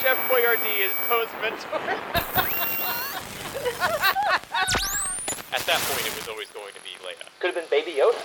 Chef 0.00 0.16
Boyardee 0.28 0.80
is 0.86 0.92
Poe's 1.08 1.28
mentor. 1.42 1.80
At 5.52 5.66
that 5.66 5.80
point, 5.90 6.06
it 6.06 6.14
was 6.16 6.28
always 6.28 6.48
going 6.50 6.72
to 6.74 6.80
be 6.80 6.90
Leia. 7.04 7.26
Could 7.40 7.54
have 7.54 7.56
been 7.56 7.70
Baby 7.70 7.98
Yoda. 7.98 8.16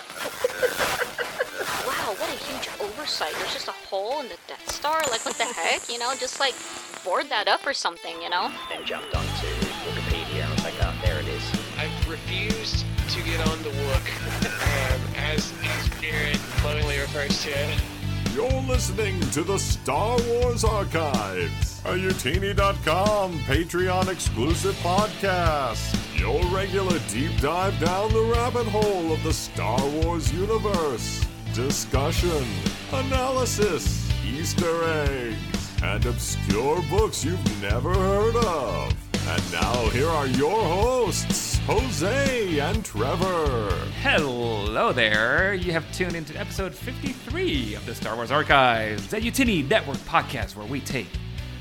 Wow, 1.86 2.13
what 2.18 2.29
a 2.29 2.38
huge 2.46 2.70
oversight. 2.79 3.33
There's 3.39 3.54
just 3.54 3.68
a 3.68 3.71
hole 3.71 4.20
in 4.21 4.29
the 4.29 4.38
Death 4.47 4.71
Star. 4.71 5.02
Like, 5.10 5.26
what 5.26 5.36
the 5.36 5.46
heck? 5.46 5.90
You 5.90 5.99
know, 5.99 6.13
just 6.20 6.40
like 6.40 6.56
board 7.04 7.29
that 7.29 7.47
up 7.47 7.65
or 7.65 7.74
something, 7.74 8.22
you 8.22 8.29
know? 8.29 8.51
Then 8.69 8.85
jumped 8.85 9.15
onto 9.15 9.47
Wikipedia 9.85 10.44
and 10.44 10.51
was 10.51 10.63
like, 10.63 10.74
oh, 10.81 10.94
there 11.03 11.19
it 11.19 11.28
is. 11.28 11.44
I've 11.78 12.10
refused 12.10 12.85
to 13.10 13.22
get 13.24 13.40
on 13.47 13.62
the 13.63 13.69
Wook, 13.69 14.08
um, 14.94 15.01
as, 15.15 15.53
as 15.63 15.90
Jared 16.02 16.40
lovingly 16.63 16.99
refers 16.99 17.44
to 17.44 17.49
it. 17.49 17.95
You're 18.36 18.63
listening 18.63 19.17
to 19.31 19.44
the 19.44 19.58
Star 19.58 20.17
Wars 20.27 20.66
Archives, 20.66 21.80
a 21.85 21.94
Utini.com 21.94 23.39
Patreon 23.39 24.09
exclusive 24.09 24.75
podcast. 24.84 26.20
Your 26.20 26.44
regular 26.53 26.99
deep 27.08 27.31
dive 27.39 27.80
down 27.80 28.11
the 28.11 28.23
rabbit 28.35 28.67
hole 28.67 29.13
of 29.13 29.23
the 29.23 29.31
Star 29.31 29.80
Wars 29.88 30.34
universe. 30.34 31.25
Discussion, 31.53 32.44
analysis, 32.91 34.11
Easter 34.25 34.83
eggs, 34.83 35.81
and 35.81 36.05
obscure 36.05 36.81
books 36.89 37.23
you've 37.23 37.61
never 37.61 37.94
heard 37.94 38.36
of. 38.36 38.94
And 39.30 39.52
now 39.53 39.88
here 39.91 40.09
are 40.09 40.27
your 40.27 40.61
hosts, 40.61 41.38
Jose 41.67 42.59
and 42.59 42.85
Trevor. 42.85 43.69
Hello 44.03 44.91
there. 44.91 45.55
You 45.55 45.71
have 45.71 45.89
tuned 45.91 46.15
into 46.15 46.38
episode 46.39 46.75
53 46.75 47.73
of 47.73 47.85
the 47.88 47.95
Star 47.95 48.15
Wars 48.15 48.29
Archives, 48.29 49.11
a 49.13 49.19
Utini 49.19 49.67
Network 49.67 49.97
podcast 49.99 50.55
where 50.55 50.67
we 50.67 50.79
take 50.79 51.07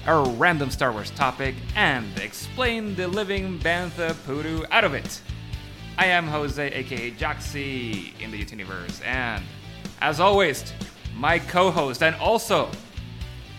a 0.06 0.20
random 0.36 0.70
Star 0.70 0.92
Wars 0.92 1.10
topic 1.12 1.54
and 1.74 2.06
explain 2.18 2.94
the 2.96 3.08
living 3.08 3.58
Bantha 3.60 4.14
Poodoo 4.26 4.64
out 4.70 4.84
of 4.84 4.92
it. 4.92 5.22
I 5.96 6.06
am 6.06 6.26
Jose, 6.26 6.62
aka 6.70 7.10
Joxy, 7.12 8.12
in 8.20 8.30
the 8.30 8.44
Utiniverse, 8.44 9.02
and 9.06 9.42
as 10.02 10.20
always, 10.20 10.70
my 11.16 11.38
co 11.38 11.70
host 11.70 12.02
and 12.02 12.14
also 12.16 12.68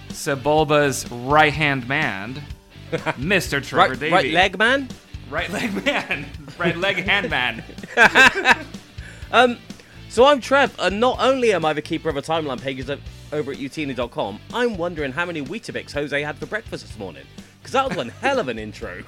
Sebulba's 0.10 1.10
right 1.12 1.54
hand 1.54 1.88
man, 1.88 2.40
Mr. 2.92 3.64
Trevor 3.66 3.90
Right, 3.94 4.00
Davey. 4.00 4.14
right 4.14 4.32
leg 4.32 4.60
man. 4.60 4.90
Right 5.30 5.50
leg 5.50 5.86
man. 5.86 6.26
right 6.58 6.78
leg 6.78 6.98
hand 6.98 7.30
man. 7.30 7.64
So 10.16 10.24
I'm 10.24 10.40
Trev, 10.40 10.74
and 10.80 11.02
not 11.02 11.18
only 11.20 11.52
am 11.52 11.66
I 11.66 11.74
the 11.74 11.82
keeper 11.82 12.08
of 12.08 12.16
a 12.16 12.22
timeline 12.22 12.62
pages 12.62 12.90
over 12.90 13.52
at 13.52 13.58
utini.com, 13.58 14.40
I'm 14.54 14.78
wondering 14.78 15.12
how 15.12 15.26
many 15.26 15.42
Weetabix 15.42 15.92
Jose 15.92 16.22
had 16.22 16.38
for 16.38 16.46
breakfast 16.46 16.88
this 16.88 16.98
morning. 16.98 17.26
Because 17.60 17.74
that 17.74 17.90
was 17.90 17.98
one 17.98 18.08
hell 18.22 18.40
of 18.40 18.48
an 18.48 18.58
intro. 18.58 19.04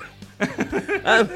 um, 1.06 1.30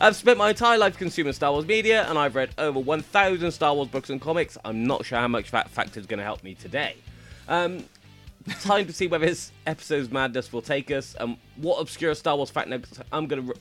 I've 0.00 0.16
spent 0.16 0.38
my 0.38 0.48
entire 0.48 0.78
life 0.78 0.96
consuming 0.96 1.34
Star 1.34 1.52
Wars 1.52 1.66
media, 1.66 2.06
and 2.08 2.16
I've 2.16 2.34
read 2.34 2.54
over 2.56 2.78
1,000 2.78 3.50
Star 3.50 3.74
Wars 3.74 3.88
books 3.88 4.08
and 4.08 4.22
comics. 4.22 4.56
I'm 4.64 4.86
not 4.86 5.04
sure 5.04 5.18
how 5.18 5.28
much 5.28 5.50
that 5.50 5.68
fact 5.68 5.98
is 5.98 6.06
going 6.06 6.18
to 6.18 6.24
help 6.24 6.42
me 6.42 6.54
today. 6.54 6.96
Um, 7.46 7.84
time 8.62 8.86
to 8.86 8.92
see 8.94 9.06
where 9.06 9.20
this 9.20 9.52
episode's 9.66 10.10
madness 10.10 10.50
will 10.50 10.62
take 10.62 10.90
us, 10.90 11.14
and 11.20 11.36
what 11.56 11.76
obscure 11.76 12.14
Star 12.14 12.36
Wars 12.36 12.48
fact 12.48 12.70
I'm 13.12 13.26
going 13.26 13.46
to 13.48 13.54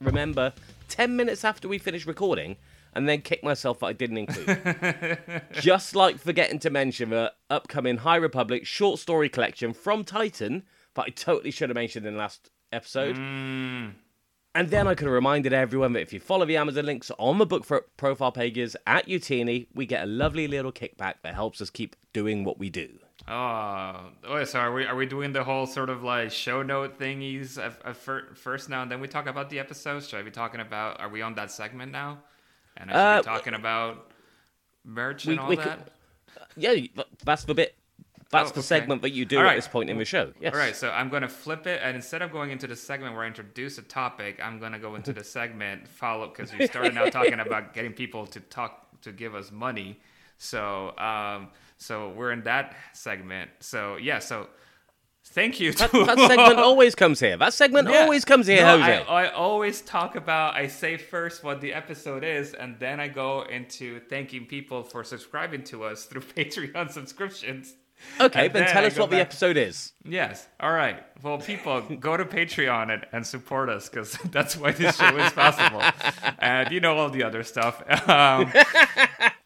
remember 0.00 0.52
10 0.88 1.16
minutes 1.16 1.44
after 1.44 1.68
we 1.68 1.78
finish 1.78 2.06
recording, 2.06 2.56
and 2.96 3.08
then 3.08 3.20
kick 3.20 3.44
myself 3.44 3.80
that 3.80 3.86
I 3.86 3.92
didn't 3.92 4.18
include. 4.18 5.18
Just 5.52 5.94
like 5.94 6.18
forgetting 6.18 6.58
to 6.60 6.70
mention 6.70 7.10
the 7.10 7.32
upcoming 7.50 7.98
High 7.98 8.16
Republic 8.16 8.64
short 8.64 8.98
story 8.98 9.28
collection 9.28 9.74
from 9.74 10.02
Titan 10.02 10.62
that 10.94 11.04
I 11.06 11.10
totally 11.10 11.50
should 11.50 11.68
have 11.68 11.74
mentioned 11.74 12.06
in 12.06 12.14
the 12.14 12.18
last 12.18 12.50
episode. 12.72 13.16
Mm. 13.16 13.92
And 14.54 14.70
then 14.70 14.88
I 14.88 14.94
could 14.94 15.04
have 15.04 15.12
reminded 15.12 15.52
everyone 15.52 15.92
that 15.92 16.00
if 16.00 16.14
you 16.14 16.20
follow 16.20 16.46
the 16.46 16.56
Amazon 16.56 16.86
links 16.86 17.10
on 17.18 17.36
the 17.36 17.44
book 17.44 17.66
for 17.66 17.84
profile 17.98 18.32
pages 18.32 18.74
at 18.86 19.06
Utini, 19.06 19.66
we 19.74 19.84
get 19.84 20.02
a 20.02 20.06
lovely 20.06 20.48
little 20.48 20.72
kickback 20.72 21.16
that 21.22 21.34
helps 21.34 21.60
us 21.60 21.68
keep 21.68 21.94
doing 22.14 22.42
what 22.42 22.58
we 22.58 22.70
do. 22.70 22.98
Oh, 23.28 24.00
oh, 24.24 24.44
so 24.44 24.60
are 24.60 24.72
we 24.72 24.84
are 24.86 24.94
we 24.94 25.04
doing 25.06 25.32
the 25.32 25.42
whole 25.42 25.66
sort 25.66 25.90
of 25.90 26.04
like 26.04 26.30
show 26.30 26.62
note 26.62 26.98
thingies 26.98 27.58
at, 27.58 27.80
at 27.84 27.96
fir- 27.96 28.28
first 28.34 28.68
now, 28.68 28.82
and 28.82 28.90
then 28.90 29.00
we 29.00 29.08
talk 29.08 29.26
about 29.26 29.50
the 29.50 29.58
episodes? 29.58 30.08
Should 30.08 30.20
I 30.20 30.22
be 30.22 30.30
talking 30.30 30.60
about? 30.60 31.00
Are 31.00 31.08
we 31.08 31.22
on 31.22 31.34
that 31.34 31.50
segment 31.50 31.90
now? 31.90 32.18
And 32.76 32.90
I 32.90 32.92
should 32.92 32.98
Uh, 33.00 33.22
be 33.22 33.36
talking 33.38 33.54
about 33.54 34.12
merch 34.84 35.26
We- 35.26 35.32
and 35.32 35.40
all 35.40 35.48
we 35.48 35.56
that. 35.56 35.78
could- 35.78 35.92
Yeah, 36.56 36.74
that's 37.24 37.44
the 37.44 37.54
bit. 37.54 37.74
That's 38.30 38.50
Oh, 38.50 38.54
the 38.54 38.58
okay. 38.60 38.66
segment 38.66 39.02
that 39.02 39.10
you 39.10 39.24
do 39.24 39.38
All 39.38 39.46
at 39.46 39.54
this 39.54 39.68
point 39.68 39.88
in 39.88 39.98
the 39.98 40.04
show. 40.04 40.32
Yes. 40.40 40.52
All 40.52 40.58
right, 40.58 40.74
so 40.74 40.90
I'm 40.90 41.08
going 41.08 41.22
to 41.22 41.28
flip 41.28 41.66
it, 41.66 41.80
and 41.82 41.94
instead 41.96 42.22
of 42.22 42.32
going 42.32 42.50
into 42.50 42.66
the 42.66 42.74
segment 42.76 43.14
where 43.14 43.22
I 43.24 43.28
introduce 43.28 43.78
a 43.78 43.82
topic, 43.82 44.40
I'm 44.42 44.58
going 44.58 44.72
to 44.72 44.78
go 44.80 44.94
into 44.96 45.12
the 45.12 45.22
segment 45.38 45.86
follow 45.88 46.28
because 46.28 46.52
we 46.52 46.66
started 46.66 46.92
now 46.94 47.08
talking 47.08 47.38
about 47.40 47.72
getting 47.72 47.92
people 47.92 48.26
to 48.28 48.40
talk 48.40 49.00
to 49.02 49.12
give 49.12 49.34
us 49.36 49.50
money. 49.52 50.00
So, 50.38 50.96
um, 50.98 51.50
so 51.78 52.10
we're 52.10 52.32
in 52.32 52.42
that 52.44 52.74
segment. 52.92 53.50
So 53.60 53.96
yeah, 53.96 54.18
so 54.18 54.48
thank 55.24 55.60
you. 55.60 55.72
That, 55.72 55.90
to 55.90 56.04
that 56.04 56.18
segment 56.18 56.58
always 56.70 56.94
comes 56.94 57.20
here. 57.20 57.36
That 57.36 57.52
segment 57.52 57.88
Yeah. 57.90 58.02
always 58.02 58.24
comes 58.24 58.46
here, 58.46 58.62
No, 58.62 58.78
Jose. 58.78 59.02
I, 59.04 59.24
I 59.24 59.32
always 59.32 59.80
talk 59.82 60.16
about, 60.16 60.54
I 60.54 60.68
say 60.68 60.96
first 60.96 61.42
what 61.44 61.60
the 61.60 61.72
episode 61.74 62.24
is, 62.24 62.54
and 62.54 62.78
then 62.78 63.00
I 63.00 63.08
go 63.08 63.42
into 63.42 64.00
thanking 64.08 64.46
people 64.46 64.82
for 64.82 65.04
subscribing 65.04 65.64
to 65.64 65.84
us 65.84 66.04
through 66.06 66.22
Patreon 66.36 66.90
subscriptions. 66.90 67.74
okay, 68.20 68.48
then 68.48 68.64
then 68.64 68.72
tell 68.72 68.84
I 68.84 68.88
us 68.88 68.98
what 68.98 69.08
the 69.10 69.20
episode 69.20 69.56
is. 69.56 69.92
Yes. 70.04 70.46
All 70.60 70.70
right. 70.72 71.02
Well, 71.22 71.38
people, 71.38 71.80
go 72.00 72.14
to 72.16 72.24
Patreon 72.26 72.92
and, 72.92 73.06
and 73.12 73.26
support 73.26 73.68
us 73.70 73.88
because 73.88 74.12
that's 74.30 74.54
why 74.56 74.72
this 74.72 74.96
show 74.96 75.16
is 75.16 75.32
possible. 75.32 75.82
and 76.38 76.70
you 76.70 76.80
know 76.80 76.96
all 76.98 77.08
the 77.10 77.22
other 77.22 77.42
stuff. 77.42 77.82
Um, 78.08 78.52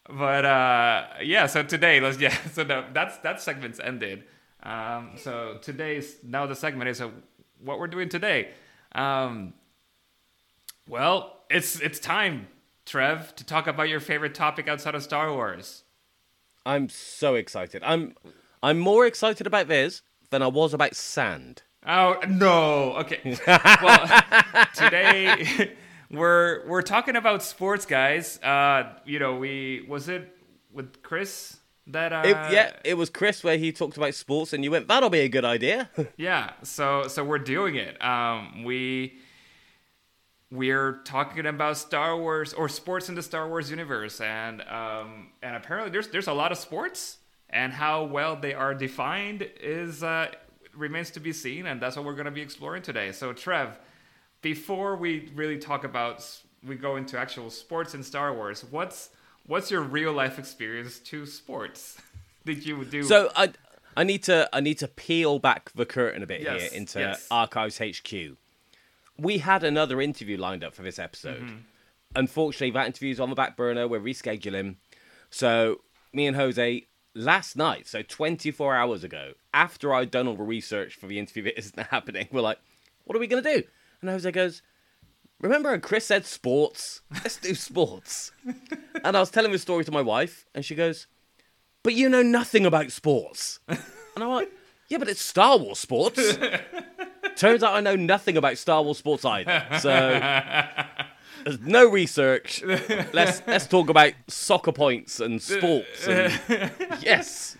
but 0.07 0.45
uh, 0.45 1.07
yeah, 1.21 1.45
so 1.47 1.63
today, 1.63 1.99
let's 1.99 2.19
yeah. 2.19 2.35
So 2.51 2.63
the, 2.63 2.85
that's 2.93 3.17
that 3.19 3.41
segment's 3.41 3.79
ended. 3.79 4.23
Um, 4.63 5.11
so 5.15 5.57
today's 5.61 6.17
now 6.23 6.45
the 6.45 6.55
segment 6.55 6.89
is 6.89 7.01
uh, 7.01 7.09
what 7.63 7.79
we're 7.79 7.87
doing 7.87 8.09
today. 8.09 8.49
Um, 8.93 9.53
well, 10.87 11.37
it's 11.49 11.79
it's 11.79 11.99
time, 11.99 12.47
Trev, 12.85 13.35
to 13.35 13.45
talk 13.45 13.67
about 13.67 13.89
your 13.89 13.99
favorite 13.99 14.35
topic 14.35 14.67
outside 14.67 14.95
of 14.95 15.03
Star 15.03 15.31
Wars. 15.33 15.83
I'm 16.65 16.89
so 16.89 17.35
excited. 17.35 17.81
I'm 17.83 18.15
I'm 18.61 18.79
more 18.79 19.05
excited 19.05 19.47
about 19.47 19.67
this 19.67 20.01
than 20.29 20.41
I 20.41 20.47
was 20.47 20.73
about 20.73 20.95
sand. 20.95 21.63
Oh 21.85 22.19
no! 22.27 22.93
Okay. 22.97 23.37
Well, 23.47 24.23
today 24.75 25.71
we're 26.11 26.67
we're 26.67 26.81
talking 26.81 27.15
about 27.15 27.43
sports, 27.43 27.85
guys. 27.85 28.37
Uh, 28.43 28.93
you 29.05 29.19
know, 29.19 29.35
we 29.35 29.85
was 29.87 30.09
it 30.09 30.35
with 30.71 31.01
Chris 31.03 31.57
that 31.87 32.13
uh, 32.13 32.21
It, 32.25 32.35
yeah, 32.53 32.71
it 32.83 32.95
was 32.95 33.09
Chris 33.09 33.43
where 33.43 33.57
he 33.57 33.71
talked 33.71 33.97
about 33.97 34.13
sports, 34.13 34.53
and 34.53 34.63
you 34.63 34.71
went, 34.71 34.87
"That'll 34.87 35.09
be 35.09 35.21
a 35.21 35.29
good 35.29 35.45
idea." 35.45 35.89
yeah. 36.17 36.51
So 36.63 37.07
so 37.07 37.23
we're 37.23 37.39
doing 37.39 37.75
it. 37.75 38.01
Um, 38.03 38.63
we 38.63 39.17
we're 40.51 41.01
talking 41.03 41.45
about 41.45 41.77
Star 41.77 42.17
Wars 42.17 42.53
or 42.53 42.67
sports 42.67 43.07
in 43.07 43.15
the 43.15 43.23
Star 43.23 43.47
Wars 43.47 43.69
universe, 43.69 44.19
and 44.19 44.61
um, 44.63 45.29
and 45.41 45.55
apparently 45.55 45.91
there's 45.91 46.09
there's 46.09 46.27
a 46.27 46.33
lot 46.33 46.51
of 46.51 46.57
sports, 46.57 47.17
and 47.49 47.71
how 47.71 48.03
well 48.03 48.35
they 48.35 48.53
are 48.53 48.73
defined 48.73 49.49
is 49.61 50.03
uh, 50.03 50.27
remains 50.75 51.11
to 51.11 51.19
be 51.19 51.31
seen, 51.31 51.65
and 51.67 51.81
that's 51.81 51.95
what 51.95 52.05
we're 52.05 52.15
going 52.15 52.25
to 52.25 52.31
be 52.31 52.41
exploring 52.41 52.81
today. 52.81 53.11
So 53.11 53.33
Trev, 53.33 53.79
before 54.41 54.95
we 54.95 55.29
really 55.35 55.57
talk 55.57 55.83
about 55.83 56.25
we 56.65 56.75
go 56.75 56.95
into 56.95 57.17
actual 57.17 57.49
sports 57.49 57.93
and 57.93 58.05
Star 58.05 58.33
Wars, 58.33 58.63
what's 58.69 59.09
what's 59.47 59.71
your 59.71 59.81
real 59.81 60.13
life 60.13 60.39
experience 60.39 60.99
to 60.99 61.25
sports? 61.25 61.97
Did 62.45 62.65
you 62.65 62.83
do 62.85 63.03
so 63.03 63.31
I 63.35 63.51
I 63.95 64.03
need 64.03 64.23
to 64.23 64.49
I 64.53 64.59
need 64.61 64.77
to 64.79 64.87
peel 64.87 65.39
back 65.39 65.71
the 65.73 65.85
curtain 65.85 66.23
a 66.23 66.27
bit 66.27 66.41
Yes, 66.41 66.61
here 66.61 66.71
into 66.73 66.99
yes. 66.99 67.27
Archives 67.29 67.79
HQ. 67.79 68.37
We 69.17 69.39
had 69.39 69.63
another 69.63 70.01
interview 70.01 70.37
lined 70.37 70.63
up 70.63 70.73
for 70.73 70.81
this 70.81 70.97
episode. 70.97 71.41
Mm-hmm. 71.41 71.55
Unfortunately, 72.15 72.71
that 72.71 72.87
interview's 72.87 73.19
on 73.19 73.29
the 73.29 73.35
back 73.35 73.55
burner. 73.55 73.87
We're 73.87 73.99
rescheduling. 73.99 74.75
So 75.29 75.81
me 76.11 76.27
and 76.27 76.35
Jose 76.35 76.87
last 77.13 77.55
night, 77.55 77.87
so 77.87 78.01
24 78.01 78.75
hours 78.75 79.03
ago, 79.03 79.33
after 79.53 79.93
I'd 79.93 80.11
done 80.11 80.27
all 80.27 80.35
the 80.35 80.43
research 80.43 80.95
for 80.95 81.07
the 81.07 81.19
interview 81.19 81.43
that 81.43 81.57
isn't 81.57 81.79
happening, 81.91 82.27
we're 82.31 82.41
like, 82.41 82.59
what 83.03 83.15
are 83.15 83.19
we 83.19 83.27
going 83.27 83.43
to 83.43 83.57
do? 83.57 83.63
And 84.01 84.09
Jose 84.09 84.31
goes, 84.31 84.61
remember 85.39 85.71
when 85.71 85.81
Chris 85.81 86.05
said 86.05 86.25
sports? 86.25 87.01
Let's 87.11 87.37
do 87.37 87.53
sports. 87.53 88.31
and 89.03 89.15
I 89.15 89.19
was 89.19 89.29
telling 89.29 89.51
the 89.51 89.59
story 89.59 89.85
to 89.85 89.91
my 89.91 90.01
wife, 90.01 90.45
and 90.55 90.65
she 90.65 90.75
goes, 90.75 91.07
but 91.83 91.93
you 91.93 92.09
know 92.09 92.21
nothing 92.21 92.65
about 92.65 92.91
sports. 92.91 93.59
And 93.67 94.23
I'm 94.23 94.29
like, 94.29 94.51
yeah, 94.87 94.97
but 94.97 95.07
it's 95.07 95.21
Star 95.21 95.57
Wars 95.57 95.79
sports. 95.79 96.37
Turns 97.35 97.63
out 97.63 97.73
I 97.73 97.79
know 97.79 97.95
nothing 97.95 98.37
about 98.37 98.57
Star 98.57 98.83
Wars 98.83 98.97
sports 98.97 99.23
either. 99.23 99.65
So 99.79 99.89
there's 101.43 101.59
no 101.61 101.89
research. 101.89 102.61
Let's 102.63 103.41
let's 103.47 103.67
talk 103.67 103.89
about 103.89 104.13
soccer 104.27 104.71
points 104.71 105.19
and 105.19 105.41
sports. 105.41 106.07
And, 106.07 106.39
yes. 107.01 107.57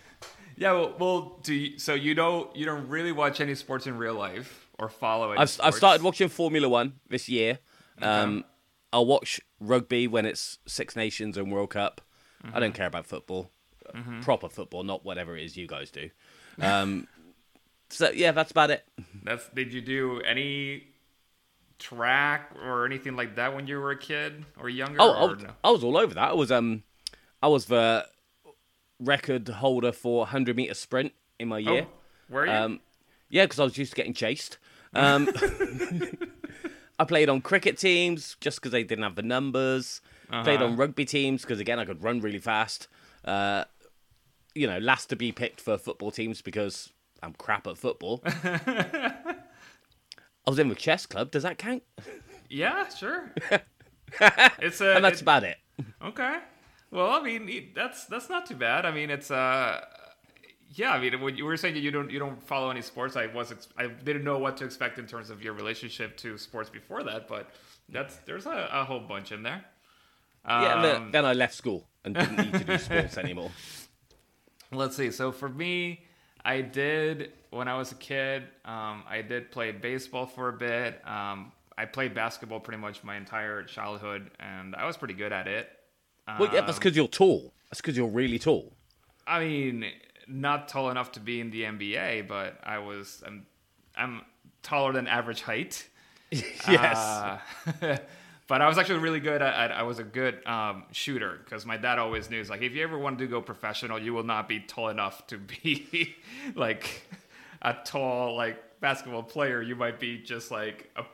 Yeah, 0.56 0.72
well, 0.72 0.94
well 0.98 1.38
do 1.42 1.54
you, 1.54 1.78
so 1.78 1.94
you 1.94 2.14
don't 2.14 2.54
you 2.54 2.66
don't 2.66 2.88
really 2.88 3.12
watch 3.12 3.40
any 3.40 3.54
sports 3.54 3.86
in 3.86 3.96
real 3.96 4.14
life 4.14 4.61
or 4.90 5.38
I've. 5.38 5.60
I've 5.62 5.74
started 5.74 6.02
watching 6.02 6.28
Formula 6.28 6.68
One 6.68 6.94
this 7.08 7.28
year. 7.28 7.58
Um, 8.00 8.44
I'll 8.92 9.06
watch 9.06 9.40
rugby 9.60 10.06
when 10.06 10.26
it's 10.26 10.58
Six 10.66 10.96
Nations 10.96 11.36
and 11.36 11.50
World 11.52 11.70
Cup. 11.70 12.00
I 12.44 12.46
Mm-hmm. 12.48 12.60
don't 12.60 12.74
care 12.74 12.86
about 12.86 13.06
football, 13.06 13.50
proper 14.20 14.48
football, 14.48 14.82
not 14.82 15.04
whatever 15.04 15.36
it 15.36 15.44
is 15.44 15.56
you 15.56 15.66
guys 15.68 15.90
do. 15.90 16.10
Um, 16.60 17.06
so 17.88 18.10
yeah, 18.10 18.32
that's 18.32 18.50
about 18.50 18.70
it. 18.70 18.84
That's 19.22 19.48
did 19.50 19.72
you 19.72 19.80
do 19.80 20.20
any 20.22 20.88
track 21.78 22.50
or 22.62 22.84
anything 22.86 23.16
like 23.16 23.36
that 23.36 23.54
when 23.54 23.66
you 23.66 23.78
were 23.78 23.90
a 23.92 23.98
kid 23.98 24.44
or 24.58 24.68
younger? 24.68 24.96
Oh, 25.00 25.10
or 25.10 25.30
oh, 25.30 25.34
no? 25.34 25.50
I 25.64 25.70
was 25.70 25.84
all 25.84 25.96
over 25.96 26.14
that. 26.14 26.30
I 26.30 26.32
was 26.32 26.50
um, 26.50 26.82
I 27.42 27.48
was 27.48 27.66
the 27.66 28.06
record 28.98 29.48
holder 29.48 29.92
for 29.92 30.18
100 30.20 30.56
meter 30.56 30.74
sprint 30.74 31.12
in 31.38 31.48
my 31.48 31.58
year. 31.58 31.86
Oh, 31.88 31.92
were 32.28 32.46
you? 32.46 32.52
Um, 32.52 32.80
yeah, 33.28 33.44
because 33.44 33.60
I 33.60 33.64
was 33.64 33.76
used 33.78 33.92
to 33.92 33.96
getting 33.96 34.14
chased. 34.14 34.58
Um, 34.94 35.28
I 36.98 37.04
played 37.04 37.28
on 37.28 37.40
cricket 37.40 37.78
teams 37.78 38.36
just 38.40 38.58
because 38.60 38.72
they 38.72 38.84
didn't 38.84 39.04
have 39.04 39.14
the 39.16 39.22
numbers. 39.22 40.00
Played 40.44 40.56
Uh-huh. 40.62 40.64
on 40.66 40.76
rugby 40.76 41.04
teams 41.04 41.42
because 41.42 41.60
again 41.60 41.78
I 41.78 41.84
could 41.84 42.02
run 42.02 42.20
really 42.20 42.38
fast. 42.38 42.88
Uh, 43.24 43.64
you 44.54 44.66
know, 44.66 44.78
last 44.78 45.06
to 45.10 45.16
be 45.16 45.30
picked 45.32 45.60
for 45.60 45.76
football 45.78 46.10
teams 46.10 46.40
because 46.42 46.90
I'm 47.22 47.32
crap 47.34 47.66
at 47.66 47.76
football. 47.78 48.22
I 48.24 49.14
was 50.46 50.58
in 50.58 50.68
the 50.68 50.74
chess 50.74 51.06
club. 51.06 51.30
Does 51.30 51.42
that 51.44 51.58
count? 51.58 51.82
yeah, 52.48 52.88
sure. 52.88 53.30
it's 54.60 54.80
a 54.80 54.96
And 54.96 55.04
that's 55.04 55.20
it- 55.20 55.22
about 55.22 55.44
it. 55.44 55.56
Okay. 56.02 56.38
Well, 56.90 57.10
I 57.10 57.22
mean, 57.22 57.70
that's 57.74 58.04
that's 58.06 58.28
not 58.28 58.44
too 58.46 58.56
bad. 58.56 58.84
I 58.84 58.90
mean, 58.90 59.08
it's 59.10 59.30
uh, 59.30 59.80
yeah. 60.74 60.90
I 60.92 61.00
mean, 61.00 61.20
when 61.20 61.36
you 61.36 61.44
were 61.44 61.56
saying 61.56 61.74
that 61.74 61.80
you 61.80 61.90
don't 61.90 62.10
you 62.10 62.18
don't 62.18 62.42
follow 62.42 62.70
any 62.70 62.82
sports, 62.82 63.16
I 63.16 63.26
was 63.26 63.52
ex- 63.52 63.68
I 63.76 63.86
didn't 63.88 64.24
know 64.24 64.38
what 64.38 64.56
to 64.58 64.64
expect 64.64 64.98
in 64.98 65.06
terms 65.06 65.30
of 65.30 65.42
your 65.42 65.52
relationship 65.54 66.16
to 66.18 66.36
sports 66.38 66.70
before 66.70 67.02
that, 67.04 67.28
but 67.28 67.50
that's 67.88 68.16
there's 68.26 68.46
a, 68.46 68.68
a 68.72 68.84
whole 68.84 69.00
bunch 69.00 69.32
in 69.32 69.42
there. 69.42 69.64
Yeah, 70.46 70.82
then, 70.82 70.96
Um, 70.96 71.10
then 71.12 71.24
I 71.24 71.34
left 71.34 71.54
school 71.54 71.86
and 72.04 72.14
didn't 72.14 72.36
need 72.36 72.52
to 72.54 72.64
do 72.64 72.78
sports 72.88 73.16
anymore. 73.16 73.50
Let's 74.72 74.96
see. 74.96 75.10
So 75.10 75.30
for 75.32 75.48
me, 75.48 76.04
I 76.44 76.62
did 76.62 77.32
when 77.50 77.68
I 77.68 77.76
was 77.76 77.92
a 77.92 77.94
kid. 77.96 78.44
Um, 78.64 79.04
I 79.08 79.22
did 79.22 79.50
play 79.52 79.70
baseball 79.72 80.26
for 80.26 80.48
a 80.48 80.52
bit. 80.52 81.00
Um, 81.06 81.52
I 81.78 81.84
played 81.84 82.14
basketball 82.14 82.60
pretty 82.60 82.80
much 82.80 83.04
my 83.04 83.16
entire 83.16 83.62
childhood, 83.62 84.30
and 84.40 84.74
I 84.74 84.86
was 84.86 84.96
pretty 84.96 85.14
good 85.14 85.32
at 85.32 85.46
it. 85.46 85.68
Well, 86.26 86.48
yeah, 86.52 86.60
that's 86.62 86.72
Um, 86.72 86.76
because 86.76 86.96
you're 86.96 87.08
tall. 87.08 87.52
That's 87.70 87.80
because 87.80 87.96
you're 87.96 88.08
really 88.08 88.38
tall. 88.38 88.72
I 89.26 89.40
mean, 89.40 89.86
not 90.26 90.68
tall 90.68 90.90
enough 90.90 91.12
to 91.12 91.20
be 91.20 91.40
in 91.40 91.50
the 91.50 91.62
NBA, 91.62 92.28
but 92.28 92.58
I 92.62 92.78
was. 92.78 93.22
I'm, 93.26 93.46
I'm 93.96 94.22
taller 94.62 94.92
than 94.92 95.06
average 95.06 95.42
height. 95.42 95.88
yes. 96.30 96.96
Uh, 96.96 97.38
but 98.46 98.62
I 98.62 98.68
was 98.68 98.78
actually 98.78 99.00
really 99.00 99.20
good 99.20 99.42
at. 99.42 99.54
at 99.54 99.72
I 99.72 99.82
was 99.82 99.98
a 99.98 100.04
good 100.04 100.46
um, 100.46 100.84
shooter 100.92 101.40
because 101.44 101.66
my 101.66 101.76
dad 101.76 101.98
always 101.98 102.30
knew. 102.30 102.42
Like, 102.44 102.62
if 102.62 102.72
you 102.72 102.82
ever 102.82 102.98
want 102.98 103.18
to 103.18 103.26
go 103.26 103.40
professional, 103.40 103.98
you 103.98 104.14
will 104.14 104.24
not 104.24 104.48
be 104.48 104.60
tall 104.60 104.88
enough 104.88 105.26
to 105.28 105.38
be 105.38 106.14
like 106.54 107.06
a 107.60 107.74
tall 107.84 108.36
like 108.36 108.80
basketball 108.80 109.22
player. 109.22 109.62
You 109.62 109.76
might 109.76 110.00
be 110.00 110.18
just 110.18 110.50
like 110.50 110.90
a 110.96 111.04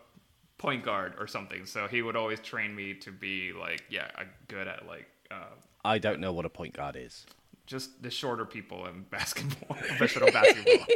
point 0.58 0.84
guard 0.84 1.14
or 1.19 1.26
something. 1.26 1.64
So 1.64 1.87
he 1.87 2.02
would 2.02 2.16
always 2.16 2.40
train 2.40 2.75
me 2.75 2.94
to 2.94 3.12
be 3.12 3.52
like, 3.52 3.84
yeah, 3.88 4.08
a 4.16 4.25
good 4.49 4.69
at 4.69 4.87
like. 4.87 5.06
Uh, 5.31 5.55
I 5.84 5.99
don't 5.99 6.20
know 6.20 6.32
what 6.32 6.44
a 6.44 6.50
point 6.50 6.75
guard 6.75 6.96
is. 6.96 7.25
Just 7.69 8.03
the 8.03 8.11
shorter 8.11 8.44
people 8.47 8.87
in 8.87 9.03
basketball, 9.11 9.76
professional 9.76 10.32
basketball. 10.32 10.87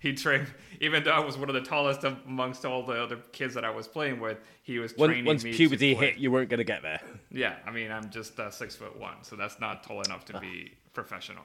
he 0.00 0.14
trained, 0.14 0.46
even 0.80 1.04
though 1.04 1.10
I 1.12 1.20
was 1.20 1.36
one 1.36 1.48
of 1.50 1.54
the 1.54 1.60
tallest 1.60 2.02
amongst 2.04 2.64
all 2.64 2.82
the 2.82 2.94
other 3.00 3.16
kids 3.32 3.52
that 3.54 3.64
I 3.64 3.70
was 3.70 3.86
playing 3.86 4.18
with. 4.18 4.38
He 4.62 4.78
was 4.78 4.94
When, 4.96 5.10
training 5.10 5.26
once 5.26 5.44
me. 5.44 5.52
puberty 5.52 5.94
to 5.94 6.00
hit, 6.00 6.16
you 6.16 6.30
weren't 6.32 6.48
going 6.48 6.58
to 6.58 6.64
get 6.64 6.82
there. 6.82 7.00
Yeah, 7.30 7.56
I 7.66 7.70
mean, 7.70 7.92
I'm 7.92 8.08
just 8.10 8.40
uh, 8.40 8.50
six 8.50 8.74
foot 8.74 8.98
one, 8.98 9.16
so 9.22 9.36
that's 9.36 9.60
not 9.60 9.84
tall 9.84 10.00
enough 10.00 10.24
to 10.26 10.40
be 10.40 10.72
professional. 10.94 11.44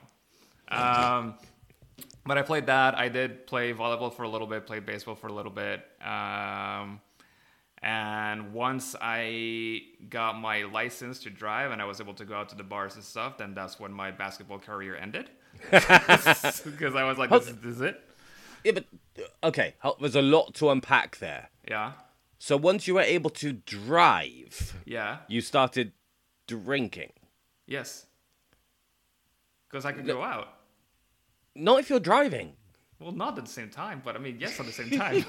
Um, 0.69 1.35
but 2.25 2.37
I 2.37 2.41
played 2.41 2.65
that. 2.67 2.97
I 2.97 3.09
did 3.09 3.45
play 3.45 3.73
volleyball 3.73 4.13
for 4.13 4.23
a 4.23 4.29
little 4.29 4.47
bit, 4.47 4.65
played 4.65 4.85
baseball 4.85 5.15
for 5.15 5.27
a 5.27 5.33
little 5.33 5.51
bit. 5.51 5.85
Um, 6.01 7.01
and 7.83 8.53
once 8.53 8.95
I 9.01 9.81
got 10.09 10.39
my 10.39 10.63
license 10.63 11.19
to 11.19 11.29
drive 11.29 11.71
and 11.71 11.81
I 11.81 11.85
was 11.85 12.01
able 12.01 12.13
to 12.15 12.25
go 12.25 12.35
out 12.35 12.49
to 12.49 12.55
the 12.55 12.63
bars 12.63 12.95
and 12.95 13.03
stuff, 13.03 13.37
then 13.37 13.53
that's 13.53 13.79
when 13.79 13.91
my 13.91 14.11
basketball 14.11 14.59
career 14.59 14.95
ended. 14.95 15.29
Because 15.71 16.95
I 16.95 17.03
was 17.03 17.17
like, 17.17 17.29
this, 17.29 17.47
is- 17.47 17.55
this 17.57 17.75
is 17.75 17.81
it? 17.81 18.01
Yeah, 18.63 18.71
but 18.73 18.85
uh, 19.43 19.47
okay, 19.47 19.75
there's 20.01 20.15
a 20.15 20.21
lot 20.21 20.53
to 20.55 20.69
unpack 20.71 21.17
there. 21.19 21.49
Yeah, 21.69 21.93
So 22.39 22.57
once 22.57 22.87
you 22.87 22.95
were 22.95 23.01
able 23.01 23.29
to 23.31 23.53
drive, 23.53 24.75
yeah, 24.85 25.19
you 25.27 25.41
started 25.41 25.91
drinking. 26.47 27.13
yes. 27.67 28.05
Because 29.69 29.83
I 29.85 29.91
could 29.91 30.07
go 30.07 30.23
out. 30.23 30.47
Not 31.53 31.79
if 31.81 31.89
you're 31.89 31.99
driving. 31.99 32.53
Well, 32.99 33.11
not 33.11 33.37
at 33.37 33.45
the 33.45 33.51
same 33.51 33.69
time, 33.69 34.01
but 34.03 34.15
I 34.15 34.19
mean, 34.19 34.37
yes, 34.39 34.59
at 34.59 34.65
the 34.65 34.71
same 34.71 34.89
time. 34.89 35.23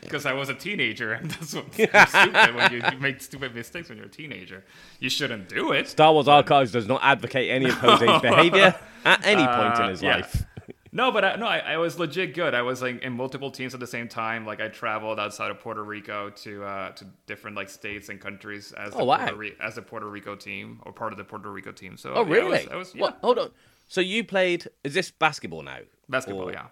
Because 0.00 0.24
I 0.26 0.32
was 0.32 0.48
a 0.48 0.54
teenager, 0.54 1.12
and 1.12 1.30
that's 1.30 1.54
what's 1.54 1.74
stupid 1.74 2.54
when 2.54 2.72
you, 2.72 2.82
you 2.90 2.98
make 2.98 3.20
stupid 3.20 3.54
mistakes 3.54 3.90
when 3.90 3.98
you're 3.98 4.06
a 4.06 4.10
teenager. 4.10 4.64
You 4.98 5.10
shouldn't 5.10 5.48
do 5.50 5.72
it. 5.72 5.88
Star 5.88 6.12
Wars 6.12 6.26
Archives 6.26 6.72
does 6.72 6.88
not 6.88 7.00
advocate 7.02 7.50
any 7.50 7.66
of 7.66 7.74
Jose's 7.74 8.22
behavior 8.22 8.74
at 9.04 9.26
any 9.26 9.44
point 9.46 9.76
in 9.76 9.82
Uh, 9.82 9.88
his 9.90 10.02
yeah. 10.02 10.16
life. 10.16 10.44
No, 10.92 11.12
but 11.12 11.24
I, 11.24 11.36
no, 11.36 11.46
I, 11.46 11.58
I 11.58 11.76
was 11.76 11.98
legit 12.00 12.34
good. 12.34 12.52
I 12.54 12.62
was 12.62 12.82
like 12.82 13.02
in 13.02 13.12
multiple 13.12 13.50
teams 13.52 13.74
at 13.74 13.80
the 13.80 13.86
same 13.86 14.08
time. 14.08 14.44
Like 14.44 14.60
I 14.60 14.66
traveled 14.68 15.20
outside 15.20 15.50
of 15.52 15.60
Puerto 15.60 15.84
Rico 15.84 16.30
to 16.30 16.64
uh, 16.64 16.90
to 16.92 17.06
different 17.26 17.56
like 17.56 17.68
states 17.68 18.08
and 18.08 18.20
countries 18.20 18.72
as 18.72 18.92
Oh, 18.94 18.98
the 18.98 19.04
wow. 19.04 19.18
Puerto 19.28 19.50
as 19.62 19.78
a 19.78 19.82
Puerto 19.82 20.08
Rico 20.08 20.34
team 20.34 20.80
or 20.84 20.92
part 20.92 21.12
of 21.12 21.18
the 21.18 21.22
Puerto 21.24 21.48
Rico 21.52 21.70
team. 21.70 21.96
So 21.96 22.14
Oh, 22.14 22.24
yeah, 22.24 22.32
really? 22.32 22.58
I 22.58 22.62
was, 22.62 22.68
I 22.72 22.76
was 22.76 22.94
yeah, 22.94 23.02
What? 23.02 23.18
Hold 23.22 23.38
on. 23.38 23.50
So 23.90 24.00
you 24.00 24.22
played? 24.22 24.68
Is 24.84 24.94
this 24.94 25.10
basketball 25.10 25.62
now? 25.62 25.78
basketball. 26.08 26.48
Or- 26.48 26.52
Yeah, 26.52 26.68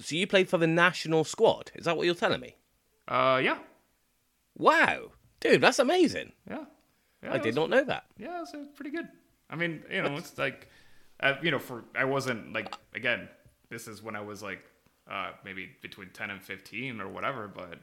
So 0.00 0.16
you 0.16 0.26
played 0.26 0.48
for 0.48 0.56
the 0.56 0.66
national 0.66 1.24
squad? 1.24 1.70
Is 1.74 1.84
that 1.84 1.94
what 1.96 2.06
you're 2.06 2.14
telling 2.14 2.40
me? 2.40 2.56
uh, 3.06 3.38
yeah, 3.44 3.58
Wow, 4.56 5.12
dude, 5.40 5.60
that's 5.60 5.78
amazing. 5.78 6.32
yeah. 6.50 6.64
yeah 7.22 7.34
I 7.34 7.38
did 7.38 7.46
was- 7.48 7.56
not 7.56 7.68
know 7.70 7.84
that. 7.84 8.04
Yeah, 8.18 8.40
it's 8.42 8.54
uh, 8.54 8.64
pretty 8.74 8.90
good. 8.90 9.08
I 9.50 9.56
mean, 9.56 9.82
you 9.90 10.02
know, 10.02 10.16
it's 10.16 10.38
like, 10.38 10.68
uh, 11.20 11.34
you 11.42 11.50
know, 11.50 11.58
for 11.58 11.84
I 11.94 12.04
wasn't 12.04 12.52
like 12.54 12.74
again. 12.94 13.28
This 13.68 13.86
is 13.88 14.02
when 14.02 14.16
I 14.16 14.20
was 14.22 14.42
like 14.42 14.64
uh, 15.10 15.32
maybe 15.44 15.68
between 15.82 16.08
ten 16.10 16.30
and 16.30 16.42
fifteen 16.42 17.00
or 17.00 17.08
whatever. 17.08 17.46
But 17.46 17.78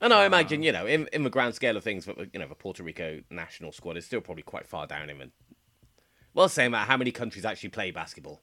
And 0.00 0.12
I 0.14 0.24
imagine, 0.24 0.62
you 0.62 0.72
know, 0.72 0.86
in, 0.86 1.06
in 1.12 1.22
the 1.22 1.30
grand 1.30 1.54
scale 1.54 1.76
of 1.76 1.84
things, 1.84 2.06
but 2.06 2.16
you 2.32 2.38
know, 2.40 2.48
the 2.48 2.54
Puerto 2.54 2.82
Rico 2.82 3.20
national 3.30 3.72
squad 3.72 3.96
is 3.98 4.06
still 4.06 4.20
probably 4.22 4.42
quite 4.44 4.66
far 4.66 4.86
down 4.86 5.10
in 5.10 5.18
the. 5.18 5.30
Well, 6.38 6.48
saying 6.48 6.70
that, 6.70 6.86
how 6.86 6.96
many 6.96 7.10
countries 7.10 7.44
actually 7.44 7.70
play 7.70 7.90
basketball? 7.90 8.40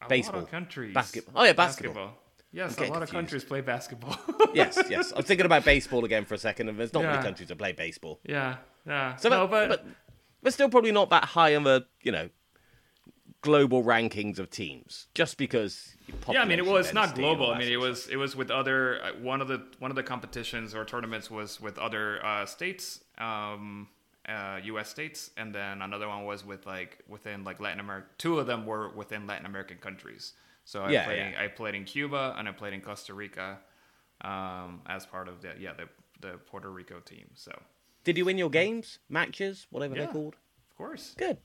a 0.00 0.08
Baseball. 0.08 0.46
countries. 0.46 0.94
Basketball. 0.94 1.42
Oh, 1.42 1.44
yeah, 1.44 1.52
basketball. 1.52 2.14
Yes, 2.52 2.78
a 2.78 2.86
lot 2.86 3.02
of 3.02 3.10
countries 3.10 3.44
play 3.44 3.60
basketball. 3.60 4.16
Yes, 4.54 4.78
yes. 4.88 5.12
I'm 5.14 5.24
thinking 5.24 5.44
about 5.44 5.62
baseball 5.62 6.06
again 6.06 6.24
for 6.24 6.32
a 6.32 6.38
second, 6.38 6.70
and 6.70 6.80
there's 6.80 6.94
not 6.94 7.02
Yeah. 7.02 7.10
many 7.10 7.22
countries 7.22 7.48
that 7.50 7.58
play 7.58 7.72
baseball. 7.72 8.18
yeah, 8.24 8.56
yeah. 8.86 9.16
So, 9.16 9.28
no, 9.28 9.46
but, 9.46 9.68
but, 9.68 9.86
we're 10.42 10.52
still 10.52 10.70
probably 10.70 10.90
not 10.90 11.10
that 11.10 11.26
high 11.26 11.54
on 11.54 11.64
the, 11.64 11.84
you 12.02 12.12
know, 12.12 12.30
global 13.42 13.84
rankings 13.84 14.38
of 14.38 14.48
teams, 14.48 15.08
just 15.14 15.36
because. 15.36 15.96
yeah, 16.30 16.40
I 16.40 16.46
mean, 16.46 16.58
it 16.58 16.64
was 16.64 16.94
not 16.94 17.08
density 17.14 17.22
and 17.24 17.28
all 17.28 17.36
global. 17.36 17.52
I 17.52 17.58
mean, 17.58 17.70
it 17.70 17.76
was 17.76 18.08
it 18.08 18.16
was 18.16 18.36
with 18.36 18.50
other 18.50 19.02
uh, 19.04 19.12
one 19.20 19.42
of 19.42 19.48
the 19.48 19.66
one 19.80 19.90
of 19.90 19.96
the 19.96 20.02
competitions 20.02 20.74
or 20.74 20.86
tournaments 20.86 21.30
was 21.30 21.60
with 21.60 21.78
other 21.78 22.24
uh, 22.24 22.46
states, 22.46 23.04
um, 23.18 23.88
uh, 24.28 24.60
U.S. 24.64 24.88
states, 24.90 25.30
and 25.36 25.54
then 25.54 25.82
another 25.82 26.08
one 26.08 26.24
was 26.24 26.44
with 26.44 26.66
like 26.66 26.98
within 27.08 27.44
like 27.44 27.60
Latin 27.60 27.80
America. 27.80 28.08
Two 28.18 28.38
of 28.38 28.46
them 28.46 28.66
were 28.66 28.90
within 28.90 29.26
Latin 29.26 29.46
American 29.46 29.78
countries. 29.78 30.34
So 30.64 30.82
I 30.84 30.92
Yeah, 30.92 31.04
played 31.04 31.32
yeah. 31.32 31.42
I 31.42 31.48
played 31.48 31.74
in 31.74 31.84
Cuba 31.84 32.34
and 32.38 32.48
I 32.48 32.52
played 32.52 32.74
in 32.74 32.80
Costa 32.82 33.14
Rica 33.14 33.58
um, 34.20 34.82
as 34.86 35.06
part 35.06 35.28
of 35.28 35.40
the 35.42 35.52
yeah 35.58 35.72
the 35.72 35.88
the 36.20 36.36
Puerto 36.38 36.70
Rico 36.70 37.00
team. 37.00 37.30
So 37.34 37.52
Did 38.04 38.18
you 38.18 38.24
win 38.24 38.38
your 38.38 38.50
games, 38.50 38.98
matches, 39.08 39.66
whatever 39.70 39.94
Yeah. 39.94 40.04
they're 40.04 40.12
called? 40.12 40.34
of 40.70 40.76
course, 40.76 41.14
Good. 41.16 41.38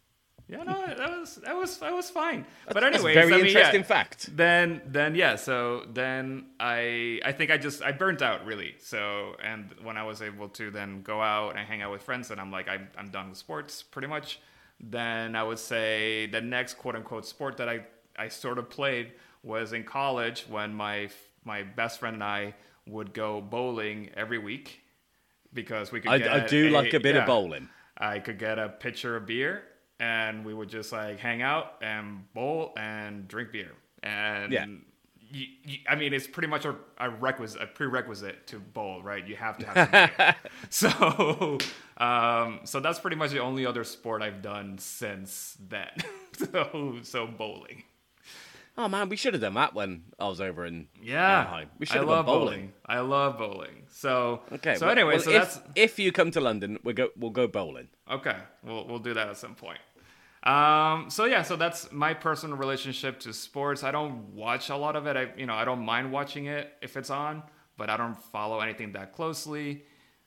Yeah, 0.48 0.64
no, 0.64 0.86
that 0.86 1.20
was 1.20 1.36
that 1.36 1.56
was 1.56 1.78
that 1.78 1.94
was 1.94 2.10
fine. 2.10 2.46
But 2.68 2.82
That's 2.82 2.86
a 2.86 2.88
anyway, 2.96 3.14
very 3.14 3.34
I 3.34 3.38
mean, 3.38 3.46
interesting 3.48 3.82
yeah. 3.82 3.88
fact. 3.88 4.36
then 4.36 4.82
then 4.86 5.16
yeah 5.16 5.36
so 5.36 5.86
then 5.92 6.48
i 6.60 7.20
i 7.24 7.32
think 7.32 7.50
i 7.50 7.58
just 7.58 7.82
i 7.82 7.92
burnt 7.92 8.22
out 8.22 8.46
really 8.46 8.76
so 8.80 9.36
and 9.42 9.74
when 9.84 9.98
i 9.98 10.04
was 10.04 10.22
able 10.22 10.50
to 10.50 10.70
then 10.70 11.02
go 11.02 11.22
out 11.22 11.56
and 11.56 11.68
hang 11.68 11.82
out 11.82 11.92
with 11.92 12.02
friends 12.02 12.30
and 12.32 12.42
i'm 12.42 12.52
like 12.52 12.68
i'm, 12.68 12.88
I'm 12.98 13.10
done 13.10 13.30
with 13.30 13.38
sports 13.38 13.84
pretty 13.84 14.08
much 14.08 14.40
then 14.80 15.36
i 15.36 15.44
would 15.44 15.60
say 15.60 16.28
the 16.28 16.42
next 16.42 16.76
quote 16.76 16.96
unquote 16.96 17.26
sport 17.26 17.58
that 17.58 17.70
i 17.70 17.86
i 18.18 18.28
sort 18.28 18.58
of 18.58 18.70
played 18.70 19.14
was 19.44 19.74
in 19.74 19.84
college 19.84 20.46
when 20.50 20.74
my 20.74 21.10
my 21.46 21.64
best 21.64 22.00
friend 22.00 22.16
and 22.16 22.24
i 22.24 22.54
would 22.86 23.14
go 23.14 23.40
bowling 23.40 24.10
every 24.16 24.38
week 24.38 24.82
because 25.54 25.92
we 25.92 26.02
could 26.02 26.12
I, 26.12 26.18
get 26.18 26.32
I 26.32 26.48
do 26.48 26.70
like 26.70 26.94
a 26.94 27.00
bit 27.00 27.16
yeah. 27.16 27.22
of 27.22 27.28
bowling. 27.28 27.70
I 27.98 28.20
could 28.20 28.40
get 28.40 28.60
a 28.60 28.70
pitcher 28.70 29.16
of 29.16 29.26
beer 29.26 29.64
and 30.04 30.44
we 30.46 30.54
would 30.54 30.70
just 30.70 30.92
like 30.92 31.18
hang 31.20 31.42
out 31.42 31.76
and 31.82 32.06
bowl 32.34 32.74
and 32.78 33.28
drink 33.28 33.52
beer. 33.54 33.72
And 34.04 34.52
Yeah. 34.52 34.66
you, 35.32 35.46
you, 35.64 35.78
I 35.88 35.96
mean, 35.96 36.14
it's 36.14 36.28
pretty 36.28 36.50
much 36.50 36.66
a, 36.66 36.76
a 36.98 37.10
requisite, 37.10 37.62
a 37.62 37.68
prerequisite 37.68 38.46
to 38.48 38.60
bowl, 38.60 39.02
right? 39.02 39.26
You 39.26 39.36
have 39.38 39.58
to 39.60 39.66
have 39.66 40.36
so, 40.70 41.58
um, 41.98 42.60
so 42.66 42.80
that's 42.82 43.00
pretty 43.00 43.16
much 43.16 43.32
the 43.32 43.40
only 43.40 43.66
other 43.66 43.84
sport 43.86 44.22
I've 44.22 44.42
done 44.42 44.78
since 44.78 45.58
then. 45.70 45.92
so, 46.52 46.98
so 47.04 47.26
bowling. 47.28 47.84
Oh 48.76 48.88
man, 48.90 49.08
we 49.08 49.16
should 49.16 49.36
have 49.36 49.42
done 49.42 49.54
that 49.54 49.74
when 49.76 50.02
I 50.20 50.28
was 50.28 50.42
over 50.42 50.66
in 50.66 50.88
Yeah, 51.02 51.42
Anaheim. 51.42 51.70
We 51.80 51.86
should 51.86 51.98
I 51.98 52.00
have 52.00 52.10
love 52.10 52.26
bowling. 52.26 52.46
bowling. 52.46 52.74
I 52.88 53.00
love 53.02 53.38
bowling. 53.38 53.84
So, 53.92 54.42
Okay. 54.52 54.76
So 54.76 54.88
well- 54.88 54.92
anyway, 54.98 55.14
well, 55.14 55.24
so 55.24 55.30
if, 55.32 55.42
that's 55.44 55.60
if 55.76 56.00
you 56.00 56.12
come 56.12 56.32
to 56.32 56.42
London, 56.42 56.80
we 56.84 56.94
go 56.94 57.10
we'll 57.16 57.30
go 57.32 57.48
bowling. 57.48 57.88
Okay, 58.10 58.36
we'll 58.64 58.86
we'll 58.88 59.00
do 59.10 59.14
that 59.14 59.28
at 59.30 59.38
some 59.38 59.54
point. 59.56 59.80
Um, 60.44 61.10
so 61.10 61.24
yeah, 61.26 61.42
so 61.42 61.56
that's 61.56 61.92
my 61.92 62.14
personal 62.14 62.58
relationship 62.58 63.20
to 63.22 63.34
sports. 63.34 63.84
I 63.84 63.92
don't 63.92 64.34
watch 64.36 64.70
a 64.70 64.76
lot 64.76 64.96
of 64.96 65.08
it. 65.08 65.16
I 65.16 65.30
you 65.38 65.46
know 65.46 65.54
I 65.54 65.64
don't 65.64 65.84
mind 65.86 66.12
watching 66.12 66.48
it 66.48 66.74
if 66.82 66.98
it's 66.98 67.10
on, 67.10 67.44
but 67.78 67.90
I 67.90 67.96
don't 67.96 68.18
follow 68.18 68.60
anything 68.60 68.92
that 68.94 69.14
closely. 69.14 69.84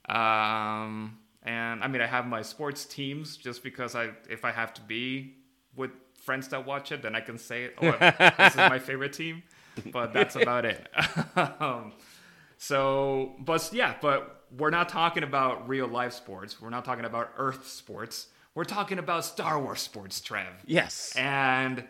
Um, 0.08 1.18
and 1.42 1.82
I 1.84 1.88
mean 1.88 2.00
I 2.00 2.06
have 2.06 2.26
my 2.26 2.42
sports 2.42 2.86
teams 2.86 3.36
just 3.36 3.62
because 3.62 3.94
I 3.94 4.10
if 4.30 4.44
I 4.44 4.52
have 4.52 4.72
to 4.74 4.80
be 4.82 5.34
with 5.74 5.90
friends 6.14 6.48
that 6.48 6.66
watch 6.66 6.92
it, 6.92 7.02
then 7.02 7.14
I 7.14 7.20
can 7.20 7.36
say 7.36 7.70
oh 7.82 7.92
this 8.38 8.52
is 8.52 8.56
my 8.56 8.78
favorite 8.78 9.12
team. 9.12 9.42
But 9.92 10.14
that's 10.14 10.36
about 10.36 10.64
it. 10.64 10.88
um, 11.60 11.92
so, 12.56 13.34
but 13.38 13.68
yeah, 13.72 13.94
but 14.00 14.44
we're 14.56 14.70
not 14.70 14.88
talking 14.88 15.22
about 15.22 15.68
real 15.68 15.86
life 15.86 16.14
sports. 16.14 16.60
We're 16.60 16.70
not 16.70 16.84
talking 16.84 17.04
about 17.04 17.32
Earth 17.36 17.68
sports. 17.68 18.28
We're 18.56 18.64
talking 18.64 18.98
about 18.98 19.22
Star 19.24 19.60
Wars 19.60 19.80
sports, 19.82 20.20
Trev. 20.20 20.46
Yes. 20.64 21.12
And 21.14 21.84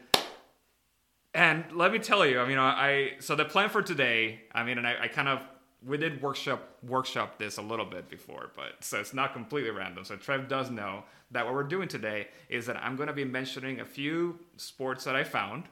and 1.32 1.64
let 1.72 1.92
me 1.92 1.98
tell 2.00 2.26
you, 2.26 2.40
I 2.40 2.48
mean, 2.48 2.58
I 2.58 3.12
so 3.20 3.36
the 3.36 3.44
plan 3.44 3.68
for 3.68 3.82
today, 3.82 4.40
I 4.52 4.64
mean, 4.64 4.76
and 4.76 4.86
I, 4.86 4.96
I 5.02 5.08
kind 5.08 5.28
of 5.28 5.40
we 5.86 5.96
did 5.96 6.20
workshop 6.20 6.60
workshop 6.82 7.38
this 7.38 7.58
a 7.58 7.62
little 7.62 7.84
bit 7.84 8.08
before, 8.08 8.50
but 8.56 8.82
so 8.82 8.98
it's 8.98 9.14
not 9.14 9.32
completely 9.32 9.70
random. 9.70 10.04
So 10.04 10.16
Trev 10.16 10.48
does 10.48 10.68
know 10.70 11.04
that 11.30 11.44
what 11.44 11.54
we're 11.54 11.62
doing 11.62 11.86
today 11.86 12.26
is 12.48 12.66
that 12.66 12.76
I'm 12.78 12.96
going 12.96 13.06
to 13.06 13.12
be 13.12 13.24
mentioning 13.24 13.78
a 13.78 13.84
few 13.84 14.40
sports 14.56 15.04
that 15.04 15.14
I 15.14 15.22
found 15.22 15.64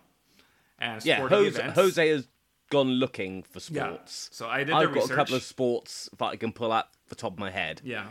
and 0.79 1.05
yeah, 1.05 1.17
sporting 1.17 1.39
Jose, 1.39 1.59
events. 1.59 1.75
Jose 1.75 2.09
has 2.09 2.29
gone 2.71 2.89
looking 2.89 3.43
for 3.43 3.59
Yeah. 3.73 3.87
sports. 3.87 4.29
So 4.33 4.47
I 4.47 4.59
did. 4.63 4.75
I've 4.75 4.87
got 4.89 4.95
research. 4.95 5.11
a 5.11 5.15
couple 5.17 5.35
of 5.35 5.43
sports 5.43 6.09
that 6.19 6.25
I 6.27 6.37
can 6.37 6.53
pull 6.53 6.71
out 6.71 6.87
the 7.09 7.17
top 7.17 7.33
of 7.33 7.39
my 7.41 7.51
head. 7.51 7.81
yeah. 7.83 8.07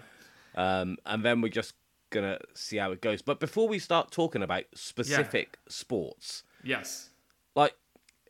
Um, 0.55 0.97
and 1.05 1.23
then 1.23 1.39
we're 1.41 1.47
just 1.49 1.73
gonna 2.13 2.39
see 2.53 2.77
how 2.77 2.91
it 2.91 3.01
goes. 3.01 3.21
But 3.21 3.39
before 3.41 3.67
we 3.67 3.79
start 3.79 4.11
talking 4.11 4.41
about 4.41 4.63
specific 4.73 5.57
sports, 5.67 6.43
Yes. 6.63 7.09
like 7.55 7.75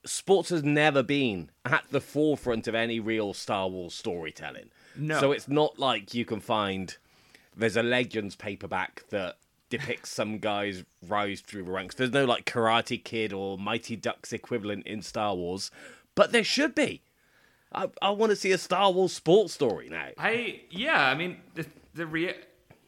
sports 0.05 0.49
has 0.49 0.63
never 0.63 1.03
been 1.03 1.51
at 1.65 1.83
the 1.91 2.01
forefront 2.01 2.67
of 2.67 2.73
any 2.75 2.99
real 2.99 3.33
Star 3.33 3.67
Wars 3.69 3.93
storytelling. 3.93 4.69
No. 4.95 5.19
So 5.19 5.31
it's 5.31 5.47
not 5.47 5.77
like 5.79 6.13
you 6.13 6.25
can 6.25 6.39
find 6.39 6.97
there's 7.55 7.77
a 7.77 7.83
Legends 7.83 8.35
paperback 8.35 9.03
that 9.09 9.37
depicts 9.69 10.09
some 10.11 10.39
guy's 10.39 10.83
rise 11.07 11.41
through 11.41 11.63
the 11.63 11.71
ranks. 11.71 11.95
There's 11.95 12.11
no 12.11 12.25
like 12.25 12.45
Karate 12.45 13.03
Kid 13.03 13.31
or 13.33 13.57
Mighty 13.57 13.95
Ducks 13.95 14.33
equivalent 14.33 14.85
in 14.87 15.01
Star 15.01 15.35
Wars, 15.35 15.71
but 16.15 16.31
there 16.31 16.43
should 16.43 16.73
be. 16.75 17.01
I, 17.75 17.89
I 18.03 18.11
want 18.11 18.29
to 18.29 18.35
see 18.35 18.51
a 18.51 18.57
Star 18.59 18.91
Wars 18.91 19.13
sports 19.13 19.53
story 19.53 19.89
now. 19.89 20.09
I 20.17 20.61
yeah, 20.69 21.07
I 21.09 21.15
mean 21.15 21.37
the 21.55 21.65
the 21.95 22.05
rea- 22.05 22.35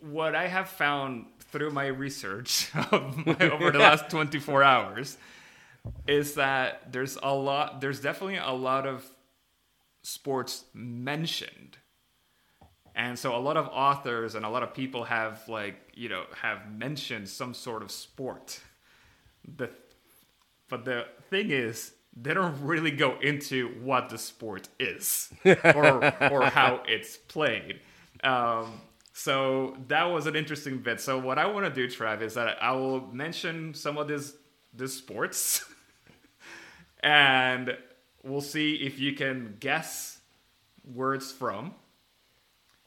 what 0.01 0.35
I 0.35 0.47
have 0.47 0.69
found 0.69 1.25
through 1.39 1.71
my 1.71 1.87
research 1.87 2.69
of 2.91 3.25
my, 3.25 3.35
over 3.39 3.71
the 3.71 3.79
last 3.79 4.09
24 4.09 4.63
hours 4.63 5.17
is 6.07 6.35
that 6.35 6.91
there's 6.91 7.17
a 7.21 7.33
lot 7.33 7.79
there's 7.79 7.99
definitely 7.99 8.37
a 8.37 8.51
lot 8.51 8.87
of 8.87 9.05
sports 10.03 10.65
mentioned. 10.73 11.77
And 12.95 13.19
so 13.19 13.35
a 13.35 13.39
lot 13.39 13.57
of 13.57 13.67
authors 13.67 14.35
and 14.35 14.45
a 14.45 14.49
lot 14.49 14.63
of 14.63 14.73
people 14.73 15.03
have 15.03 15.47
like, 15.49 15.75
you 15.93 16.07
know, 16.07 16.23
have 16.41 16.71
mentioned 16.71 17.27
some 17.27 17.53
sort 17.53 17.81
of 17.81 17.91
sport. 17.91 18.61
The 19.57 19.69
but 20.69 20.85
the 20.85 21.05
thing 21.29 21.51
is 21.51 21.91
they 22.15 22.33
don't 22.33 22.61
really 22.61 22.91
go 22.91 23.19
into 23.19 23.67
what 23.83 24.09
the 24.09 24.17
sport 24.17 24.69
is 24.79 25.31
or 25.45 26.31
or 26.31 26.45
how 26.45 26.81
it's 26.87 27.17
played. 27.17 27.81
Um, 28.23 28.79
so 29.17 29.77
that 29.87 30.03
was 30.03 30.27
an 30.27 30.35
interesting 30.35 30.79
bit. 30.79 30.99
So 30.99 31.17
what 31.17 31.39
I 31.39 31.45
want 31.45 31.65
to 31.65 31.71
do, 31.71 31.87
Trav, 31.87 32.21
is 32.21 32.33
that 32.33 32.61
I 32.61 32.73
will 32.73 32.99
mention 33.13 33.73
some 33.73 33.97
of 33.97 34.09
these 34.09 34.35
these 34.73 34.91
sports, 34.91 35.63
and 36.99 37.77
we'll 38.23 38.41
see 38.41 38.75
if 38.75 38.99
you 38.99 39.13
can 39.13 39.55
guess 39.61 40.19
where 40.93 41.13
it's 41.13 41.31
from. 41.31 41.75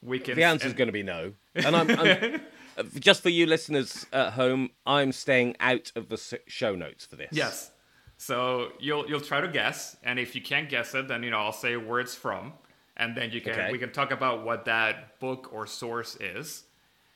We 0.03 0.19
can. 0.19 0.35
The 0.35 0.43
answer 0.43 0.67
is 0.67 0.73
going 0.73 0.87
to 0.87 0.93
be 0.93 1.01
no. 1.01 1.33
And 1.55 1.75
I'm, 1.75 1.89
I'm 1.89 2.41
uh, 2.77 2.83
just 2.99 3.23
for 3.23 3.29
you 3.29 3.47
listeners 3.47 4.05
at 4.13 4.33
home, 4.33 4.69
I'm 4.85 5.11
staying 5.11 5.55
out 5.59 5.91
of 5.95 6.09
the 6.09 6.39
show 6.45 6.75
notes 6.75 7.07
for 7.07 7.15
this. 7.15 7.29
Yes. 7.31 7.71
So 8.17 8.73
you'll 8.79 9.09
you'll 9.09 9.19
try 9.19 9.41
to 9.41 9.47
guess, 9.47 9.97
and 10.03 10.19
if 10.19 10.35
you 10.35 10.43
can't 10.43 10.69
guess 10.69 10.93
it, 10.93 11.07
then 11.07 11.23
you 11.23 11.31
know 11.31 11.39
I'll 11.39 11.51
say 11.51 11.75
where 11.75 11.99
it's 11.99 12.13
from, 12.13 12.53
and 12.99 13.15
then 13.17 13.31
you 13.31 13.41
can 13.41 13.53
Okay. 13.53 13.71
we 13.71 13.79
can 13.79 13.91
talk 13.91 14.11
about 14.11 14.43
what 14.45 14.65
that 14.65 15.19
book 15.19 15.49
or 15.51 15.65
source 15.65 16.15
is, 16.17 16.65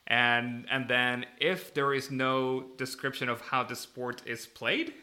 and 0.08 0.66
and 0.72 0.88
then 0.88 1.26
if 1.40 1.74
there 1.74 1.94
is 1.94 2.10
no 2.10 2.66
description 2.78 3.30
of 3.30 3.42
how 3.42 3.64
the 3.64 3.76
sport 3.76 4.24
is 4.26 4.48
played, 4.48 4.94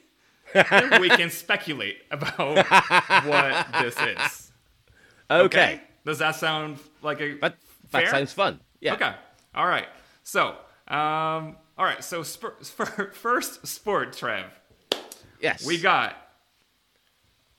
we 0.55 1.09
can 1.21 1.31
speculate 1.31 1.99
about 2.11 2.67
what 3.27 3.67
this 3.83 3.97
is. 4.01 4.53
Okay. 5.31 5.81
Does 6.05 6.19
that 6.19 6.35
sound 6.35 6.79
like 7.03 7.21
a 7.21 7.35
That, 7.39 7.57
that 7.93 8.09
sounds 8.09 8.33
fun. 8.33 8.59
Yeah. 8.81 8.95
Okay. 8.95 9.13
All 9.55 9.67
right. 9.67 9.87
So, 10.23 10.49
um, 10.89 11.57
all 11.79 11.85
right. 11.85 12.03
So, 12.03 12.23
sp- 12.25 12.57
sp- 12.65 13.13
first 13.13 13.67
sport, 13.67 14.17
Trev. 14.17 14.47
Yes. 15.41 15.65
We 15.67 15.79
got 15.79 16.17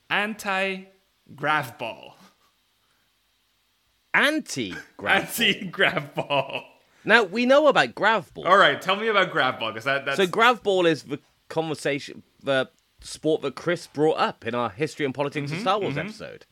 anti 0.10 0.86
grav 1.36 1.78
ball. 1.78 2.11
Anti 4.13 4.75
grav. 4.98 5.22
Anti 5.24 5.65
grav 5.65 6.13
ball. 6.15 6.63
Now 7.03 7.24
we 7.24 7.46
know 7.46 7.68
about 7.68 7.96
grav 7.96 8.34
ball. 8.34 8.46
All 8.48 8.58
right, 8.58 8.80
tell 8.82 8.96
me 8.96 9.08
about 9.08 9.32
grav 9.32 9.60
ball 9.60 9.72
because 9.72 9.86
that, 9.86 10.06
that's 10.06 10.18
So 10.18 10.27
grav 10.27 10.62
ball 10.63 10.86
is 10.86 11.03
the 11.03 11.20
conversation, 11.50 12.24
the 12.44 12.70
sport 13.01 13.41
that 13.41 13.56
Chris 13.56 13.88
brought 13.88 14.18
up 14.20 14.46
in 14.46 14.53
our 14.53 14.70
history 14.70 15.06
and 15.06 15.13
politics 15.15 15.48
Mm-hmm, 15.48 15.56
of 15.56 15.62
Star 15.62 15.80
Wars 15.80 15.98
episode. 15.98 16.46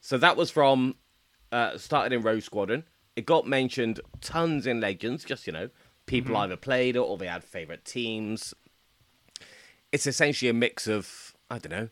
So 0.00 0.16
that 0.18 0.36
was 0.36 0.50
from 0.50 0.94
uh, 1.52 1.76
started 1.78 2.14
in 2.14 2.22
Rogue 2.22 2.42
Squadron. 2.42 2.84
It 3.16 3.26
got 3.26 3.46
mentioned 3.46 4.00
tons 4.20 4.66
in 4.66 4.80
Legends. 4.80 5.24
Just 5.24 5.46
you 5.46 5.52
know, 5.52 5.68
people 6.06 6.34
Mm-hmm. 6.34 6.42
either 6.42 6.56
played 6.56 6.96
it 6.96 7.00
or 7.00 7.16
they 7.18 7.26
had 7.26 7.44
favorite 7.44 7.84
teams. 7.84 8.54
It's 9.92 10.06
essentially 10.06 10.48
a 10.48 10.54
mix 10.54 10.86
of 10.88 11.34
I 11.50 11.58
don't 11.58 11.70
know, 11.70 11.88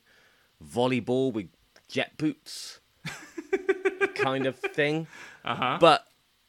volleyball 0.65 1.33
with 1.33 1.49
jet 1.89 2.17
boots, 2.17 2.81
kind 4.15 4.47
of 4.47 4.57
thing. 4.59 5.07
uh-huh. 5.45 5.79
But 5.81 6.07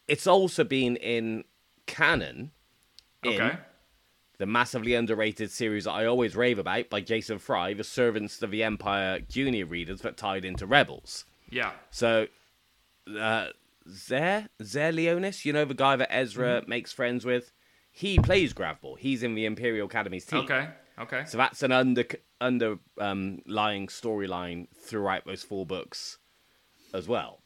it's 0.08 0.28
also 0.28 0.64
been 0.64 0.96
in 0.98 1.44
canon 1.86 2.52
in 3.24 3.42
Okay. 3.42 3.58
the 4.38 4.46
massively 4.46 4.94
underrated 4.96 5.50
series 5.52 5.86
that 5.86 5.92
I 5.92 6.06
always 6.06 6.36
rave 6.36 6.60
about 6.60 6.90
by 6.90 7.02
Jason 7.02 7.40
Fry, 7.40 7.74
The 7.74 7.84
Servants 7.84 8.42
of 8.42 8.52
the 8.52 8.64
Empire 8.64 9.20
Junior 9.20 9.66
readers 9.66 10.02
that 10.02 10.18
tied 10.18 10.44
into 10.46 10.66
Rebels. 10.66 11.26
Yeah. 11.50 11.72
So, 11.92 12.28
uh, 13.18 13.48
Zer, 13.90 14.48
Zare 14.64 14.92
Leonis, 14.92 15.46
you 15.46 15.54
know, 15.54 15.66
the 15.66 15.74
guy 15.74 15.96
that 15.96 16.14
Ezra 16.14 16.62
Mm-hmm. 16.62 16.70
makes 16.70 16.92
friends 16.92 17.26
with, 17.26 17.52
he 17.92 18.18
plays 18.18 18.54
Gravball. 18.54 18.98
He's 18.98 19.24
in 19.24 19.36
the 19.36 19.46
Imperial 19.46 19.88
Academy's 19.88 20.26
team. 20.26 20.40
Okay. 20.40 20.70
Okay. 21.00 21.24
So 21.26 21.38
that's 21.38 21.64
an 21.64 21.72
under 21.72 22.06
under 22.40 22.78
um, 23.00 23.40
storyline 23.48 24.68
throughout 24.76 25.26
those 25.26 25.44
four 25.44 25.66
books 25.66 26.18
as 26.94 27.08
well. 27.08 27.42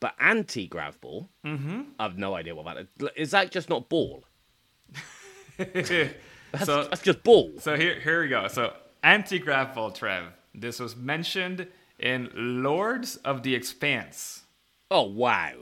But 0.00 0.14
anti 0.18 0.66
Gravball, 0.66 1.28
mm-hmm. 1.44 1.82
I've 1.98 2.16
no 2.16 2.34
idea 2.34 2.54
what 2.54 2.64
that 2.64 2.78
is. 2.78 3.08
Is 3.16 3.30
that 3.32 3.50
just 3.50 3.68
not 3.68 3.88
ball? 3.88 4.24
That's, 5.58 6.66
so 6.66 6.84
that's 6.84 7.02
just 7.02 7.22
ball. 7.22 7.52
so 7.58 7.76
here 7.76 8.00
here 8.00 8.22
we 8.22 8.28
go. 8.28 8.48
So 8.48 8.72
anti 9.04 9.38
grav 9.38 9.74
ball, 9.74 9.92
Trev. 9.92 10.24
This 10.52 10.80
was 10.80 10.96
mentioned 10.96 11.68
in 11.98 12.28
Lords 12.34 13.16
of 13.16 13.44
the 13.44 13.54
Expanse 13.54 14.44
Oh 14.90 15.04
wow! 15.04 15.52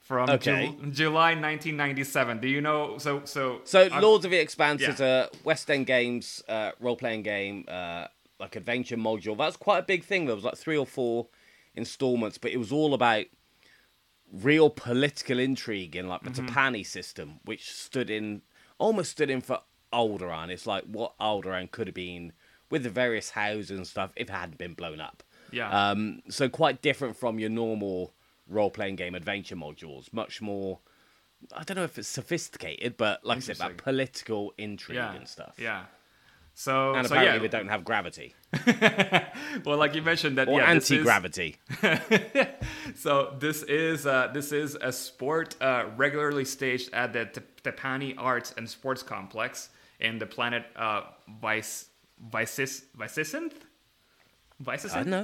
from 0.00 0.28
Okay. 0.28 0.68
Ju- 0.68 0.90
July 0.90 1.30
1997. 1.30 2.40
Do 2.40 2.48
you 2.48 2.60
know? 2.60 2.98
So 2.98 3.22
so 3.24 3.60
So 3.64 3.88
uh, 3.90 4.00
Lords 4.00 4.26
of 4.26 4.30
the 4.30 4.36
Expanse 4.38 4.82
yeah. 4.82 4.90
is 4.90 5.00
a 5.00 5.30
West 5.44 5.70
End 5.70 5.86
Games 5.86 6.42
uh, 6.48 6.72
role 6.80 6.96
playing 6.96 7.22
game, 7.22 7.64
uh, 7.68 8.08
like 8.38 8.56
adventure 8.56 8.98
module. 8.98 9.38
That's 9.38 9.56
quite 9.56 9.78
a 9.78 9.82
big 9.82 10.04
thing. 10.04 10.26
There 10.26 10.34
was 10.34 10.44
like 10.44 10.56
three 10.58 10.76
or 10.76 10.86
four 10.86 11.28
installments, 11.78 12.36
but 12.36 12.50
it 12.50 12.58
was 12.58 12.70
all 12.70 12.92
about 12.92 13.24
real 14.30 14.68
political 14.68 15.38
intrigue 15.38 15.96
in 15.96 16.06
like 16.06 16.22
the 16.22 16.30
Mm-hmm. 16.30 16.46
Tapani 16.46 16.86
system, 16.86 17.40
which 17.44 17.72
stood 17.72 18.10
in 18.10 18.42
almost 18.78 19.10
stood 19.12 19.30
in 19.30 19.40
for 19.40 19.60
Alderaan. 19.92 20.50
It's 20.50 20.66
like 20.66 20.84
what 20.84 21.18
Alderaan 21.18 21.70
could 21.70 21.86
have 21.86 21.94
been 21.94 22.32
with 22.70 22.82
the 22.82 22.90
various 22.90 23.30
houses 23.30 23.70
and 23.70 23.86
stuff 23.86 24.12
if 24.16 24.28
it 24.28 24.32
hadn't 24.32 24.58
been 24.58 24.74
blown 24.74 25.00
up. 25.00 25.22
Yeah. 25.50 25.70
Um, 25.90 26.20
so 26.28 26.48
quite 26.48 26.82
different 26.82 27.16
from 27.16 27.38
your 27.38 27.48
normal 27.48 28.12
role-playing 28.46 28.96
game 28.96 29.14
adventure 29.14 29.56
modules. 29.56 30.12
Much 30.12 30.42
more. 30.42 30.80
I 31.54 31.62
don't 31.62 31.76
know 31.76 31.84
if 31.84 31.98
it's 31.98 32.08
sophisticated, 32.08 32.96
but 32.96 33.24
like 33.24 33.38
I 33.38 33.40
said, 33.40 33.56
about 33.56 33.76
political 33.78 34.52
intrigue 34.58 34.96
yeah. 34.96 35.14
and 35.14 35.26
stuff. 35.26 35.56
Yeah. 35.58 35.84
So, 36.58 36.92
And 36.96 37.06
so 37.06 37.14
apparently 37.14 37.36
yeah. 37.36 37.42
they 37.42 37.56
don't 37.56 37.68
have 37.68 37.84
gravity 37.84 38.34
well, 39.64 39.76
like 39.78 39.94
you 39.94 40.02
mentioned 40.02 40.38
that 40.38 40.48
or 40.48 40.58
yeah, 40.58 40.70
anti-gravity. 40.70 41.56
So 42.96 43.36
this 43.38 43.62
is 43.62 44.06
uh, 44.06 44.30
this 44.34 44.50
is 44.50 44.74
a 44.74 44.90
sport 44.90 45.54
uh, 45.60 45.84
regularly 45.96 46.44
staged 46.44 46.92
at 46.92 47.12
the 47.12 47.26
Te- 47.26 47.42
Tapani 47.62 48.14
Arts 48.18 48.54
and 48.56 48.68
Sports 48.68 49.04
Complex 49.04 49.68
in 50.00 50.18
the 50.18 50.26
planet 50.26 50.64
uh, 50.74 51.02
Vice? 51.40 51.90
Vicissynth? 52.28 53.52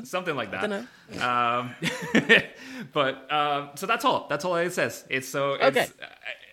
Something 0.07 0.37
like 0.37 0.53
that. 0.53 0.61
don't 0.61 0.71
Um, 1.21 1.75
but 2.93 3.33
um, 3.33 3.71
so 3.75 3.87
that's 3.87 4.05
all. 4.05 4.27
That's 4.29 4.45
all 4.45 4.55
it 4.55 4.73
says. 4.73 5.05
It's 5.11 5.29
so 5.29 5.55
it's, 5.55 5.65
Okay. 5.65 5.89
uh, 6.01 6.07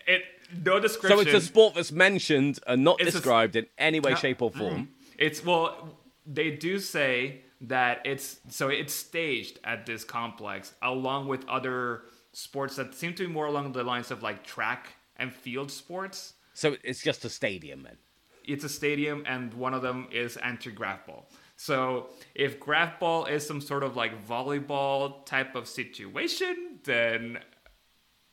it 0.08 0.22
no 0.64 0.80
description. 0.80 1.18
So 1.18 1.22
it's 1.22 1.44
a 1.44 1.46
sport 1.46 1.74
that's 1.74 1.92
mentioned 1.92 2.58
and 2.66 2.84
not 2.84 3.00
It's 3.00 3.10
a 3.10 3.12
described 3.12 3.56
in 3.56 3.66
any 3.78 4.00
way, 4.00 4.10
No. 4.12 4.16
shape, 4.16 4.42
or 4.42 4.50
form. 4.50 4.74
Mm-hmm. 4.74 4.84
It's 5.18 5.44
well, 5.44 5.96
they 6.26 6.50
do 6.50 6.78
say 6.78 7.42
that 7.62 8.00
it's 8.04 8.40
so 8.48 8.68
it's 8.68 8.92
staged 8.92 9.60
at 9.64 9.86
this 9.86 10.04
complex 10.04 10.74
along 10.82 11.28
with 11.28 11.48
other 11.48 12.02
sports 12.32 12.76
that 12.76 12.94
seem 12.94 13.14
to 13.14 13.26
be 13.26 13.32
more 13.32 13.46
along 13.46 13.72
the 13.72 13.84
lines 13.84 14.10
of 14.10 14.22
like 14.22 14.44
track 14.44 14.94
and 15.16 15.32
field 15.32 15.70
sports. 15.70 16.34
So 16.54 16.76
it's 16.82 17.02
just 17.02 17.24
a 17.24 17.28
stadium 17.30 17.82
then. 17.82 17.96
It's 18.44 18.64
a 18.64 18.68
stadium, 18.68 19.22
and 19.26 19.54
one 19.54 19.72
of 19.72 19.82
them 19.82 20.08
is 20.10 20.36
anti-grav 20.36 21.06
ball. 21.06 21.28
So 21.56 22.08
if 22.34 22.58
grav 22.58 22.98
ball 22.98 23.26
is 23.26 23.46
some 23.46 23.60
sort 23.60 23.84
of 23.84 23.94
like 23.94 24.26
volleyball 24.26 25.24
type 25.24 25.54
of 25.54 25.68
situation, 25.68 26.80
then 26.82 27.38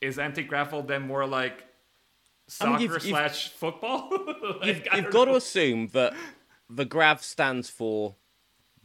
is 0.02 0.18
anti-grav 0.18 0.88
then 0.88 1.04
more 1.04 1.28
like 1.28 1.66
I 2.62 2.66
mean, 2.66 2.74
soccer 2.74 2.82
you've- 2.84 2.94
you've- 2.94 3.10
slash 3.10 3.50
football? 3.50 4.10
Like, 4.62 4.88
I 4.92 4.98
You've 4.98 5.12
got 5.12 5.26
to 5.26 5.36
assume 5.36 5.88
that 5.90 6.14
the 6.70 6.86
grav 6.86 7.24
stands 7.24 7.70
for 7.70 8.16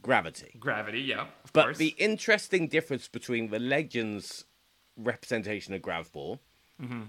gravity. 0.01 0.55
gravity, 0.59 1.01
yeah, 1.01 1.21
of 1.43 1.51
But 1.53 1.63
course. 1.65 1.77
the 1.77 1.95
interesting 1.97 2.67
difference 2.67 3.07
between 3.07 3.49
the 3.49 3.59
Legends 3.59 4.45
representation 4.97 5.73
of 5.73 5.81
grav 5.81 6.11
ball 6.11 6.39
Mm-hmm. 6.81 7.03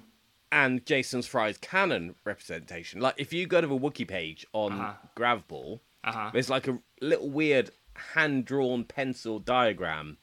and 0.52 0.86
Jason's 0.86 1.26
Fry's 1.26 1.58
canon 1.58 2.14
representation, 2.24 3.00
like 3.00 3.14
if 3.18 3.32
you 3.32 3.46
go 3.46 3.60
to 3.60 3.66
the 3.66 3.74
wiki 3.76 4.04
page 4.04 4.46
on 4.52 4.72
Uh-huh. 4.72 4.92
grav 5.14 5.46
ball, 5.48 5.80
Uh-huh. 6.04 6.30
there's 6.32 6.48
like 6.50 6.68
a 6.68 6.78
little 7.00 7.28
weird 7.30 7.70
hand 8.14 8.44
drawn 8.44 8.84
pencil 8.84 9.38
diagram 9.40 10.18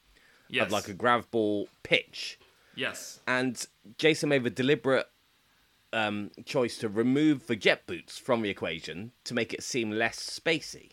yes. 0.48 0.66
of 0.66 0.72
like 0.72 0.88
a 0.88 0.94
grav 0.94 1.30
ball 1.30 1.68
pitch. 1.82 2.38
yes. 2.74 3.20
and 3.26 3.66
Jason 3.98 4.28
made 4.30 4.44
the 4.44 4.50
deliberate 4.50 5.06
um, 5.94 6.30
choice 6.44 6.76
to 6.78 6.88
remove 6.88 7.46
the 7.46 7.56
jet 7.56 7.86
boots 7.86 8.18
from 8.18 8.42
the 8.42 8.50
equation 8.50 9.12
to 9.24 9.34
make 9.34 9.54
it 9.54 9.62
seem 9.62 9.90
less 9.90 10.18
spacey. 10.18 10.90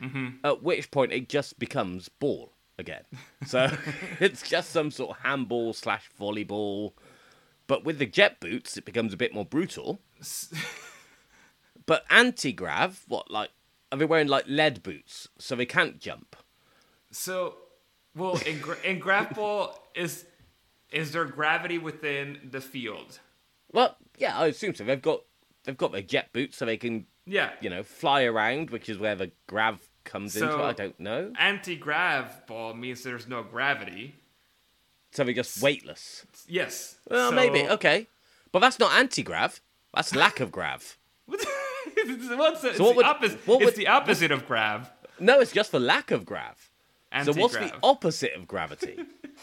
Mm-hmm. 0.00 0.28
At 0.44 0.62
which 0.62 0.90
point 0.90 1.12
it 1.12 1.28
just 1.28 1.58
becomes 1.58 2.08
ball 2.08 2.52
again. 2.78 3.04
So 3.46 3.70
it's 4.20 4.48
just 4.48 4.70
some 4.70 4.90
sort 4.90 5.16
of 5.16 5.24
handball 5.24 5.72
slash 5.72 6.10
volleyball. 6.20 6.92
But 7.66 7.84
with 7.84 7.98
the 7.98 8.06
jet 8.06 8.40
boots, 8.40 8.76
it 8.76 8.84
becomes 8.84 9.14
a 9.14 9.16
bit 9.16 9.32
more 9.32 9.44
brutal. 9.44 10.00
but 11.86 12.04
anti 12.10 12.52
grav, 12.52 13.04
what 13.08 13.30
like 13.30 13.50
are 13.90 13.98
they 13.98 14.04
wearing 14.04 14.28
like 14.28 14.44
lead 14.46 14.82
boots 14.82 15.28
so 15.38 15.56
they 15.56 15.66
can't 15.66 15.98
jump? 15.98 16.36
So, 17.10 17.56
well, 18.16 18.38
in, 18.46 18.58
gra- 18.58 18.82
in 18.84 18.98
grav 18.98 19.34
ball, 19.34 19.78
is 19.94 20.26
is 20.90 21.12
there 21.12 21.24
gravity 21.24 21.78
within 21.78 22.38
the 22.50 22.60
field? 22.60 23.20
Well, 23.72 23.96
yeah, 24.18 24.38
I 24.38 24.46
assume 24.46 24.74
so. 24.74 24.84
They've 24.84 25.00
got 25.00 25.22
they've 25.64 25.76
got 25.76 25.92
their 25.92 26.02
jet 26.02 26.32
boots 26.32 26.56
so 26.56 26.64
they 26.66 26.76
can 26.76 27.06
Yeah. 27.26 27.50
you 27.60 27.70
know, 27.70 27.82
fly 27.82 28.22
around, 28.24 28.70
which 28.70 28.88
is 28.88 28.98
where 28.98 29.14
the 29.14 29.30
grav 29.46 29.80
comes 30.04 30.34
into 30.36 30.52
it. 30.58 30.60
I 30.62 30.72
don't 30.72 30.98
know. 30.98 31.32
Anti-grav 31.38 32.46
ball 32.46 32.74
means 32.74 33.02
there's 33.02 33.28
no 33.28 33.42
gravity. 33.42 34.16
So 35.12 35.24
they're 35.24 35.34
just 35.34 35.62
weightless. 35.62 36.26
Yes. 36.48 36.96
Well, 37.08 37.30
So- 37.30 37.36
maybe. 37.36 37.66
Okay. 37.68 38.08
But 38.50 38.58
that's 38.60 38.78
not 38.78 38.92
anti 38.92 39.22
grav. 39.22 39.60
That's 39.94 40.14
lack 40.14 40.40
of 40.40 40.50
grav. 40.50 40.98
What's 41.26 41.44
the, 41.94 42.70
it's 42.70 42.78
what 42.78 42.88
the 42.90 42.92
would- 42.96 43.06
opposite. 43.06 43.46
what 43.46 43.56
it's 43.62 43.64
would- 43.66 43.74
the 43.76 43.88
opposite 43.88 44.30
of 44.32 44.46
grav. 44.46 44.90
No, 45.20 45.40
it's 45.40 45.52
just 45.52 45.70
the 45.72 45.80
lack 45.80 46.10
of 46.10 46.24
grav. 46.26 46.70
So 47.24 47.32
what's 47.34 47.54
the 47.54 47.72
opposite 47.82 48.32
of 48.34 48.48
gravity? 48.48 48.98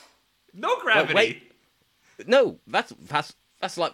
no 0.54 0.76
gravity. 0.82 1.14
wait. 1.14 1.52
no, 2.26 2.58
that's 2.66 2.92
that's 3.08 3.36
that's 3.62 3.78
like 3.78 3.94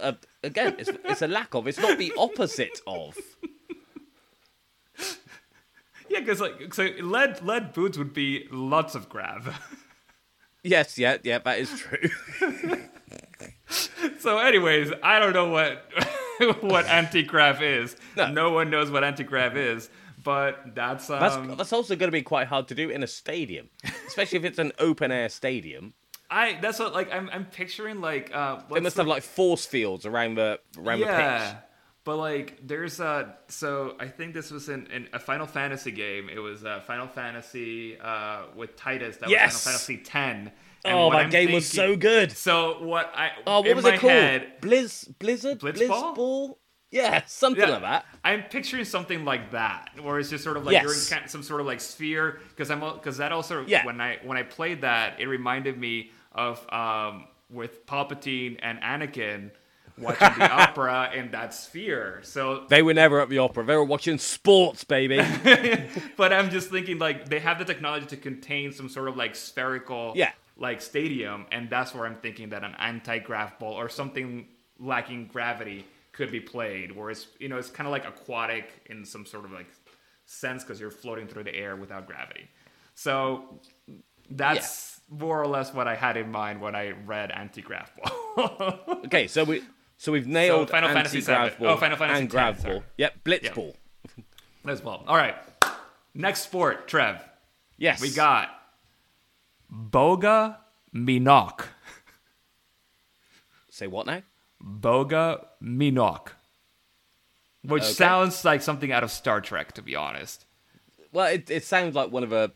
uh, 0.00 0.12
again, 0.42 0.76
it's 0.78 0.90
it's 1.04 1.22
a 1.22 1.28
lack 1.28 1.54
of. 1.54 1.66
It's 1.66 1.78
not 1.78 1.98
the 1.98 2.12
opposite 2.18 2.80
of. 2.86 3.16
Yeah, 6.08 6.20
because 6.20 6.40
like 6.40 6.72
so 6.74 6.90
lead 7.00 7.42
lead 7.42 7.72
boots 7.72 7.98
would 7.98 8.12
be 8.12 8.46
lots 8.50 8.94
of 8.94 9.08
grav. 9.08 9.58
Yes, 10.62 10.98
yeah, 10.98 11.18
yeah, 11.22 11.38
that 11.38 11.58
is 11.58 11.70
true. 11.78 12.08
so, 14.18 14.38
anyways, 14.38 14.92
I 15.02 15.18
don't 15.18 15.32
know 15.32 15.48
what 15.48 15.84
what 16.62 16.86
anti-grav 16.86 17.62
is. 17.62 17.96
No. 18.16 18.50
one 18.50 18.70
knows 18.70 18.90
what 18.90 19.04
anti-grav 19.04 19.56
is, 19.56 19.90
but 20.22 20.74
that's 20.74 21.10
um, 21.10 21.20
That's 21.20 21.56
that's 21.58 21.72
also 21.72 21.96
going 21.96 22.08
to 22.08 22.12
be 22.16 22.22
quite 22.22 22.48
hard 22.48 22.68
to 22.68 22.74
do 22.74 22.90
in 22.90 23.02
a 23.02 23.06
stadium, 23.06 23.68
especially 24.06 24.38
if 24.38 24.44
it's 24.44 24.58
an 24.58 24.72
open 24.78 25.10
air 25.10 25.28
stadium. 25.28 25.94
I 26.30 26.58
that's 26.60 26.78
what 26.78 26.92
like 26.92 27.12
I'm 27.12 27.28
I'm 27.32 27.44
picturing 27.46 28.00
like 28.00 28.34
uh 28.34 28.60
They 28.72 28.80
must 28.80 28.96
the- 28.96 29.02
have 29.02 29.08
like 29.08 29.22
force 29.22 29.66
fields 29.66 30.06
around 30.06 30.36
the 30.36 30.58
around 30.78 31.00
the 31.00 31.06
pitch. 31.06 31.14
yeah. 31.16 31.56
But 32.04 32.16
like 32.16 32.58
there's 32.62 33.00
uh 33.00 33.32
so 33.48 33.96
I 33.98 34.08
think 34.08 34.34
this 34.34 34.50
was 34.50 34.68
in, 34.68 34.86
in 34.88 35.08
a 35.12 35.18
Final 35.18 35.46
Fantasy 35.46 35.90
game. 35.90 36.28
It 36.28 36.38
was 36.38 36.64
uh, 36.64 36.80
Final 36.80 37.06
Fantasy 37.06 37.98
uh 37.98 38.42
with 38.54 38.76
Tidus 38.76 39.18
that 39.20 39.28
Yes! 39.30 39.52
was 39.54 39.64
Final 39.64 39.78
Fantasy 39.78 39.96
10. 39.98 40.52
Oh, 40.86 41.10
that 41.12 41.30
game 41.30 41.52
was 41.52 41.66
so 41.66 41.96
good. 41.96 42.32
So 42.32 42.82
what 42.84 43.10
I 43.16 43.30
Oh, 43.46 43.62
what 43.62 43.74
was 43.76 43.84
it 43.86 44.00
called? 44.00 44.12
head, 44.12 44.60
Blizz 44.60 45.18
Blizzard 45.18 45.60
Blitzball? 45.60 46.14
Blizzball? 46.16 46.56
Yeah, 46.94 47.22
something 47.26 47.60
Yeah, 47.62 47.70
like 47.70 47.82
that. 47.82 48.06
I'm 48.22 48.42
picturing 48.44 48.84
something 48.84 49.24
like 49.24 49.50
that, 49.50 49.90
where 50.00 50.18
it's 50.18 50.30
just 50.30 50.44
sort 50.44 50.56
of 50.56 50.64
like 50.64 50.80
you're 50.82 50.92
in 50.92 50.98
Yes. 51.10 51.30
some 51.32 51.42
sort 51.42 51.60
of 51.60 51.66
like 51.66 51.80
sphere. 51.80 52.40
Because 52.50 52.70
I'm 52.70 52.80
because 52.80 53.16
that 53.18 53.32
also 53.32 53.64
Yeah. 53.66 53.84
when 53.84 54.00
I 54.00 54.18
when 54.22 54.38
I 54.38 54.42
played 54.44 54.80
that, 54.82 55.20
it 55.20 55.26
reminded 55.26 55.76
me 55.78 56.10
of 56.32 56.64
um 56.72 57.26
with 57.50 57.84
Palpatine 57.86 58.58
and 58.62 58.80
Anakin 58.80 59.50
watching 59.98 60.38
the 60.38 60.50
opera 60.64 61.10
in 61.14 61.30
that 61.32 61.52
sphere. 61.54 62.20
So, 62.22 62.64
They 62.68 62.82
were 62.82 62.94
never 62.94 63.20
at 63.20 63.28
the 63.28 63.38
opera. 63.38 63.64
They 63.64 63.76
were 63.76 63.84
watching 63.84 64.18
sports, 64.18 64.82
baby. 64.82 65.18
but 66.16 66.32
I'm 66.32 66.50
just 66.50 66.70
thinking 66.70 66.98
like 66.98 67.28
they 67.28 67.38
have 67.40 67.58
the 67.58 67.64
technology 67.64 68.06
to 68.06 68.16
contain 68.16 68.72
some 68.72 68.88
sort 68.88 69.08
of 69.08 69.16
like 69.16 69.34
spherical 69.36 70.12
Yeah. 70.16 70.32
like 70.56 70.80
stadium, 70.80 71.46
and 71.52 71.68
that's 71.70 71.94
where 71.94 72.06
I'm 72.06 72.16
thinking 72.16 72.50
that 72.50 72.64
an 72.64 72.74
anti-grav 72.78 73.58
ball 73.58 73.74
or 73.74 73.88
something 73.88 74.46
lacking 74.80 75.26
gravity 75.32 75.86
could 76.14 76.30
be 76.30 76.40
played, 76.40 76.92
where 76.92 77.10
it's 77.10 77.26
you 77.38 77.48
know 77.48 77.58
it's 77.58 77.70
kind 77.70 77.86
of 77.86 77.92
like 77.92 78.06
aquatic 78.06 78.70
in 78.86 79.04
some 79.04 79.26
sort 79.26 79.44
of 79.44 79.52
like 79.52 79.66
sense 80.24 80.62
because 80.64 80.80
you're 80.80 80.90
floating 80.90 81.26
through 81.26 81.44
the 81.44 81.54
air 81.54 81.76
without 81.76 82.06
gravity. 82.06 82.48
So 82.94 83.60
that's 84.30 85.00
more 85.10 85.40
or 85.40 85.46
less 85.46 85.74
what 85.74 85.86
I 85.86 85.94
had 85.94 86.16
in 86.16 86.30
mind 86.30 86.60
when 86.60 86.74
I 86.74 86.90
read 87.04 87.30
anti-grav 87.30 87.90
ball. 87.96 88.80
okay, 89.06 89.26
so 89.26 89.44
we 89.44 89.62
so 89.96 90.12
we've 90.12 90.26
nailed 90.26 90.70
Final 90.70 90.88
Fantasy 90.90 91.20
VII. 91.20 91.50
ball 91.58 91.68
Oh, 91.68 91.76
Final 91.76 91.96
Fantasy 91.96 92.20
and 92.20 92.30
grav 92.30 92.62
ball. 92.62 92.82
Yep, 92.96 93.24
blitz 93.24 93.44
Yep. 93.44 93.54
ball. 93.54 93.76
Well. 94.64 95.04
All 95.06 95.16
right. 95.16 95.36
Next 96.14 96.42
sport, 96.42 96.88
Trev. 96.88 97.22
Yes, 97.76 98.00
We 98.00 98.10
got 98.10 98.48
Boga 99.72 100.56
Minok. 100.94 101.66
Say 103.68 103.88
what 103.88 104.06
now? 104.06 104.22
Boga 104.64 105.44
Minok. 105.62 106.28
Which 107.62 107.82
Okay. 107.82 107.92
sounds 107.92 108.44
like 108.44 108.60
something 108.62 108.92
out 108.92 109.02
of 109.02 109.10
Star 109.10 109.40
Trek, 109.40 109.72
to 109.72 109.82
be 109.82 109.96
honest. 109.96 110.44
Well, 111.12 111.26
it 111.32 111.50
it 111.50 111.64
sounds 111.64 111.94
like 111.94 112.10
one 112.10 112.22
of 112.22 112.30
the 112.30 112.52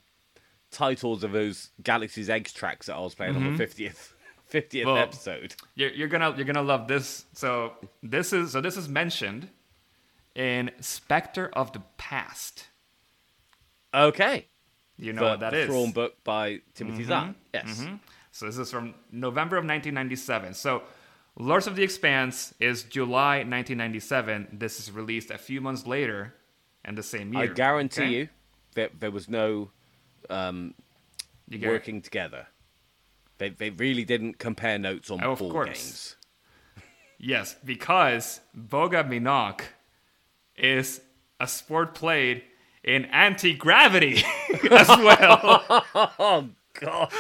titles 0.70 1.24
of 1.24 1.32
those 1.32 1.70
Galaxy's 1.82 2.28
Edge 2.28 2.52
tracks 2.52 2.86
that 2.86 2.96
I 2.96 3.00
was 3.00 3.14
playing 3.14 3.36
on 3.36 3.52
the 3.52 3.56
fiftieth 3.56 4.14
fiftieth 4.48 4.86
Well- 4.86 4.98
episode. 4.98 5.54
You're, 5.74 5.90
you're 5.90 6.08
gonna 6.08 6.34
you're 6.36 6.44
gonna 6.44 6.62
love 6.62 6.88
this. 6.88 7.24
So 7.32 7.72
this 8.02 8.32
is 8.34 8.52
so 8.52 8.60
this 8.60 8.76
is 8.76 8.88
mentioned 8.88 9.48
in 10.34 10.70
Spectre 10.80 11.48
of 11.54 11.72
the 11.72 11.80
Past. 11.96 12.66
Okay, 13.94 14.46
You 14.98 15.14
know 15.14 15.22
the, 15.22 15.28
what 15.30 15.40
that 15.40 15.50
the 15.52 15.60
is? 15.60 15.66
Thrawn 15.68 15.92
book 15.92 16.22
by 16.22 16.60
Timothy 16.74 16.98
Mm-hmm. 17.04 17.08
Zahn. 17.08 17.34
Yes. 17.54 17.86
So 18.32 18.44
this 18.46 18.58
is 18.58 18.70
from 18.70 18.94
November 19.10 19.56
of 19.56 19.62
1997. 19.64 20.52
So 20.54 20.82
Lords 21.40 21.66
of 21.68 21.76
the 21.76 21.82
Expanse 21.84 22.52
is 22.58 22.82
July 22.82 23.36
1997. 23.38 24.48
This 24.52 24.80
is 24.80 24.90
released 24.90 25.30
a 25.30 25.38
few 25.38 25.60
months 25.60 25.86
later 25.86 26.34
and 26.84 26.98
the 26.98 27.02
same 27.02 27.32
year. 27.32 27.44
I 27.44 27.46
guarantee 27.46 28.02
okay? 28.02 28.10
you 28.12 28.28
that 28.74 28.98
there 29.00 29.10
was 29.12 29.28
no 29.28 29.70
um, 30.28 30.74
get- 31.48 31.68
working 31.68 32.02
together. 32.02 32.48
They, 33.38 33.50
they 33.50 33.70
really 33.70 34.04
didn't 34.04 34.38
compare 34.38 34.78
notes 34.80 35.10
on 35.12 35.22
Oh, 35.22 35.32
of 35.32 35.38
course. 35.38 35.68
games. 35.68 36.14
Yes, 37.20 37.56
because 37.64 38.38
Boga 38.56 39.02
Minok 39.08 39.62
is 40.56 41.00
a 41.40 41.48
sport 41.48 41.92
played 41.92 42.44
in 42.84 43.06
anti 43.06 43.54
gravity 43.54 44.22
as 44.70 44.86
well. 44.88 45.84
Oh 46.20 46.48
God! 46.74 47.12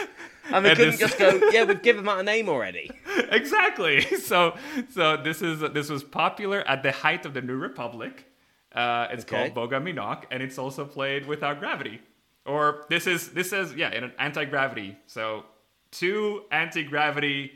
And 0.52 0.64
they 0.64 0.70
And 0.70 0.78
couldn't 0.78 0.98
just 0.98 1.18
go. 1.18 1.40
Yeah, 1.52 1.64
we've 1.64 1.82
given 1.82 2.04
that 2.04 2.18
a 2.18 2.22
name 2.22 2.48
already. 2.48 2.90
exactly. 3.30 4.00
So, 4.18 4.54
so 4.90 5.16
this 5.16 5.42
is 5.42 5.60
this 5.72 5.88
was 5.90 6.02
popular 6.04 6.60
at 6.66 6.82
the 6.82 6.92
height 6.92 7.26
of 7.26 7.34
the 7.34 7.40
New 7.42 7.56
Republic. 7.56 8.26
Uh, 8.72 9.08
it's 9.10 9.24
Okay. 9.24 9.50
called 9.50 9.70
Boga 9.70 9.80
Minok, 9.82 10.24
and 10.30 10.42
it's 10.42 10.58
also 10.58 10.84
played 10.84 11.26
without 11.26 11.58
gravity. 11.60 12.00
Or 12.46 12.84
this 12.88 13.06
is 13.06 13.28
this 13.30 13.50
says 13.50 13.74
yeah 13.74 13.90
in 13.92 14.04
an 14.04 14.12
anti 14.18 14.44
gravity. 14.44 14.96
So 15.06 15.44
two 15.90 16.42
anti 16.50 16.82
gravity 16.82 17.52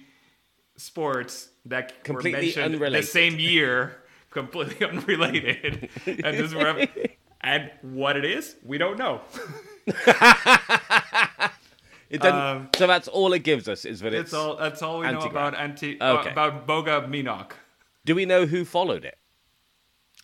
sports 0.76 1.48
that 1.66 2.02
Completely 2.04 2.32
were 2.32 2.42
mentioned 2.44 2.74
unrelated. 2.74 3.02
the 3.02 3.06
same 3.06 3.38
year, 3.38 3.96
completely 4.30 4.86
unrelated. 4.86 5.88
and 6.06 6.36
this 6.38 6.52
were, 6.54 6.86
and 7.40 7.70
what 7.82 8.16
it 8.16 8.24
is, 8.24 8.56
we 8.64 8.78
don't 8.78 8.98
know. 8.98 9.20
It 12.12 12.20
doesn't, 12.20 12.38
Um, 12.38 12.68
so 12.76 12.86
that's 12.86 13.08
all 13.08 13.32
it 13.32 13.42
gives 13.42 13.68
us 13.68 13.86
is 13.86 14.00
that 14.00 14.12
it's. 14.12 14.30
That's 14.30 14.34
all. 14.34 14.56
That's 14.56 14.82
all 14.82 15.00
we 15.00 15.10
know 15.10 15.20
about 15.20 15.58
anti 15.58 15.98
uh, 15.98 16.22
about 16.22 16.66
Boga 16.66 17.08
Minok. 17.08 17.52
Do 18.04 18.14
we 18.14 18.26
know 18.26 18.44
who 18.44 18.66
followed 18.66 19.06
it? 19.06 19.18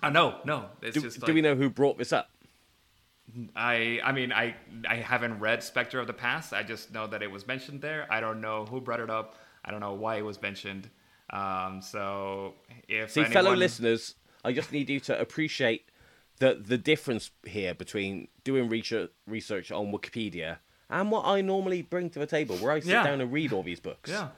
Uh, 0.03 0.11
no, 0.11 0.39
no. 0.45 0.67
It's 0.83 0.95
Do, 0.95 1.01
just 1.01 1.25
do 1.25 1.33
we 1.33 1.41
know 1.41 1.55
who 1.55 1.71
brought 1.71 1.97
this 1.97 2.13
up? 2.13 2.31
I 3.57 4.01
I 4.05 4.13
mean 4.13 4.33
I 4.33 4.55
I 4.87 4.97
haven't 4.97 5.39
read 5.39 5.63
Spectre 5.63 5.99
of 5.99 6.07
the 6.07 6.13
Past. 6.13 6.53
I 6.53 6.63
just 6.63 6.93
know 6.93 7.07
that 7.07 7.23
it 7.23 7.31
was 7.31 7.47
mentioned 7.47 7.81
there. 7.81 8.07
I 8.11 8.21
don't 8.21 8.43
know 8.43 8.67
who 8.67 8.83
brought 8.83 9.01
it 9.01 9.11
up. 9.11 9.37
I 9.65 9.71
don't 9.71 9.81
know 9.81 9.95
why 9.95 10.17
it 10.17 10.25
was 10.25 10.41
mentioned. 10.43 10.91
Um, 11.31 11.81
so 11.81 12.55
if 12.87 13.13
See, 13.13 13.21
anyone, 13.21 13.33
fellow 13.33 13.55
listeners, 13.55 14.15
I 14.45 14.53
just 14.53 14.73
need 14.73 14.91
you 14.91 15.01
to 15.01 15.19
appreciate 15.19 15.89
the 16.39 16.55
the 16.55 16.77
difference 16.79 17.31
here 17.47 17.73
between 17.75 18.29
doing 18.45 18.69
research 18.69 19.11
research 19.27 19.73
on 19.73 19.91
Wikipedia 19.91 20.59
and 20.91 21.11
what 21.11 21.25
I 21.27 21.41
normally 21.41 21.83
bring 21.83 22.11
to 22.11 22.19
the 22.19 22.27
table, 22.27 22.57
where 22.57 22.73
I 22.73 22.81
sit 22.81 22.91
Yeah. 22.91 23.05
down 23.05 23.21
and 23.21 23.33
read 23.33 23.53
all 23.53 23.63
these 23.63 23.81
books. 23.81 24.11
yeah, 24.11 24.29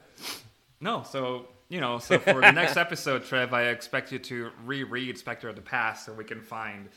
no. 0.80 1.02
So 1.04 1.46
you 1.68 1.80
know, 1.80 1.98
so 1.98 2.18
for 2.18 2.40
the 2.40 2.50
next 2.50 2.76
episode, 2.76 3.24
Trev, 3.24 3.52
I 3.54 3.64
expect 3.68 4.10
you 4.12 4.18
to 4.18 4.50
reread 4.64 5.16
Spectre 5.18 5.48
of 5.48 5.54
the 5.56 5.62
Past 5.62 6.04
so 6.06 6.12
we 6.12 6.24
can 6.24 6.40
find. 6.40 6.88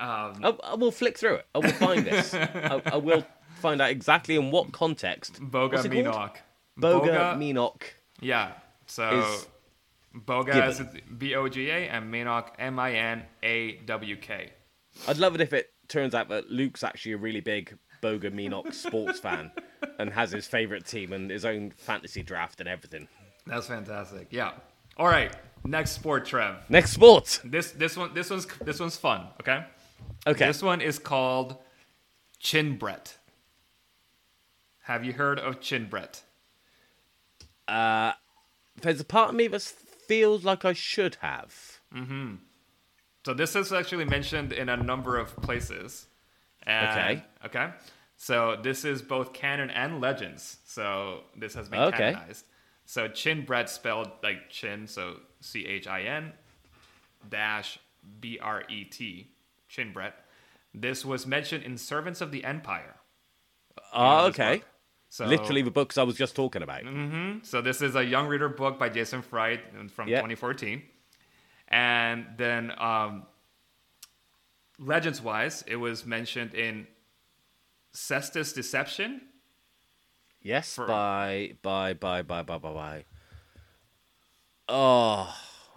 Um, 0.00 0.40
I, 0.42 0.56
I 0.64 0.74
will 0.74 0.90
flick 0.90 1.16
through 1.16 1.34
it. 1.36 1.46
I 1.54 1.58
will 1.58 1.68
find 1.72 2.04
this. 2.04 2.34
I, 2.34 2.82
I 2.86 2.96
will 2.96 3.24
find 3.60 3.80
out 3.80 3.90
exactly 3.90 4.34
in 4.34 4.50
what 4.50 4.72
context. 4.72 5.34
Boga? 5.40 5.74
Minok. 5.84 6.36
Boga 6.76 7.36
Minok. 7.36 7.82
Yeah. 8.20 8.52
So 8.86 9.24
Boga 10.14 10.68
is 10.68 10.82
B 11.16 11.34
O 11.36 11.48
G 11.48 11.70
A 11.70 11.88
and 11.88 12.12
Minok 12.12 12.48
M 12.58 12.78
I 12.80 12.94
N 12.94 13.22
A 13.44 13.76
W 13.86 14.16
K. 14.16 14.50
I'd 15.06 15.18
love 15.18 15.36
it 15.36 15.40
if 15.40 15.52
it 15.52 15.70
turns 15.88 16.14
out 16.14 16.28
that 16.30 16.50
Luke's 16.50 16.82
actually 16.82 17.12
a 17.12 17.16
really 17.18 17.40
big 17.40 17.78
Boga 18.02 18.32
Minok 18.32 18.74
sports 18.74 19.18
fan 19.20 19.50
and 19.98 20.10
has 20.12 20.32
his 20.32 20.46
favorite 20.46 20.84
team 20.84 21.12
and 21.12 21.30
his 21.30 21.44
own 21.44 21.70
fantasy 21.70 22.22
draft 22.22 22.60
and 22.60 22.68
everything. 22.68 23.08
That's 23.46 23.68
fantastic. 23.68 24.28
Yeah. 24.30 24.52
All 24.96 25.06
right. 25.06 25.34
Next 25.64 25.92
sport, 25.92 26.26
Trev. 26.26 26.56
Next 26.68 26.90
sport. 26.90 27.40
This 27.44 27.70
this 27.70 27.96
one 27.96 28.12
this 28.14 28.30
one's 28.30 28.46
this 28.64 28.80
one's 28.80 28.96
fun. 28.96 29.28
Okay. 29.40 29.64
Okay. 30.26 30.46
This 30.46 30.62
one 30.62 30.80
is 30.80 30.98
called 30.98 31.56
chin 32.38 32.76
bret. 32.76 33.16
Have 34.82 35.04
you 35.04 35.12
heard 35.12 35.38
of 35.38 35.60
chin 35.60 35.86
bret? 35.88 36.22
Uh, 37.68 38.12
There's 38.80 39.00
a 39.00 39.04
part 39.04 39.30
of 39.30 39.36
me 39.36 39.46
that 39.46 39.62
feels 39.62 40.44
like 40.44 40.64
I 40.64 40.72
should 40.72 41.16
have. 41.20 41.80
Mm-hmm. 41.94 42.34
So 43.24 43.32
this 43.34 43.54
is 43.54 43.72
actually 43.72 44.04
mentioned 44.04 44.52
in 44.52 44.68
a 44.68 44.76
number 44.76 45.16
of 45.16 45.36
places. 45.36 46.08
And- 46.66 46.88
Okay. 46.98 47.24
Okay. 47.46 47.70
So 48.16 48.56
this 48.62 48.84
is 48.84 49.02
both 49.02 49.32
canon 49.32 49.70
and 49.70 50.00
legends. 50.00 50.58
So 50.64 51.24
this 51.36 51.54
has 51.54 51.68
been 51.68 51.80
Okay. 51.80 52.12
canonized. 52.12 52.44
So 52.84 53.08
chin 53.08 53.44
bret 53.44 53.68
spelled 53.70 54.10
like 54.22 54.48
chin, 54.50 54.86
so 54.86 55.20
C 55.40 55.66
H 55.66 55.86
I 55.86 56.02
N 56.02 56.32
dash 57.28 57.78
B 58.20 58.38
R 58.40 58.64
E 58.68 58.84
T, 58.84 59.28
chin 59.68 59.92
bret. 59.92 60.14
This 60.74 61.04
was 61.04 61.26
mentioned 61.26 61.64
in 61.64 61.76
Servants 61.78 62.20
of 62.20 62.30
the 62.32 62.44
Empire. 62.44 62.96
Oh, 63.92 64.26
okay. 64.26 64.62
So 65.08 65.26
Literally 65.26 65.62
the 65.62 65.70
books 65.70 65.98
I 65.98 66.02
was 66.04 66.16
just 66.16 66.34
talking 66.34 66.62
about. 66.62 66.82
Mm-hmm. 66.84 67.38
So 67.44 67.60
this 67.60 67.82
is 67.82 67.94
a 67.96 68.04
young 68.04 68.26
reader 68.28 68.48
book 68.48 68.78
by 68.78 68.88
Jason 68.88 69.20
Fry 69.22 69.58
from 69.94 70.08
Yeah. 70.08 70.18
2014, 70.18 70.82
and 71.68 72.26
then 72.38 72.72
um, 72.78 73.26
legends-wise, 74.78 75.64
it 75.66 75.76
was 75.76 76.04
mentioned 76.06 76.54
in 76.54 76.86
Cestus 77.92 78.52
Deception. 78.54 79.20
Yes, 80.40 80.74
For- 80.74 80.86
by 80.86 81.54
by 81.62 81.92
by 81.94 82.22
by 82.22 82.42
by 82.42 82.58
by 82.58 82.72
by. 82.72 83.04
Oh, 84.68 85.34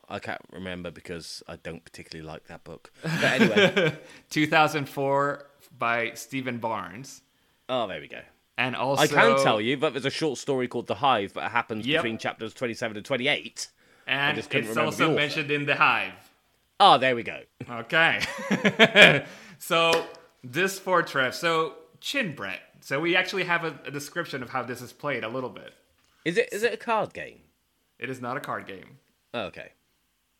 I 0.08 0.20
can't 0.20 0.42
remember 0.52 0.92
because 0.92 1.44
I 1.48 1.56
don't 1.58 1.84
particularly 1.84 2.28
like 2.28 2.46
that 2.48 2.64
book. 2.64 2.92
But 3.04 3.24
anyway, 3.24 3.98
2004 4.30 5.46
by 5.78 6.12
Steven 6.14 6.58
Barnes. 6.60 7.22
oh, 7.70 7.88
there 7.88 8.00
we 8.00 8.08
go. 8.08 8.22
And 8.58 8.74
also, 8.76 9.04
I 9.04 9.08
can 9.08 9.44
tell 9.44 9.60
you 9.60 9.76
that 9.78 9.94
there's 9.94 10.06
a 10.06 10.10
short 10.10 10.38
story 10.38 10.70
called 10.70 10.88
The 10.88 10.96
Hive 10.96 11.34
that 11.34 11.52
happens 11.52 11.86
Yep. 11.86 12.02
between 12.04 12.18
chapters 12.18 12.54
27 12.54 12.96
and 12.96 13.06
28. 13.06 13.68
and 14.08 14.38
it's 14.38 14.78
also 14.78 15.14
mentioned 15.14 15.52
in 15.52 15.66
The 15.66 15.76
Hive. 15.76 16.25
Oh, 16.80 16.98
there 16.98 17.16
we 17.16 17.24
go. 17.24 17.40
Okay. 17.70 18.22
so 19.60 20.06
this 20.44 20.78
for 20.80 21.02
Trev. 21.04 21.34
So 21.36 21.76
chin 22.02 22.36
bret. 22.36 22.60
So 22.82 23.00
we 23.00 23.16
actually 23.16 23.46
have 23.46 23.64
a, 23.64 23.80
a 23.86 23.92
description 23.92 24.44
of 24.44 24.50
how 24.50 24.62
this 24.64 24.82
is 24.82 24.94
played 24.94 25.24
a 25.24 25.30
little 25.30 25.50
bit. 25.50 25.74
Is 26.26 26.38
it 26.38 26.50
is 26.52 26.64
it 26.64 26.74
a 26.74 26.78
card 26.78 27.14
game? 27.14 27.40
It 27.98 28.10
is 28.10 28.20
not 28.22 28.36
a 28.38 28.40
card 28.40 28.68
game. 28.68 28.98
Oh, 29.34 29.44
okay. 29.46 29.72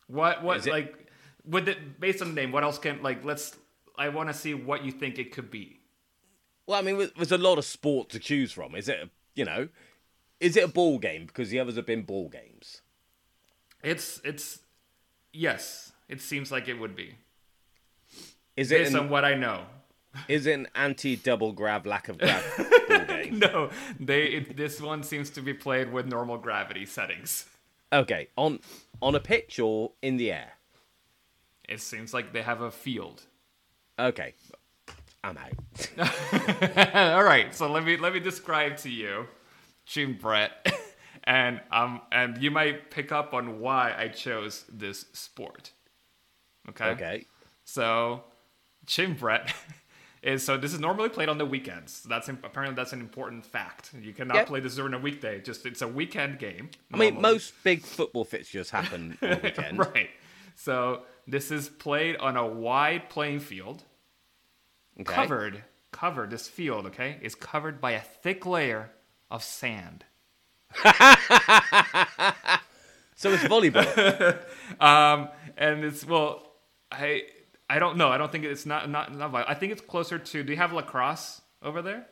What 0.08 0.44
what 0.44 0.58
Is 0.58 0.68
it- 0.68 0.72
like 0.72 1.08
with 1.46 1.68
it 1.68 2.00
based 2.00 2.22
on 2.22 2.30
the 2.30 2.34
name? 2.34 2.52
What 2.52 2.64
else 2.64 2.78
can 2.78 3.02
like 3.02 3.24
let's? 3.24 3.56
I 3.98 4.10
want 4.10 4.28
to 4.30 4.34
see 4.34 4.54
what 4.54 4.84
you 4.84 4.92
think 4.92 5.18
it 5.20 5.32
could 5.32 5.50
be. 5.50 5.80
Well, 6.68 6.78
I 6.78 6.82
mean, 6.82 7.10
there's 7.16 7.32
a 7.32 7.38
lot 7.38 7.58
of 7.58 7.64
sport 7.66 8.10
to 8.10 8.20
choose 8.20 8.52
from. 8.52 8.76
Is 8.76 8.90
it, 8.90 9.10
you 9.36 9.46
know, 9.46 9.70
is 10.40 10.58
it 10.58 10.64
a 10.64 10.68
ball 10.68 10.98
game? 10.98 11.28
Because 11.28 11.50
the 11.50 11.60
others 11.60 11.76
have 11.76 11.86
been 11.86 12.02
ball 12.02 12.28
games. 12.28 12.82
It's 13.84 14.20
it's 14.24 14.60
yes. 15.32 15.92
It 16.08 16.22
seems 16.22 16.52
like 16.52 16.68
it 16.68 16.80
would 16.80 16.96
be 16.96 17.16
Is 18.56 18.72
it 18.72 18.80
based 18.80 18.92
an, 18.94 19.00
on 19.02 19.10
what 19.10 19.26
I 19.26 19.34
know. 19.36 19.66
is 20.28 20.46
it 20.46 20.54
an 20.54 20.68
anti-double 20.76 21.54
grab, 21.54 21.86
lack 21.86 22.08
of 22.10 22.18
grab? 22.18 22.44
No, 23.32 23.70
they 24.00 24.24
it, 24.28 24.56
this 24.56 24.80
one 24.80 25.02
seems 25.04 25.30
to 25.32 25.42
be 25.42 25.54
played 25.54 25.92
with 25.92 26.06
normal 26.06 26.38
gravity 26.38 26.86
settings. 26.86 27.46
Okay, 27.92 28.28
on 28.38 28.60
on 29.02 29.16
a 29.16 29.20
pitch 29.20 29.60
or 29.60 29.92
in 30.02 30.18
the 30.18 30.32
air? 30.32 30.54
It 31.68 31.82
seems 31.82 32.14
like 32.14 32.32
they 32.34 32.44
have 32.44 32.62
a 32.62 32.72
field. 32.72 33.24
Okay, 34.00 34.36
I'm 35.24 35.38
out. 35.38 35.90
All 36.96 37.24
right, 37.24 37.54
so 37.54 37.70
let 37.70 37.84
me 37.84 37.98
let 37.98 38.14
me 38.14 38.20
describe 38.20 38.78
to 38.78 38.90
you, 38.90 39.26
chin 39.86 40.18
bret, 40.22 40.52
and 41.24 41.60
um 41.72 42.02
and 42.12 42.38
you 42.38 42.52
might 42.52 42.92
pick 42.92 43.12
up 43.12 43.34
on 43.34 43.60
why 43.60 43.94
I 43.98 44.08
chose 44.10 44.66
this 44.72 45.08
sport. 45.14 45.72
Okay. 46.70 46.86
Okay, 46.90 47.26
So, 47.64 48.24
Chin 48.88 49.14
bret 49.14 49.54
is 50.24 50.44
so 50.44 50.58
this 50.58 50.74
is 50.74 50.80
normally 50.80 51.10
played 51.10 51.30
on 51.30 51.38
the 51.38 51.46
weekends. 51.46 52.04
That's 52.04 52.28
apparently 52.30 52.76
that's 52.76 52.94
an 52.94 53.00
important 53.00 53.46
fact. 53.46 53.92
You 54.00 54.14
cannot 54.14 54.36
Yep. 54.36 54.48
play 54.48 54.60
this 54.60 54.76
during 54.76 54.94
a 54.94 55.00
weekday. 55.00 55.42
Just 55.42 55.66
it's 55.66 55.82
a 55.82 55.88
weekend 55.88 56.40
game. 56.40 56.70
I 56.94 56.98
mean, 56.98 57.22
most 57.22 57.54
big 57.64 57.82
football 57.84 58.24
fixtures 58.26 58.70
happen 58.70 59.18
on 59.22 59.30
weekend. 59.44 59.80
right. 59.80 60.10
So 60.56 61.02
this 61.28 61.52
is 61.52 61.70
played 61.70 62.16
on 62.18 62.38
a 62.38 62.46
wide 62.48 63.10
playing 63.10 63.40
field, 63.42 63.84
Okay. 65.02 65.14
covered 65.14 65.64
covered. 65.92 66.30
This 66.32 66.48
field, 66.48 66.86
okay, 66.88 67.18
is 67.22 67.36
covered 67.36 67.80
by 67.82 67.92
a 67.92 68.02
thick 68.02 68.46
layer 68.46 68.92
of 69.32 69.44
sand. 69.44 70.06
So 73.18 73.32
it's 73.32 73.44
volleyball. 73.44 74.38
Um, 74.82 75.30
and 75.58 75.86
it's 75.86 76.06
well, 76.06 76.45
I 76.98 77.24
I 77.70 77.80
don't 77.80 77.98
know. 77.98 78.10
I 78.10 78.18
don't 78.18 78.32
think 78.32 78.44
it's 78.44 78.66
not 78.66 78.90
not 78.90 79.16
not. 79.16 79.34
I 79.50 79.54
think 79.54 79.72
it's 79.72 79.82
closer 79.82 80.20
to. 80.20 80.44
Do 80.44 80.52
you 80.52 80.58
have 80.58 80.74
lacrosse 80.74 81.42
over 81.62 81.82
there? 81.82 82.08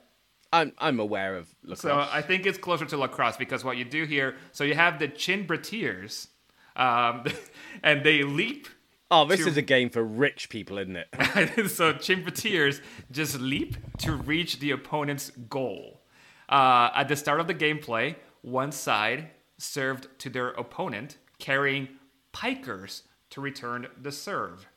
I'm 0.52 0.74
I'm 0.78 1.00
aware 1.00 1.36
of 1.36 1.54
lacrosse. 1.64 1.82
So 1.82 2.08
I 2.12 2.22
think 2.22 2.46
it's 2.46 2.58
closer 2.58 2.86
to 2.86 2.98
lacrosse 2.98 3.38
because 3.38 3.64
what 3.64 3.78
you 3.78 3.86
do 3.86 4.06
here, 4.06 4.36
so 4.52 4.64
you 4.64 4.76
have 4.76 5.00
the 5.00 5.08
Chinbretiers, 5.08 6.28
um, 6.76 7.26
and 7.84 8.04
they 8.04 8.24
leap. 8.24 8.68
oh, 9.10 9.26
this 9.26 9.44
to- 9.44 9.50
is 9.50 9.58
a 9.58 9.62
game 9.62 9.90
for 9.90 10.04
rich 10.04 10.50
people, 10.50 10.78
isn't 10.78 10.96
it? 10.96 11.08
so 11.70 11.94
Chinbretiers 11.94 12.82
just 13.12 13.40
leap 13.40 13.78
to 14.00 14.14
reach 14.14 14.60
the 14.60 14.72
opponent's 14.72 15.32
goal. 15.50 16.02
Uh, 16.50 16.90
at 16.94 17.08
the 17.08 17.16
start 17.16 17.40
of 17.40 17.48
the 17.48 17.56
gameplay, 17.56 18.16
one 18.42 18.72
side 18.72 19.30
served 19.58 20.08
to 20.20 20.30
their 20.30 20.50
opponent, 20.50 21.18
carrying 21.40 21.88
pikers 22.34 23.04
to 23.32 23.42
return 23.42 23.88
the 24.00 24.12
serve. 24.12 24.68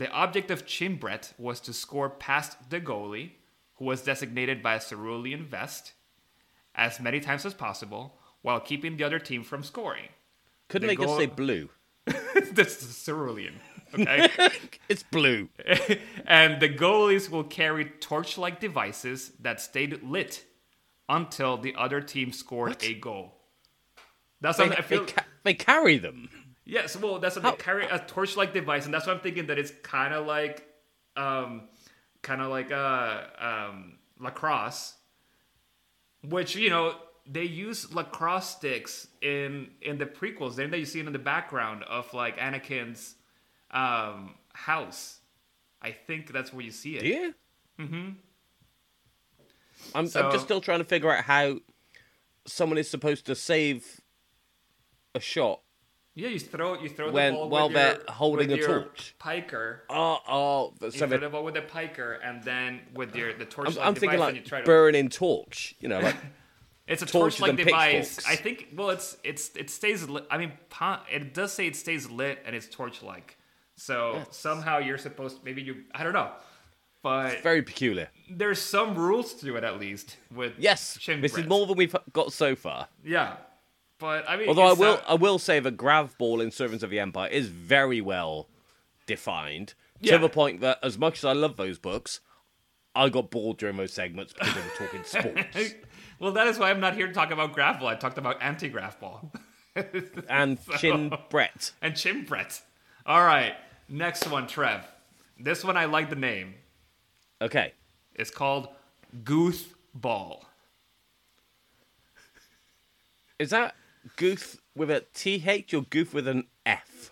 The 0.00 0.08
object 0.12 0.50
of 0.50 0.64
Chimbret 0.64 1.34
was 1.38 1.60
to 1.60 1.74
score 1.74 2.08
past 2.08 2.70
the 2.70 2.80
goalie, 2.80 3.32
who 3.74 3.84
was 3.84 4.00
designated 4.00 4.62
by 4.62 4.76
a 4.76 4.80
cerulean 4.80 5.44
vest, 5.44 5.92
as 6.74 7.00
many 7.00 7.20
times 7.20 7.44
as 7.44 7.52
possible, 7.52 8.16
while 8.40 8.60
keeping 8.60 8.96
the 8.96 9.04
other 9.04 9.18
team 9.18 9.42
from 9.42 9.62
scoring. 9.62 10.08
Couldn't 10.68 10.88
The 10.88 10.94
they 10.94 10.96
just 10.96 11.06
goal- 11.06 11.18
say 11.18 11.26
blue? 11.26 11.68
That's 12.52 13.04
cerulean, 13.04 13.60
okay? 13.92 14.30
It's 14.88 15.02
blue. 15.02 15.50
and 16.26 16.62
the 16.62 16.70
goalies 16.70 17.28
will 17.28 17.44
carry 17.44 17.84
torch-like 17.84 18.58
devices 18.58 19.32
that 19.40 19.60
stayed 19.60 20.02
lit 20.02 20.44
until 21.10 21.58
the 21.58 21.74
other 21.76 22.00
team 22.00 22.32
scored 22.32 22.82
a 22.82 22.94
goal. 22.94 23.34
That's 24.40 24.56
They, 24.56 24.68
what 24.70 24.78
I 24.78 24.86
they, 24.88 24.98
ca- 25.04 25.24
they 25.44 25.54
carry 25.54 25.98
them. 25.98 26.30
Yes, 26.70 26.96
well, 26.96 27.18
that's 27.18 27.34
what 27.34 27.42
they 27.42 27.62
carry 27.62 27.84
a 27.86 27.98
torch-like 27.98 28.54
device, 28.54 28.84
and 28.84 28.94
that's 28.94 29.04
what 29.06 29.16
I'm 29.16 29.20
thinking 29.22 29.46
that 29.46 29.58
it's 29.58 29.72
kind 29.82 30.14
of 30.14 30.24
like, 30.24 30.68
um, 31.16 31.68
kind 32.22 32.40
of 32.40 32.48
like 32.48 32.70
uh, 32.70 33.22
um, 33.40 33.98
lacrosse, 34.20 34.94
which 36.22 36.54
you 36.54 36.70
know 36.70 36.94
they 37.26 37.42
use 37.42 37.92
lacrosse 37.92 38.50
sticks 38.50 39.08
in 39.20 39.70
in 39.82 39.98
the 39.98 40.06
prequels. 40.06 40.54
Then 40.54 40.70
that 40.70 40.78
you 40.78 40.84
see 40.84 41.00
it 41.00 41.06
in 41.08 41.12
the 41.12 41.18
background 41.18 41.82
of 41.82 42.14
like 42.14 42.38
Anakin's 42.38 43.16
um, 43.72 44.34
house. 44.52 45.18
I 45.82 45.90
think 45.90 46.32
that's 46.32 46.52
where 46.52 46.64
you 46.64 46.70
see 46.70 46.96
it. 46.98 47.04
Yeah. 47.04 47.30
Mm-hmm. 47.84 48.10
I'm, 49.94 50.06
So- 50.06 50.26
I'm 50.26 50.32
just 50.32 50.44
still 50.44 50.60
trying 50.60 50.78
to 50.80 50.84
figure 50.84 51.10
out 51.10 51.24
how 51.24 51.58
someone 52.46 52.78
is 52.78 52.88
supposed 52.88 53.26
to 53.26 53.34
save 53.34 54.00
a 55.16 55.20
shot. 55.20 55.62
Yeah, 56.14 56.28
you 56.28 56.40
throw 56.40 56.80
you 56.80 56.88
throw 56.88 57.10
When- 57.10 57.32
the 57.32 57.38
ball 57.38 57.48
while 57.48 57.68
with 57.68 57.74
they're 57.74 57.94
your, 57.94 58.04
holding 58.10 58.48
with 58.48 58.58
a 58.58 58.60
your 58.60 58.82
torch. 58.82 59.14
piker. 59.18 59.84
Oh, 59.88 60.18
oh, 60.28 60.74
You 60.82 60.90
so 60.90 61.06
throw 61.08 61.18
the 61.18 61.28
ball 61.28 61.44
with 61.44 61.54
the 61.54 61.62
piker, 61.62 62.14
and 62.14 62.42
then 62.42 62.80
with 62.94 63.14
your 63.14 63.32
the 63.32 63.44
torch 63.44 63.76
I'm, 63.76 63.82
I'm 63.88 63.94
thinking 63.94 64.18
like 64.18 64.44
to 64.44 64.62
burning 64.64 65.08
torch. 65.08 65.74
You 65.80 65.88
know, 65.88 66.00
like 66.00 66.16
It's 66.88 67.02
a 67.02 67.06
torch-like 67.06 67.54
device. 67.54 68.16
pitchforks. 68.16 68.26
I 68.28 68.34
think. 68.34 68.68
Well, 68.74 68.90
it's 68.90 69.16
it's 69.22 69.50
it 69.54 69.70
stays. 69.70 70.08
Lit. 70.08 70.26
I 70.28 70.38
mean, 70.38 70.52
it 71.12 71.32
does 71.34 71.52
say 71.52 71.68
it 71.68 71.76
stays 71.76 72.10
lit 72.10 72.40
and 72.44 72.56
it's 72.56 72.66
torch-like. 72.68 73.36
So 73.76 74.20
somehow 74.32 74.78
you're 74.78 74.98
supposed. 74.98 75.44
Maybe 75.44 75.62
you. 75.62 75.84
I 75.94 76.02
don't 76.02 76.12
know. 76.12 76.32
But 77.02 77.34
it's 77.34 77.42
very 77.42 77.62
peculiar. 77.62 78.08
there's 78.28 78.60
some 78.60 78.94
rules 78.96 79.34
to 79.34 79.56
it 79.56 79.62
at 79.64 79.78
least. 79.78 80.16
With 80.34 80.54
Yes, 80.58 80.98
this 81.06 81.38
is 81.38 81.46
more 81.46 81.64
than 81.66 81.76
we've 81.76 81.94
got 82.12 82.32
so 82.32 82.56
far. 82.56 82.88
Yeah. 83.04 83.36
But 84.00 84.28
I 84.28 84.36
mean, 84.36 84.48
Although 84.48 84.66
I 84.66 84.72
will, 84.72 85.00
I 85.06 85.14
will 85.14 85.38
say 85.38 85.60
the 85.60 85.70
grav 85.70 86.16
ball 86.18 86.40
in 86.40 86.50
Servants 86.50 86.82
of 86.82 86.90
the 86.90 86.98
Empire 86.98 87.28
is 87.28 87.48
very 87.48 88.00
well 88.00 88.48
defined 89.06 89.74
Yeah. 90.00 90.12
to 90.12 90.18
the 90.18 90.28
point 90.30 90.60
that, 90.62 90.78
as 90.82 90.96
much 90.98 91.18
as 91.18 91.24
I 91.26 91.32
love 91.34 91.56
those 91.56 91.78
books, 91.78 92.20
I 92.94 93.08
got 93.10 93.30
bored 93.30 93.58
during 93.58 93.76
those 93.76 93.92
segments 93.92 94.32
because 94.32 94.54
they 94.54 94.60
were 94.60 94.86
talking 94.86 95.04
sports 95.52 95.74
well, 96.18 96.32
that 96.32 96.46
is 96.48 96.58
why 96.58 96.70
I'm 96.70 96.80
not 96.80 96.94
here 96.96 97.06
to 97.06 97.12
talk 97.14 97.30
about 97.30 97.52
grav 97.52 97.78
ball. 97.80 97.88
I 97.88 97.94
talked 97.94 98.18
about 98.18 98.42
anti-grav 98.42 98.98
ball 99.00 99.32
and 100.28 100.58
chin 100.78 101.10
bret. 101.30 101.72
and 101.80 101.94
chimbret. 101.94 102.60
All 103.06 103.22
right, 103.24 103.54
next 103.88 104.26
one, 104.30 104.46
Trev. 104.46 104.82
This 105.38 105.64
one 105.64 105.76
I 105.78 105.86
like 105.86 106.10
the 106.10 106.16
name. 106.16 106.54
Okay, 107.40 107.72
It's 108.14 108.30
called 108.30 108.68
Gooth 109.24 109.68
Ball. 109.94 110.44
is 113.38 113.48
that 113.50 113.74
goof 114.16 114.56
with 114.74 114.90
a 114.90 115.00
th 115.14 115.72
or 115.74 115.82
goof 115.82 116.14
with 116.14 116.26
an 116.28 116.46
f? 116.66 117.10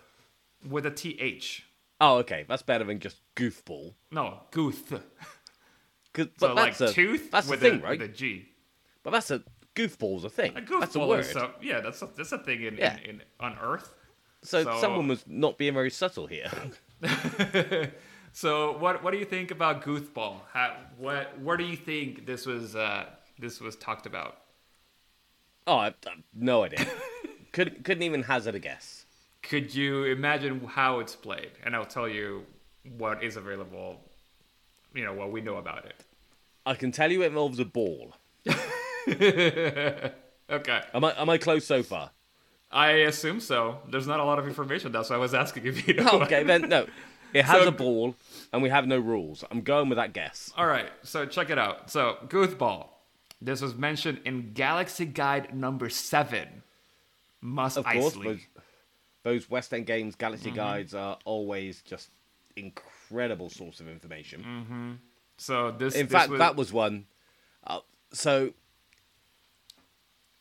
with 0.67 0.85
a 0.85 0.91
th. 0.91 1.63
Oh, 2.01 2.17
okay, 2.17 2.45
that's 2.47 2.61
better 2.61 2.83
than 2.85 2.99
just 2.99 3.21
goofball. 3.35 3.93
No, 4.11 4.41
gooth. 4.51 5.01
'Cause- 6.13 6.27
So 6.39 6.47
but 6.47 6.55
like 6.55 6.77
that's 6.77 6.91
a 6.91 6.93
tooth 6.93 7.29
That's 7.31 7.47
with 7.47 7.59
the 7.59 7.69
thing, 7.71 7.79
a, 7.81 7.83
right? 7.83 7.99
with 7.99 8.09
a 8.09 8.13
G. 8.13 8.49
But 9.03 9.11
that's 9.11 9.31
a 9.31 9.43
goofball's 9.75 10.23
a 10.23 10.29
thing. 10.29 10.57
A 10.57 10.61
goofball 10.61 10.79
that's 10.81 10.95
a 10.95 10.99
word. 10.99 11.19
is 11.19 11.31
so, 11.31 11.53
yeah, 11.61 11.79
that's 11.81 12.01
a, 12.01 12.09
that's 12.17 12.31
a 12.31 12.39
thing 12.39 12.63
in, 12.63 12.77
Yeah. 12.77 12.97
in, 13.03 13.09
in 13.09 13.21
on 13.39 13.57
Earth. 13.61 13.93
so, 14.43 14.63
so- 14.63 14.79
someone 14.81 15.07
was 15.07 15.23
not 15.27 15.57
being 15.57 15.73
very 15.73 15.91
subtle 15.91 16.27
here. 16.27 16.49
So 18.31 18.77
what 18.77 19.03
what 19.03 19.11
do 19.11 19.17
you 19.17 19.25
think 19.25 19.49
about 19.49 19.83
goofball? 19.83 20.41
How, 20.53 20.75
what 20.97 21.39
where 21.41 21.57
do 21.57 21.63
you 21.63 21.75
think 21.75 22.27
this 22.27 22.45
was 22.45 22.75
uh, 22.75 23.05
this 23.39 23.59
was 23.59 23.75
talked 23.75 24.05
about? 24.05 24.37
Oh, 25.69 25.77
I, 25.77 25.87
I, 25.87 25.93
no 26.33 26.63
idea. 26.63 26.85
couldn't 27.51 27.83
couldn't 27.85 28.03
even 28.03 28.23
hazard 28.23 28.55
a 28.55 28.59
guess. 28.59 29.05
Could 29.43 29.73
you 29.73 30.03
imagine 30.05 30.65
how 30.65 30.99
it's 30.99 31.15
played? 31.15 31.51
And 31.63 31.75
I'll 31.75 31.85
tell 31.85 32.07
you 32.09 32.45
what 32.97 33.23
is 33.23 33.37
available. 33.37 34.01
You 34.93 35.05
know 35.05 35.13
what 35.13 35.31
we 35.31 35.41
know 35.41 35.57
about 35.57 35.85
it. 35.85 35.95
I 36.65 36.75
can 36.75 36.91
tell 36.91 37.11
you 37.11 37.21
it 37.23 37.27
involves 37.27 37.59
a 37.59 37.65
ball. 37.65 38.13
Okay, 40.51 40.81
Am 40.95 41.03
I 41.03 41.13
am 41.21 41.29
I 41.29 41.37
close 41.37 41.63
so 41.63 41.83
far? 41.83 42.09
I 42.71 42.89
assume 43.11 43.39
so. 43.39 43.79
There's 43.87 44.07
not 44.07 44.19
a 44.19 44.23
lot 44.23 44.39
of 44.39 44.47
information. 44.47 44.91
That's 44.91 45.11
why 45.11 45.17
I 45.17 45.19
was 45.19 45.35
asking 45.35 45.67
if 45.67 45.87
you 45.87 45.95
oh, 45.99 46.03
know. 46.03 46.21
Okay, 46.23 46.41
then 46.41 46.69
no. 46.69 46.87
It 47.33 47.45
has 47.45 47.61
So- 47.61 47.67
a 47.67 47.71
ball, 47.71 48.15
and 48.51 48.63
we 48.63 48.69
have 48.69 48.87
no 48.87 48.97
rules. 48.97 49.43
I'm 49.51 49.61
going 49.61 49.89
with 49.89 49.97
that 49.97 50.13
guess. 50.13 50.51
All 50.57 50.65
right, 50.65 50.89
so 51.03 51.27
check 51.27 51.51
it 51.51 51.59
out. 51.59 51.91
So, 51.91 52.17
goofball. 52.27 52.87
This 53.41 53.61
was 53.61 53.75
mentioned 53.75 54.19
in 54.25 54.53
Galaxy 54.53 55.05
Guide 55.05 55.55
number 55.55 55.89
seven. 55.89 56.63
Must 57.41 57.77
Of 57.77 57.85
course, 57.85 58.13
those, 58.15 58.39
those 59.23 59.49
West 59.49 59.73
End 59.73 59.85
Games 59.85 60.15
Galaxy 60.15 60.47
Mm-hmm. 60.49 60.55
guides 60.57 60.93
are 60.93 61.17
always 61.23 61.81
just 61.81 62.09
incredible 62.57 63.49
source 63.49 63.79
of 63.79 63.87
information. 63.87 64.99
So 65.37 65.71
this, 65.71 65.95
In 65.95 66.07
this 66.07 66.11
fact, 66.11 66.31
was, 66.31 66.39
that 66.39 66.55
was 66.57 66.73
one. 66.73 67.05
Uh, 67.65 67.79
so, 68.11 68.51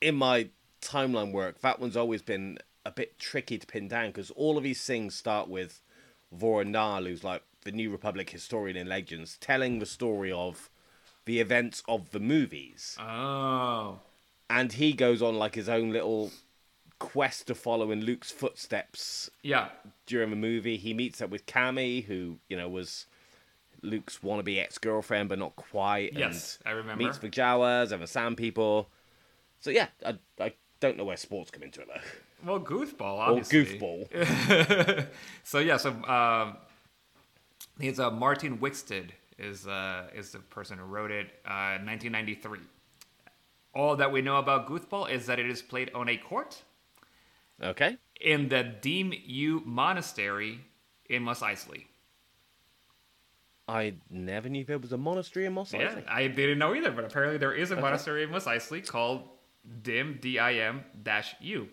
in 0.00 0.16
my 0.16 0.48
timeline 0.82 1.32
work, 1.32 1.60
that 1.60 1.78
one's 1.78 1.96
always 1.96 2.22
been 2.22 2.58
a 2.84 2.90
bit 2.90 3.18
tricky 3.18 3.58
to 3.58 3.66
pin 3.66 3.86
down 3.88 4.08
because 4.08 4.30
all 4.32 4.56
of 4.56 4.64
these 4.64 4.84
things 4.84 5.14
start 5.14 5.48
with 5.48 5.80
Voren 6.36 6.70
Na'al, 6.70 7.06
who's 7.06 7.22
like 7.22 7.42
the 7.62 7.70
New 7.72 7.90
Republic 7.90 8.30
historian 8.30 8.76
in 8.76 8.88
Legends, 8.88 9.36
telling 9.40 9.78
the 9.78 9.86
story 9.86 10.32
of 10.32 10.68
the 11.28 11.40
events 11.40 11.82
of 11.86 12.10
the 12.10 12.18
movies. 12.18 12.96
Oh, 12.98 13.98
and 14.48 14.72
he 14.72 14.94
goes 14.94 15.20
on 15.20 15.36
like 15.36 15.54
his 15.54 15.68
own 15.68 15.92
little 15.92 16.32
quest 16.98 17.46
to 17.48 17.54
follow 17.54 17.90
in 17.90 18.00
Luke's 18.00 18.30
footsteps 18.30 19.30
yeah. 19.42 19.68
during 20.06 20.30
the 20.30 20.36
movie. 20.36 20.78
He 20.78 20.94
meets 20.94 21.20
up 21.20 21.28
with 21.28 21.44
Camie, 21.44 22.04
who 22.04 22.38
you 22.48 22.56
know 22.56 22.68
was 22.68 23.04
Luke's 23.82 24.20
wannabe 24.24 24.58
ex-girlfriend, 24.58 25.28
but 25.28 25.38
not 25.38 25.54
quite. 25.54 26.14
Yes, 26.14 26.58
I 26.64 26.70
remember. 26.70 27.04
Meets 27.04 27.18
the 27.18 27.28
Jawas 27.28 27.92
and 27.92 28.02
the 28.02 28.06
Sand 28.06 28.38
People. 28.38 28.88
So 29.60 29.68
yeah, 29.68 29.88
I, 30.04 30.16
I 30.40 30.54
don't 30.80 30.96
know 30.96 31.04
where 31.04 31.18
sports 31.18 31.50
come 31.50 31.62
into 31.62 31.82
it 31.82 31.88
though. 31.88 32.52
Well, 32.52 32.60
goofball, 32.60 33.18
obviously. 33.18 33.78
Or 33.78 34.06
goofball. 34.06 35.06
So 35.44 35.58
yeah, 35.58 35.76
so 35.76 35.90
um, 36.04 36.56
he's 37.78 38.00
uh, 38.00 38.10
Martin 38.10 38.58
Wixted 38.58 39.10
is 39.38 39.66
uh, 39.66 40.08
is 40.14 40.32
the 40.32 40.38
person 40.38 40.78
who 40.78 40.84
wrote 40.84 41.10
it, 41.10 41.26
uh, 41.46 41.78
1993. 41.84 42.58
All 43.74 43.96
that 43.96 44.10
we 44.10 44.22
know 44.22 44.36
about 44.38 44.66
goofball 44.68 45.10
is 45.10 45.26
that 45.26 45.38
it 45.38 45.48
is 45.48 45.62
played 45.62 45.90
on 45.94 46.08
a 46.08 46.16
court 46.16 46.62
Okay. 47.62 47.96
in 48.20 48.48
the 48.48 48.62
Deem 48.64 49.12
U 49.26 49.62
Monastery 49.64 50.60
in 51.08 51.22
Mos 51.22 51.40
Eisley. 51.40 51.84
I 53.68 53.94
never 54.08 54.48
knew 54.48 54.64
there 54.64 54.78
was 54.78 54.92
a 54.92 54.96
monastery 54.98 55.44
in 55.44 55.52
Mos 55.52 55.72
Eisley. 55.72 56.02
Yeah, 56.04 56.12
I 56.12 56.26
didn't 56.28 56.58
know 56.58 56.74
either, 56.74 56.90
but 56.90 57.04
apparently 57.04 57.36
there 57.38 57.52
is 57.52 57.70
a 57.70 57.76
monastery 57.76 58.22
in 58.22 58.30
Mos 58.30 58.44
Eisley 58.46 58.86
called 58.86 59.28
Dim 59.82 60.18
D 60.22 60.38
I 60.38 60.54
M 60.54 60.84
dash 61.02 61.34
U. 61.40 61.68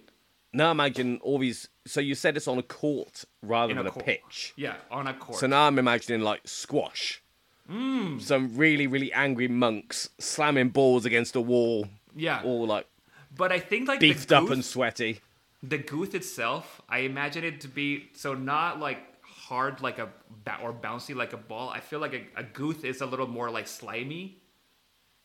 Now 0.51 0.71
imagine 0.71 1.19
all 1.23 1.39
these. 1.39 1.69
So 1.87 2.01
you 2.01 2.15
said 2.15 2.35
it's 2.37 2.47
on 2.47 2.57
a 2.57 2.63
court 2.63 3.23
rather 3.41 3.71
In 3.71 3.77
than 3.77 3.87
a, 3.87 3.91
court. 3.91 4.05
pitch. 4.05 4.53
Yeah, 4.57 4.75
on 4.91 5.07
a 5.07 5.13
court. 5.13 5.39
So 5.39 5.47
now 5.47 5.67
I'm 5.67 5.79
imagining 5.79 6.21
like 6.21 6.41
squash. 6.45 7.21
Hmm. 7.67 8.19
Some 8.19 8.55
really, 8.55 8.85
really 8.87 9.11
angry 9.11 9.47
monks 9.47 10.09
slamming 10.19 10.69
balls 10.69 11.05
against 11.05 11.35
a 11.35 11.41
wall, 11.41 11.87
yeah, 12.15 12.41
all 12.43 12.67
like 12.67 12.85
but 13.35 13.51
I 13.51 13.59
think 13.59 13.87
like 13.87 13.99
beefed 13.99 14.31
up 14.31 14.49
and 14.49 14.63
sweaty. 14.63 15.19
the 15.63 15.79
gooth 15.79 16.13
itself, 16.13 16.81
I 16.87 16.99
imagine 16.99 17.43
it 17.43 17.61
to 17.61 17.67
be 17.67 18.09
so 18.13 18.33
not 18.35 18.79
like 18.79 18.99
hard 19.23 19.81
like 19.81 19.97
a 19.99 20.09
or 20.61 20.73
bouncy 20.73 21.15
like 21.15 21.33
a 21.33 21.37
ball. 21.37 21.69
I 21.69 21.79
feel 21.79 21.99
like 21.99 22.13
a, 22.13 22.41
a 22.41 22.43
gooth 22.43 22.83
is 22.85 23.01
a 23.01 23.05
little 23.05 23.27
more 23.27 23.49
like 23.49 23.67
slimy. 23.67 24.37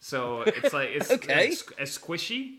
So 0.01 0.41
it's 0.47 0.73
like 0.73 0.89
it's, 0.91 1.11
Okay. 1.11 1.49
it's, 1.49 1.63
it's 1.79 1.99
squishy. 1.99 2.57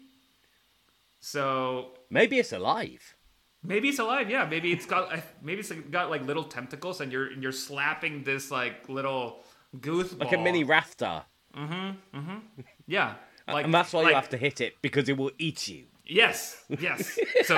So 1.20 1.92
Maybe 2.10 2.40
it's 2.40 2.52
alive. 2.54 3.16
maybe 3.64 3.90
it's 3.90 4.00
alive. 4.00 4.30
Yeah, 4.30 4.46
maybe 4.46 4.72
it's 4.72 4.86
got 4.86 5.12
maybe 5.42 5.60
it's 5.60 5.72
got 5.72 6.10
like 6.10 6.26
little 6.26 6.44
tentacles, 6.44 7.02
and 7.02 7.12
you're 7.12 7.28
and 7.28 7.42
you're 7.44 7.52
slapping 7.52 8.24
this 8.24 8.52
like 8.52 8.88
little 8.90 9.44
goose 9.80 10.14
Like 10.14 10.34
a 10.34 10.38
mini 10.38 10.64
raptor. 10.66 11.24
Mhm 11.56 11.96
mhm 12.14 12.42
yeah, 12.88 13.16
like 13.48 13.66
and 13.66 13.74
that's 13.74 13.92
why 13.94 14.02
like, 14.04 14.10
you 14.12 14.16
have 14.16 14.30
to 14.30 14.38
hit 14.38 14.62
it 14.62 14.76
because 14.82 15.10
it 15.10 15.18
will 15.18 15.32
eat 15.38 15.68
you. 15.68 15.86
Yes, 16.06 16.62
yes. 16.80 17.18
So 17.46 17.58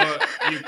you, 0.50 0.60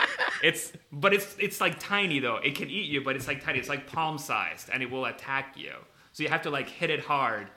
it's 0.43 0.71
but 0.91 1.13
it's 1.13 1.35
it's 1.39 1.59
like 1.61 1.79
tiny 1.79 2.19
though. 2.19 2.37
It 2.37 2.55
can 2.55 2.69
eat 2.69 2.89
you, 2.89 3.01
but 3.01 3.15
it's 3.15 3.27
like 3.27 3.43
tiny. 3.43 3.59
It's 3.59 3.69
like 3.69 3.85
palm 3.87 4.17
sized, 4.17 4.69
and 4.71 4.81
it 4.81 4.89
will 4.89 5.05
attack 5.05 5.55
you. 5.57 5.73
So 6.13 6.23
you 6.23 6.29
have 6.29 6.41
to 6.43 6.49
like 6.49 6.69
hit 6.69 6.89
it 6.89 7.01
hard. 7.01 7.47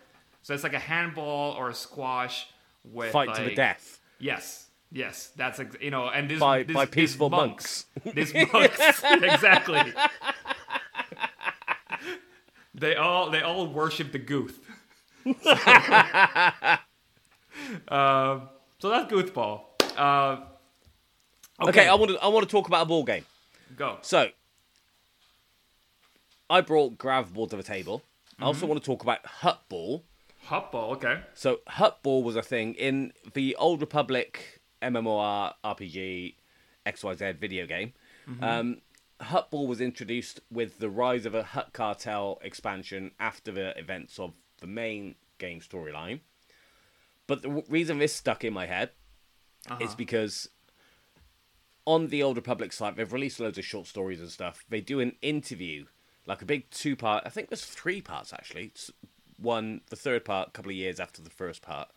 So 0.43 0.55
it's 0.55 0.63
like 0.63 0.75
a 0.75 0.79
handball 0.79 1.53
or 1.53 1.71
a 1.71 1.75
squash 1.75 2.49
with 2.85 3.13
Fight 3.13 3.35
to 3.35 3.43
the 3.45 3.55
death. 3.55 4.01
Yes, 4.19 4.67
yes. 4.91 5.31
That's 5.37 5.61
you 5.81 5.91
know, 5.91 6.09
and 6.09 6.29
this 6.31 6.41
By- 6.41 6.63
this, 6.63 6.75
by 6.75 6.87
peaceful 6.87 7.31
monks. 7.31 7.87
These 8.15 8.35
monks, 8.53 8.79
exactly. 9.05 9.81
They 12.79 12.95
all 12.97 13.31
they 13.31 13.43
all 13.43 13.67
worship 13.67 14.13
the 14.13 14.19
gooth. 14.19 14.55
Um, 17.89 18.49
so 18.79 18.89
that's 18.89 19.11
goofball. 19.13 19.63
Uh, 19.97 20.37
Okay, 21.61 21.89
I 21.89 21.95
want 21.95 22.13
to 22.13 22.19
I 22.23 22.29
want 22.29 22.47
to 22.49 22.51
talk 22.51 22.69
about 22.69 22.83
a 22.83 22.85
ball 22.87 23.03
game. 23.03 23.25
go. 23.77 23.99
So, 24.03 24.29
I 26.49 26.61
brought 26.61 26.97
grav 26.97 27.35
ball 27.35 27.49
to 27.49 27.57
the 27.57 27.65
table. 27.65 28.05
I 28.41 28.45
also 28.45 28.61
Mm-hmm. 28.61 28.69
want 28.69 28.83
to 28.85 28.87
talk 28.87 29.03
about 29.03 29.25
Huttball. 29.25 30.03
Hut 30.45 30.71
ball. 30.71 30.93
Okay. 30.93 31.21
So, 31.35 31.59
Huttball 31.69 32.23
was 32.23 32.37
a 32.37 32.43
thing 32.43 32.75
in 32.75 33.13
the 33.35 33.57
Old 33.57 33.81
Republic 33.81 34.61
MMOR 34.81 35.55
RPG 35.65 36.35
XYZ 36.87 37.39
video 37.39 37.67
game. 37.67 37.93
Um, 38.41 38.81
Huttball 39.21 39.67
was 39.67 39.81
introduced 39.81 40.41
with 40.51 40.79
the 40.79 40.89
rise 40.89 41.27
of 41.27 41.35
a 41.35 41.43
Hutt 41.43 41.73
Cartel 41.73 42.39
expansion 42.43 43.13
after 43.19 43.51
the 43.51 43.77
events 43.79 44.19
of 44.19 44.35
the 44.61 44.67
main 44.67 45.17
game 45.39 45.61
storyline. 45.61 46.21
But 47.27 47.43
the 47.43 47.49
w- 47.49 47.67
reason 47.69 47.99
this 47.99 48.15
stuck 48.15 48.45
in 48.45 48.53
my 48.53 48.67
head 48.67 48.91
uh-huh. 49.69 49.85
is 49.85 49.95
because 49.95 50.49
on 51.85 52.09
the 52.09 52.23
Old 52.23 52.37
Republic 52.37 52.73
site, 52.73 52.97
they've 52.97 53.13
released 53.13 53.41
loads 53.41 53.59
of 53.59 53.65
short 53.65 53.87
stories 53.87 54.21
and 54.21 54.31
stuff. 54.31 54.65
They 54.69 54.81
do 54.81 55.01
an 55.01 55.17
interview, 55.21 55.87
like 56.27 56.43
a 56.43 56.47
big 56.47 56.71
two 56.71 56.95
part, 56.95 57.25
I 57.27 57.31
think 57.31 57.49
there's 57.49 57.65
three 57.65 58.01
parts 58.01 58.33
actually. 58.33 58.67
It's 58.67 58.91
one, 59.37 59.81
the 59.91 59.97
third 59.97 60.25
part, 60.25 60.49
a 60.49 60.51
couple 60.53 60.71
of 60.71 60.77
years 60.77 61.01
after 61.01 61.23
the 61.23 61.31
first 61.31 61.63
part, 61.63 61.89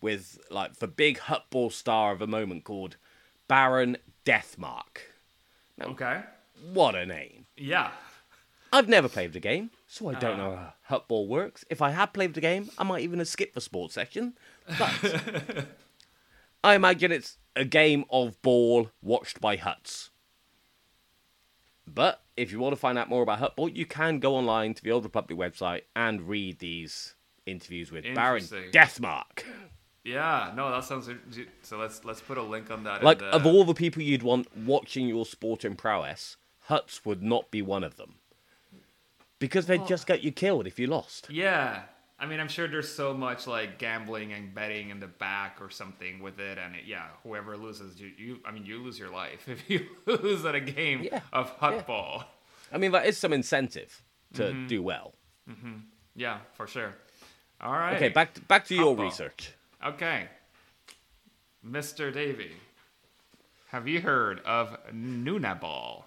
with 0.00 0.38
like 0.50 0.76
the 0.76 0.88
big 0.88 1.18
Huttball 1.18 1.72
star 1.72 2.12
of 2.12 2.18
the 2.18 2.26
moment 2.26 2.64
called 2.64 2.96
Baron 3.48 3.96
Deathmark. 4.24 4.98
Okay. 5.80 6.22
What 6.72 6.94
a 6.94 7.06
name. 7.06 7.46
Yeah. 7.56 7.90
I've 8.72 8.88
never 8.88 9.08
played 9.08 9.32
the 9.32 9.40
game, 9.40 9.70
so 9.86 10.08
I 10.08 10.14
don't 10.14 10.38
ah. 10.40 10.44
know 10.50 10.58
how 10.82 10.98
Huttball 10.98 11.28
works. 11.28 11.64
If 11.70 11.80
I 11.80 11.90
had 11.90 12.12
played 12.12 12.34
the 12.34 12.40
game, 12.40 12.70
I 12.78 12.84
might 12.84 13.02
even 13.02 13.20
have 13.20 13.28
skipped 13.28 13.54
the 13.54 13.60
sports 13.60 13.94
section. 13.94 14.34
But 14.78 15.22
I 16.64 16.74
imagine 16.74 17.12
it's 17.12 17.38
a 17.54 17.64
game 17.64 18.04
of 18.10 18.40
ball 18.42 18.90
watched 19.00 19.40
by 19.40 19.56
Hutts. 19.56 20.10
But 21.86 22.22
if 22.36 22.50
you 22.50 22.58
want 22.58 22.72
to 22.72 22.76
find 22.76 22.98
out 22.98 23.08
more 23.08 23.22
about 23.22 23.38
Huttball, 23.40 23.74
you 23.74 23.86
can 23.86 24.18
go 24.18 24.34
online 24.34 24.74
to 24.74 24.82
the 24.82 24.90
Old 24.90 25.04
Republic 25.04 25.38
website 25.38 25.82
and 25.94 26.28
read 26.28 26.58
these 26.58 27.14
interviews 27.46 27.92
with 27.92 28.04
Baron 28.14 28.42
Deathmark. 28.42 29.44
Yeah. 30.04 30.52
No, 30.54 30.70
that 30.70 30.84
sounds. 30.84 31.08
So 31.62 31.78
let's 31.78 32.04
let's 32.04 32.20
put 32.20 32.38
a 32.38 32.42
link 32.42 32.70
on 32.70 32.84
that. 32.84 33.00
in 33.00 33.04
Like, 33.04 33.20
the- 33.20 33.26
of 33.26 33.46
all 33.46 33.64
the 33.64 33.74
people 33.74 34.02
you'd 34.02 34.22
want 34.22 34.54
watching 34.56 35.08
your 35.08 35.24
sport 35.24 35.60
sporting 35.62 35.76
prowess, 35.76 36.36
Hutts 36.68 37.04
would 37.04 37.22
not 37.22 37.50
be 37.50 37.62
one 37.62 37.84
of 37.84 37.96
them. 37.96 38.16
Because 39.38 39.66
they'd 39.66 39.86
just 39.86 40.06
get 40.06 40.22
you 40.22 40.32
killed 40.32 40.66
if 40.66 40.78
you 40.78 40.86
lost. 40.86 41.28
Yeah. 41.30 41.82
I 42.18 42.24
mean, 42.24 42.40
I'm 42.40 42.48
sure 42.48 42.66
there's 42.66 42.90
so 42.90 43.12
much 43.12 43.46
like 43.46 43.78
gambling 43.78 44.32
and 44.32 44.54
betting 44.54 44.88
in 44.88 44.98
the 45.00 45.06
back 45.06 45.58
or 45.60 45.68
something 45.68 46.20
with 46.20 46.40
it, 46.40 46.56
and 46.56 46.74
it, 46.74 46.84
yeah, 46.86 47.08
whoever 47.22 47.58
loses, 47.58 48.00
you, 48.00 48.10
you, 48.16 48.38
I 48.44 48.52
mean, 48.52 48.64
you 48.64 48.82
lose 48.82 48.98
your 48.98 49.10
life 49.10 49.46
if 49.48 49.68
you 49.68 49.86
lose 50.06 50.44
at 50.46 50.54
a 50.54 50.60
game 50.60 51.02
Yeah, 51.02 51.20
of 51.32 51.58
Huttball. 51.60 52.24
I 52.72 52.78
mean, 52.78 52.92
that 52.92 53.06
is 53.06 53.18
some 53.18 53.32
incentive 53.34 54.02
to 54.34 54.44
mm-hmm. 54.44 54.66
do 54.66 54.82
well. 54.82 55.14
Mm-hmm. 55.48 55.74
Yeah, 56.14 56.38
for 56.54 56.66
sure. 56.66 56.94
All 57.60 57.72
right. 57.72 57.96
Okay, 57.96 58.08
back 58.08 58.34
to, 58.34 58.40
back 58.42 58.66
to 58.66 58.74
your 58.74 58.96
research. 58.96 59.52
Okay. 59.84 60.28
Mr. 61.64 62.12
Davy, 62.12 62.52
have 63.68 63.86
you 63.86 64.00
heard 64.00 64.40
of 64.40 64.76
Nunaball? 64.92 66.04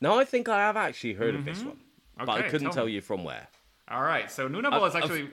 Now, 0.00 0.18
I 0.18 0.24
think 0.24 0.48
I 0.48 0.58
have 0.60 0.76
actually 0.76 1.14
heard 1.14 1.34
of 1.34 1.44
this 1.44 1.62
one, 1.62 1.78
but 2.18 2.28
I 2.28 2.42
couldn't 2.42 2.66
tell 2.66 2.72
tell 2.74 2.88
you 2.88 3.00
from 3.00 3.24
where. 3.24 3.46
All 3.88 4.02
right, 4.02 4.30
so 4.30 4.48
Nunaball 4.48 4.86
is 4.88 4.94
I've- 4.94 5.04
actually 5.04 5.30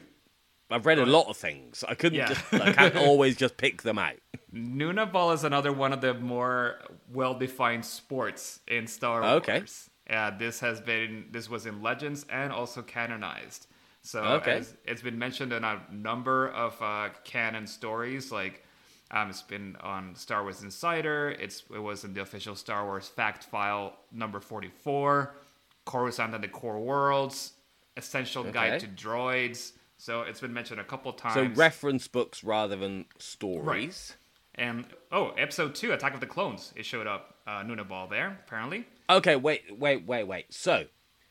I've 0.71 0.85
read 0.85 0.97
a 0.99 1.05
lot 1.05 1.27
of 1.27 1.37
things. 1.37 1.83
I 1.87 1.93
couldn't 1.93 2.17
Yeah. 2.17 2.29
just, 2.29 2.53
I 2.53 2.71
can't 2.73 2.95
always 3.07 3.35
just 3.35 3.57
pick 3.57 3.81
them 3.83 3.99
out. 3.99 4.15
Nunaball 4.53 5.33
is 5.33 5.43
another 5.43 5.71
one 5.71 5.93
of 5.93 6.01
the 6.01 6.13
more 6.15 6.79
well-defined 7.11 7.85
sports 7.85 8.61
in 8.67 8.87
Star 8.87 9.21
Wars. 9.21 9.31
Okay. 9.33 9.63
Yeah, 10.09 10.31
this 10.31 10.59
has 10.61 10.81
been 10.81 11.25
this 11.31 11.49
was 11.49 11.65
in 11.65 11.81
Legends 11.81 12.25
and 12.29 12.51
also 12.51 12.81
canonized. 12.81 13.67
So 14.01 14.21
Okay. 14.23 14.63
it's 14.85 15.01
been 15.01 15.17
mentioned 15.19 15.53
in 15.53 15.63
a 15.63 15.81
number 15.91 16.49
of 16.49 16.81
uh, 16.81 17.09
canon 17.23 17.67
stories, 17.67 18.31
like 18.31 18.62
um, 19.13 19.29
it's 19.29 19.41
been 19.43 19.77
on 19.81 20.15
Star 20.15 20.41
Wars 20.41 20.63
Insider. 20.63 21.29
It's 21.39 21.63
it 21.73 21.79
was 21.79 22.03
in 22.03 22.13
the 22.13 22.21
official 22.21 22.55
Star 22.55 22.83
Wars 22.85 23.07
fact 23.07 23.45
file 23.45 23.95
number 24.11 24.39
forty-four, 24.39 25.35
Coruscant 25.85 26.33
and 26.33 26.43
the 26.43 26.47
Core 26.47 26.79
Worlds, 26.79 27.53
Essential 27.95 28.43
Guide 28.43 28.79
to 28.79 28.87
Droids. 28.87 29.73
So 29.97 30.23
it's 30.23 30.41
been 30.41 30.53
mentioned 30.53 30.81
a 30.81 30.83
couple 30.83 31.13
times. 31.13 31.35
So 31.35 31.45
reference 31.55 32.07
books 32.07 32.43
rather 32.43 32.75
than 32.75 33.05
stories. 33.19 33.63
Right. 33.65 34.17
And 34.55 34.85
oh, 35.11 35.29
episode 35.37 35.75
two, 35.75 35.93
Attack 35.93 36.13
of 36.15 36.19
the 36.19 36.27
Clones, 36.27 36.73
it 36.75 36.85
showed 36.85 37.07
up 37.07 37.35
uh, 37.47 37.63
Nunaball 37.63 38.09
there 38.09 38.39
apparently. 38.45 38.85
Okay, 39.09 39.35
wait, 39.35 39.63
wait, 39.77 40.05
wait, 40.05 40.25
wait. 40.25 40.53
So, 40.53 40.85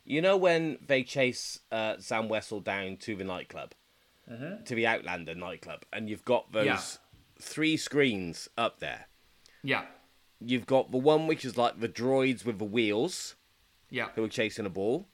you 0.04 0.20
know 0.20 0.36
when 0.36 0.78
they 0.86 1.02
chase 1.02 1.60
uh, 1.70 1.96
Zam 2.00 2.28
Wesell 2.28 2.64
down 2.64 2.96
to 2.98 3.16
the 3.16 3.24
nightclub, 3.24 3.72
to 4.28 4.74
the 4.74 4.86
Outlander 4.86 5.34
nightclub, 5.34 5.84
and 5.92 6.08
you've 6.08 6.24
got 6.24 6.52
those 6.52 6.66
Yeah. 6.66 6.80
Three 7.42 7.76
screens 7.76 8.48
up 8.56 8.80
there. 8.80 9.06
Yeah, 9.62 9.84
You've 10.44 10.66
got 10.66 10.90
the 10.90 10.98
one 10.98 11.26
which 11.26 11.44
is 11.44 11.56
like 11.56 11.80
the 11.80 11.88
droids 11.88 12.44
with 12.44 12.58
the 12.58 12.64
wheels 12.64 13.36
yeah, 13.90 14.08
who 14.14 14.24
are 14.24 14.28
chasing 14.28 14.66
a 14.66 14.70
ball. 14.70 15.06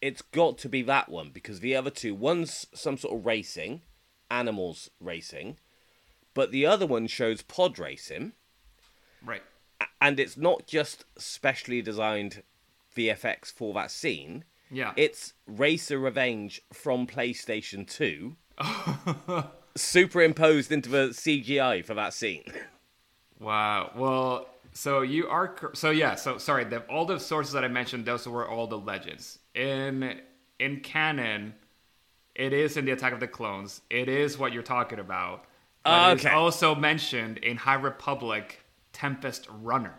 It's 0.00 0.22
got 0.22 0.58
to 0.58 0.68
be 0.68 0.82
that 0.82 1.08
one 1.08 1.30
because 1.32 1.60
the 1.60 1.76
other 1.76 1.90
two, 1.90 2.14
one's 2.14 2.66
some 2.74 2.96
sort 2.98 3.16
of 3.16 3.26
racing, 3.26 3.82
animals 4.30 4.90
racing, 5.00 5.58
but 6.34 6.50
the 6.50 6.66
other 6.66 6.86
one 6.86 7.06
shows 7.06 7.42
pod 7.42 7.78
racing. 7.78 8.32
right. 9.24 9.42
and 10.00 10.18
it's 10.18 10.36
not 10.36 10.66
just 10.66 11.04
specially 11.16 11.80
designed 11.80 12.42
VFX 12.96 13.52
for 13.52 13.72
that 13.74 13.90
scene. 13.90 14.44
Yeah, 14.70 14.92
It's 14.96 15.34
Racer 15.46 15.98
Revenge 15.98 16.62
from 16.72 17.06
PlayStation 17.06 17.88
2, 17.88 18.36
superimposed 19.76 20.72
into 20.72 20.88
the 20.88 21.08
CGI 21.08 21.84
for 21.84 21.94
that 21.94 22.14
scene. 22.14 22.44
wow. 23.40 23.90
Well, 23.96 24.48
so 24.72 25.02
you 25.02 25.28
are 25.28 25.56
so 25.74 25.90
yeah. 25.90 26.14
So 26.16 26.38
sorry, 26.38 26.64
the, 26.64 26.80
all 26.82 27.04
the 27.06 27.18
sources 27.18 27.52
that 27.52 27.64
I 27.64 27.68
mentioned, 27.68 28.04
those 28.04 28.26
were 28.26 28.48
all 28.48 28.66
the 28.66 28.78
legends 28.78 29.38
in 29.54 30.20
in 30.58 30.80
canon. 30.80 31.54
It 32.34 32.52
is 32.52 32.76
in 32.76 32.84
the 32.84 32.90
Attack 32.92 33.14
of 33.14 33.20
the 33.20 33.28
Clones. 33.28 33.80
It 33.88 34.08
is 34.10 34.36
what 34.36 34.52
you're 34.52 34.62
talking 34.62 34.98
about. 34.98 35.46
Ah, 35.86 36.12
it's 36.12 36.24
Okay. 36.26 36.34
also 36.34 36.74
mentioned 36.74 37.38
in 37.38 37.56
High 37.56 37.74
Republic 37.74 38.60
Tempest 38.92 39.46
Runner. 39.62 39.94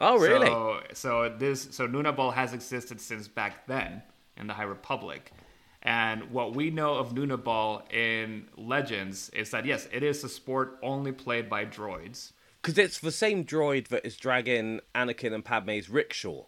Oh, 0.00 0.16
really? 0.18 0.46
So, 0.46 0.80
so 0.94 1.34
this 1.38 1.68
so 1.72 1.86
Nunaball 1.86 2.32
has 2.32 2.54
existed 2.54 2.98
since 3.00 3.28
back 3.28 3.66
then 3.66 4.02
in 4.38 4.46
the 4.46 4.54
High 4.54 4.62
Republic. 4.62 5.32
And 5.82 6.30
what 6.30 6.54
we 6.54 6.70
know 6.70 6.94
of 6.96 7.14
Nunaball 7.14 7.90
in 7.92 8.46
Legends 8.56 9.30
is 9.30 9.50
that 9.52 9.64
yes, 9.64 9.88
it 9.92 10.02
is 10.02 10.22
a 10.24 10.28
sport 10.28 10.78
only 10.82 11.12
played 11.12 11.48
by 11.48 11.64
droids. 11.64 12.32
Because 12.60 12.76
it's 12.76 12.98
the 12.98 13.10
same 13.12 13.44
droid 13.46 13.88
that 13.88 14.04
is 14.04 14.16
dragging 14.18 14.80
Anakin 14.94 15.32
and 15.32 15.42
Padme's 15.44 15.88
rickshaw 15.88 16.44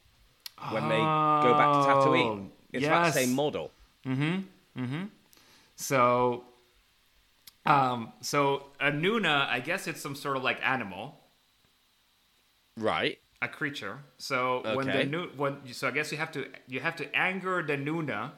when 0.71 0.87
they 0.91 0.99
go 0.99 1.55
back 1.57 1.73
to 1.73 1.89
Tatooine. 1.89 2.51
It's 2.75 2.85
that 2.85 2.93
Oh, 3.01 3.05
yes. 3.07 3.15
same 3.15 3.33
model. 3.35 3.71
So 5.77 6.45
um 7.65 8.13
so 8.21 8.67
a 8.81 8.91
Nuna, 8.91 9.49
I 9.49 9.61
guess 9.61 9.87
it's 9.87 10.01
some 10.01 10.15
sort 10.15 10.37
of 10.37 10.43
like 10.43 10.59
animal, 10.63 11.19
Right. 12.77 13.19
a 13.41 13.49
creature. 13.49 14.01
So 14.19 14.63
when 14.77 14.87
the 14.87 14.93
Okay. 14.99 15.05
Nu- 15.09 15.31
when 15.37 15.73
so 15.73 15.89
I 15.89 15.91
guess 15.91 16.13
you 16.13 16.19
have 16.19 16.33
to 16.33 16.47
you 16.67 16.81
have 16.81 16.97
to 16.97 17.17
anger 17.17 17.63
the 17.63 17.77
Nuna 17.77 18.33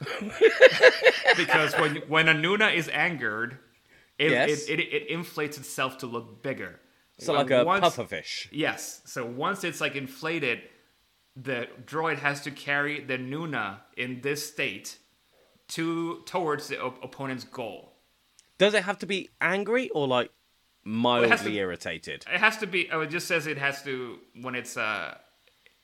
because 1.36 1.74
when 1.74 1.96
when 2.08 2.28
a 2.28 2.34
Nuna 2.34 2.74
is 2.74 2.88
angered, 2.88 3.58
it, 4.18 4.30
Yes. 4.30 4.68
it, 4.68 4.80
it, 4.80 4.92
it 4.92 5.10
inflates 5.10 5.58
itself 5.58 5.98
to 5.98 6.06
look 6.06 6.42
bigger. 6.42 6.80
So 7.18 7.32
like 7.34 7.50
a 7.50 7.64
once- 7.64 7.84
pufferfish. 7.84 8.48
Yes. 8.50 9.02
So 9.04 9.24
once 9.26 9.62
it's 9.64 9.80
like 9.80 9.94
inflated, 9.96 10.60
the 11.36 11.68
droid 11.84 12.18
has 12.18 12.40
to 12.42 12.50
carry 12.50 13.00
the 13.00 13.18
Nuna 13.18 13.80
in 13.96 14.20
this 14.22 14.46
state 14.46 14.98
to 15.68 16.22
towards 16.26 16.68
the 16.68 16.82
op- 16.82 17.02
opponent's 17.04 17.44
goal. 17.44 17.92
Does 18.58 18.74
it 18.74 18.84
have 18.84 18.98
to 19.00 19.06
be 19.06 19.28
angry 19.40 19.88
or 19.90 20.06
like 20.08 20.30
mildly 20.84 21.28
has 21.28 21.42
to- 21.42 21.52
irritated? 21.52 22.24
It 22.32 22.40
has 22.40 22.56
to 22.58 22.66
be. 22.66 22.90
Oh, 22.90 23.00
it 23.02 23.10
just 23.10 23.26
says 23.28 23.46
it 23.46 23.58
has 23.58 23.82
to 23.84 24.18
when 24.40 24.54
it's 24.54 24.76
uh 24.76 25.16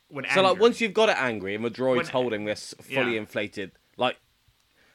when 0.09 0.25
So 0.33 0.43
like 0.43 0.59
once 0.59 0.81
you've 0.81 0.95
got 0.95 1.09
it 1.11 1.17
angry 1.19 1.55
and 1.55 1.64
the 1.64 1.71
droid's 1.71 1.97
When- 1.97 2.07
holding 2.07 2.45
this 2.47 2.75
fully 2.81 3.12
Yeah. 3.14 3.21
inflated, 3.21 3.73
like 3.97 4.16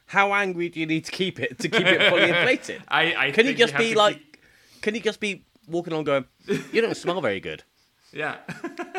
how 0.07 0.33
angry 0.33 0.69
do 0.69 0.79
you 0.79 0.85
need 0.85 1.05
to 1.05 1.11
keep 1.11 1.39
it 1.39 1.57
to 1.59 1.69
keep 1.69 1.85
it 1.85 2.09
fully 2.09 2.23
inflated? 2.29 2.83
I, 2.87 3.15
I 3.27 3.31
Can 3.31 3.45
you 3.45 3.53
just 3.53 3.75
be 3.77 3.95
like 3.95 4.17
keep- 4.17 4.37
can 4.81 4.95
you 4.95 5.01
just 5.01 5.19
be 5.19 5.45
walking 5.67 5.93
along 5.93 6.05
going, 6.05 6.25
You 6.71 6.81
don't 6.81 6.97
smell 6.97 7.21
very 7.21 7.39
good. 7.39 7.63
yeah. 8.11 8.37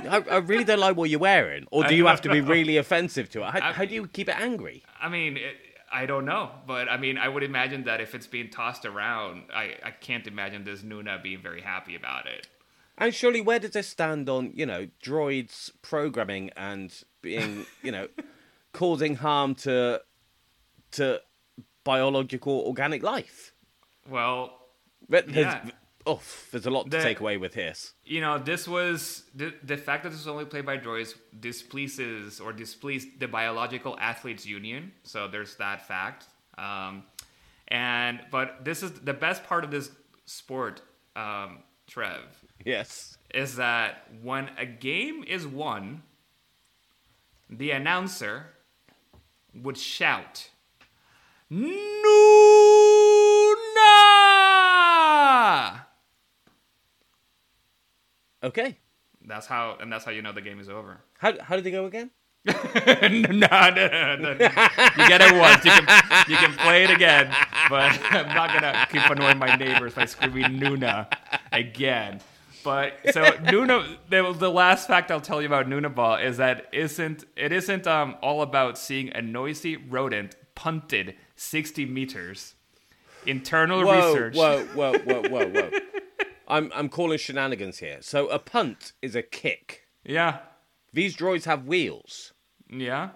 I, 0.09 0.23
I 0.31 0.37
really 0.39 0.65
don't 0.65 0.79
like 0.79 0.97
what 0.97 1.11
you're 1.11 1.21
wearing. 1.21 1.67
Or 1.71 1.85
do 1.85 1.95
you 1.95 2.07
have 2.07 2.21
to 2.23 2.31
be 2.31 2.41
really 2.41 2.77
offensive 2.79 3.29
to 3.31 3.41
it? 3.43 3.51
How, 3.51 3.69
I- 3.69 3.73
how 3.73 3.85
do 3.85 3.95
you 3.95 4.07
keep 4.07 4.29
it 4.29 4.37
angry? 4.41 4.85
I 5.01 5.09
mean, 5.09 5.37
it, 5.37 5.57
I 5.93 6.07
don't 6.07 6.25
know, 6.25 6.51
but 6.67 6.89
I 6.89 6.97
mean, 6.97 7.19
I 7.19 7.29
would 7.29 7.43
imagine 7.43 7.85
that 7.85 8.01
if 8.01 8.15
it's 8.15 8.27
being 8.27 8.49
tossed 8.49 8.87
around, 8.87 9.43
I, 9.55 9.75
I 9.85 9.91
can't 9.91 10.27
imagine 10.27 10.65
this 10.65 10.81
Nuna 10.83 11.23
being 11.23 11.43
very 11.43 11.61
happy 11.61 11.95
about 11.95 12.27
it. 12.27 12.49
And 12.97 13.13
surely, 13.15 13.41
where 13.43 13.59
does 13.59 13.73
this 13.73 13.89
stand 13.89 14.29
on, 14.31 14.53
you 14.55 14.65
know, 14.65 14.87
droids 15.05 15.71
programming 15.83 16.51
and 16.57 16.95
being, 17.21 17.67
you 17.83 17.91
know, 17.93 18.09
causing 18.73 19.17
harm 19.17 19.55
to 19.57 20.03
to 20.93 21.21
biological 21.85 22.61
organic 22.67 23.03
life? 23.03 23.53
Well, 24.09 24.59
But 25.09 25.27
There's, 25.33 25.47
Yeah. 25.47 25.71
oh, 26.07 26.21
there's 26.51 26.67
a 26.67 26.71
lot 26.71 26.91
to 26.91 27.03
take 27.03 27.21
away 27.21 27.37
with 27.39 27.55
this. 27.55 27.93
you 28.05 28.21
know, 28.21 28.39
this 28.39 28.69
was 28.69 29.25
the, 29.35 29.53
the 29.65 29.77
fact 29.77 30.03
that 30.05 30.11
this 30.11 30.19
was 30.21 30.29
only 30.29 30.45
played 30.45 30.65
by 30.67 30.79
droids 30.79 31.15
displeases 31.41 32.41
or 32.41 32.53
displeased 32.53 33.19
the 33.21 33.27
biological 33.29 33.97
athletes 33.99 34.47
union. 34.47 34.93
So 35.03 35.29
there's 35.29 35.57
that 35.57 35.87
fact. 35.89 36.27
Um, 36.59 37.05
and 37.69 38.21
but 38.31 38.65
this 38.65 38.83
is 38.83 38.93
the 38.93 39.15
best 39.15 39.45
part 39.45 39.65
of 39.65 39.71
this 39.71 39.91
sport, 40.27 40.83
um, 41.17 41.59
Trev, 41.87 42.23
Yes. 42.65 43.19
is 43.35 43.57
that 43.57 44.07
when 44.23 44.51
a 44.59 44.67
game 44.67 45.25
is 45.25 45.47
won, 45.47 46.03
the 47.51 47.71
announcer 47.73 48.47
would 49.55 49.77
shout, 49.79 50.51
Nuna! 51.51 51.73
Okay. 58.43 58.79
That's 59.25 59.47
how, 59.47 59.77
and 59.81 59.93
that's 59.93 60.05
how 60.05 60.11
you 60.11 60.23
know 60.23 60.33
the 60.33 60.41
game 60.41 60.59
is 60.59 60.69
over. 60.69 60.99
How, 61.19 61.41
how 61.41 61.55
did 61.57 61.65
they 61.65 61.71
go 61.71 61.87
again? 61.87 62.11
no, 62.45 62.53
no, 63.31 63.71
no, 63.71 64.17
no. 64.17 64.31
You 64.33 65.09
get 65.09 65.21
it 65.21 65.37
once. 65.37 65.65
You 65.65 65.71
can 65.71 66.03
you 66.29 66.37
can 66.37 66.53
play 66.55 66.83
it 66.83 66.91
again, 66.91 67.33
but 67.71 67.97
I'm 68.11 68.35
not 68.35 68.53
gonna 68.53 68.85
keep 68.91 69.09
annoying 69.09 69.39
my 69.39 69.55
neighbors 69.55 69.95
by 69.95 70.07
screaming 70.07 70.59
Nuna 70.59 71.07
again. 71.53 72.21
But 72.65 72.95
so 73.13 73.23
Nuna, 73.23 73.97
the, 74.09 74.33
the 74.33 74.51
last 74.51 74.87
fact 74.87 75.11
I'll 75.11 75.21
tell 75.21 75.41
you 75.41 75.47
about 75.47 75.67
Nuna 75.67 75.95
Ball 75.95 76.17
is 76.17 76.37
that 76.37 76.67
isn't 76.73 77.25
it 77.37 77.53
isn't 77.53 77.87
um 77.87 78.17
all 78.23 78.43
about 78.43 78.79
seeing 78.79 79.11
a 79.13 79.21
noisy 79.23 79.77
rodent 79.77 80.37
punted 80.55 81.17
60 81.37 81.87
meters. 81.87 82.55
Internal 83.27 83.85
Whoa, 83.85 84.09
research. 84.13 84.35
whoa, 84.37 84.65
whoa, 84.75 84.99
whoa, 84.99 85.23
whoa, 85.29 85.49
whoa. 85.49 85.71
I'm, 86.49 86.71
I'm 86.75 86.89
calling 86.89 87.19
shenanigans 87.19 87.79
here. 87.79 87.99
So 88.01 88.27
a 88.29 88.39
punt 88.39 88.93
is 89.01 89.15
a 89.15 89.23
kick. 89.23 89.83
Yeah, 90.05 90.39
These 90.93 91.17
droids 91.17 91.45
have 91.45 91.67
wheels. 91.67 92.33
yeah. 92.69 93.11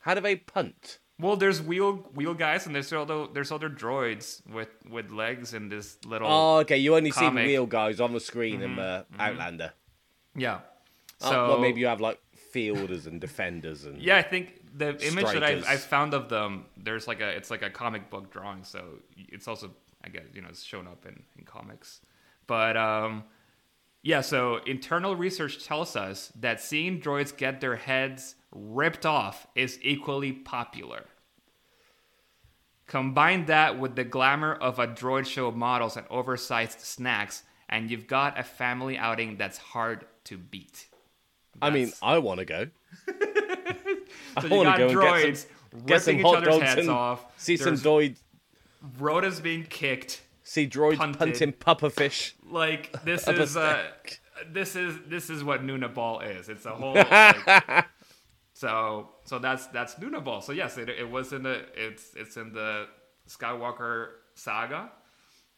How 0.00 0.14
do 0.14 0.20
they 0.20 0.36
punt? 0.36 0.98
Well, 1.18 1.36
there's 1.36 1.62
wheel 1.62 1.94
wheel 2.14 2.34
guys, 2.34 2.66
and 2.66 2.74
there's 2.74 2.92
other 2.92 3.26
there's 3.32 3.50
other 3.50 3.70
droids 3.70 4.46
with 4.48 4.68
with 4.88 5.10
legs 5.10 5.54
in 5.54 5.68
this 5.68 5.96
little. 6.04 6.28
Oh, 6.28 6.58
okay. 6.58 6.76
You 6.76 6.94
only 6.96 7.10
see 7.10 7.20
comic. 7.20 7.42
Mm-hmm. 7.42 7.48
wheel 7.48 7.66
guys 7.66 8.00
on 8.00 8.12
the 8.12 8.20
screen 8.20 8.60
in 8.62 8.76
the 8.76 9.06
Outlander. 9.18 9.72
yeah. 10.34 10.60
Oh, 11.22 11.30
So 11.30 11.48
well, 11.48 11.58
maybe 11.60 11.80
you 11.80 11.86
have 11.86 12.00
like 12.02 12.20
fielders 12.34 13.06
and 13.06 13.20
defenders 13.20 13.86
and 13.86 14.00
Yeah, 14.00 14.16
I 14.18 14.22
think 14.22 14.60
the 14.74 14.90
image 15.06 15.26
that 15.32 15.42
I've, 15.42 15.64
I've 15.66 15.80
found 15.80 16.12
of 16.12 16.28
them, 16.28 16.66
there's 16.76 17.08
like 17.08 17.20
a, 17.20 17.28
it's 17.28 17.50
like 17.50 17.62
a 17.62 17.70
comic 17.70 18.10
book 18.10 18.30
drawing, 18.30 18.64
so 18.64 18.98
it's 19.16 19.48
also, 19.48 19.70
I 20.04 20.10
guess, 20.10 20.24
you 20.34 20.42
know, 20.42 20.48
it's 20.48 20.62
shown 20.62 20.86
up 20.86 21.06
in, 21.06 21.22
in 21.38 21.44
comics. 21.44 22.00
But 22.46 22.76
um, 22.76 23.24
yeah, 24.02 24.20
so 24.20 24.58
internal 24.66 25.16
research 25.16 25.64
tells 25.64 25.96
us 25.96 26.30
that 26.38 26.60
seeing 26.60 27.00
droids 27.00 27.34
get 27.36 27.60
their 27.60 27.76
heads 27.76 28.35
ripped 28.56 29.04
off 29.04 29.46
is 29.54 29.78
equally 29.82 30.32
popular. 30.32 31.04
Combine 32.86 33.46
that 33.46 33.78
with 33.78 33.96
the 33.96 34.04
glamour 34.04 34.54
of 34.54 34.78
a 34.78 34.86
droid 34.86 35.26
show 35.26 35.50
models 35.50 35.96
and 35.96 36.06
oversized 36.08 36.80
snacks, 36.80 37.42
and 37.68 37.90
you've 37.90 38.06
got 38.06 38.38
a 38.38 38.44
family 38.44 38.96
outing 38.96 39.36
that's 39.36 39.58
hard 39.58 40.06
to 40.24 40.38
beat. 40.38 40.86
I 41.60 41.70
mean, 41.70 41.92
I 42.00 42.18
want 42.18 42.38
to 42.40 42.44
go. 42.44 42.66
I 43.08 44.40
So 44.40 44.46
you 44.46 44.54
want 44.56 44.76
to 44.76 44.86
go 44.88 44.94
droids 44.94 45.46
and 45.72 45.86
get 45.86 46.02
some, 46.02 46.16
get 46.16 46.20
some 46.20 46.20
hot 46.20 46.44
dogs 46.44 46.74
and 46.76 46.90
off. 46.90 47.24
see 47.36 47.56
some 47.56 47.76
There's 47.76 47.82
droid, 47.82 48.16
Rhoda's 48.98 49.40
being 49.40 49.64
kicked. 49.64 50.22
see 50.44 50.68
droids 50.68 50.96
punted. 50.98 51.18
punting 51.18 51.52
pufferfish. 51.54 52.34
Like 52.48 53.02
this 53.04 53.26
is 53.26 53.56
uh, 53.56 53.82
this 54.52 54.76
is 54.76 54.96
this 55.08 55.28
is 55.30 55.42
what 55.42 55.64
Nuna 55.64 55.92
Ball 55.92 56.20
is. 56.20 56.48
It's 56.48 56.66
a 56.66 56.70
whole. 56.70 56.94
Like, 57.10 57.86
so 58.56 59.10
so 59.24 59.38
that's 59.38 59.66
that's 59.66 59.96
Nuna 59.96 60.24
Ball. 60.24 60.40
So 60.40 60.52
yes, 60.52 60.78
it, 60.78 60.88
it 60.88 61.10
was 61.10 61.34
in 61.34 61.42
the 61.42 61.66
it's 61.74 62.14
it's 62.16 62.38
in 62.38 62.54
the 62.54 62.86
Skywalker 63.28 64.08
saga, 64.34 64.90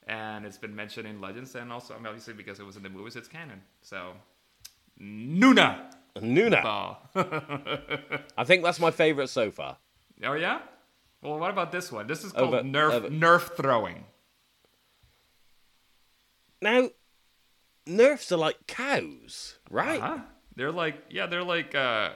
and 0.08 0.44
it's 0.44 0.58
been 0.58 0.74
mentioned 0.74 1.06
in 1.06 1.20
Legends, 1.20 1.54
and 1.54 1.72
also 1.72 1.94
I 1.94 1.98
mean, 1.98 2.08
obviously 2.08 2.34
because 2.34 2.58
it 2.58 2.66
was 2.66 2.76
in 2.76 2.82
the 2.82 2.88
movies, 2.88 3.14
it's 3.14 3.28
canon. 3.28 3.62
So 3.82 4.14
Nuna 5.00 5.92
Nuna. 6.16 6.96
I 8.36 8.42
think 8.42 8.64
that's 8.64 8.80
my 8.80 8.90
favorite 8.90 9.28
so 9.28 9.52
far. 9.52 9.76
oh 10.24 10.32
yeah. 10.32 10.58
Well, 11.22 11.38
what 11.38 11.50
about 11.50 11.70
this 11.70 11.92
one? 11.92 12.08
This 12.08 12.24
is 12.24 12.32
called 12.32 12.52
Over- 12.52 12.64
Nerf 12.64 12.90
over. 12.90 13.08
Nerf 13.10 13.56
throwing. 13.56 14.06
Now, 16.60 16.88
nerfs 17.86 18.32
are 18.32 18.36
like 18.38 18.66
cows, 18.66 19.58
right? 19.70 20.00
Huh? 20.00 20.18
They're 20.56 20.72
like 20.72 20.96
yeah, 21.10 21.26
they're 21.26 21.44
like 21.44 21.76
uh 21.76 22.14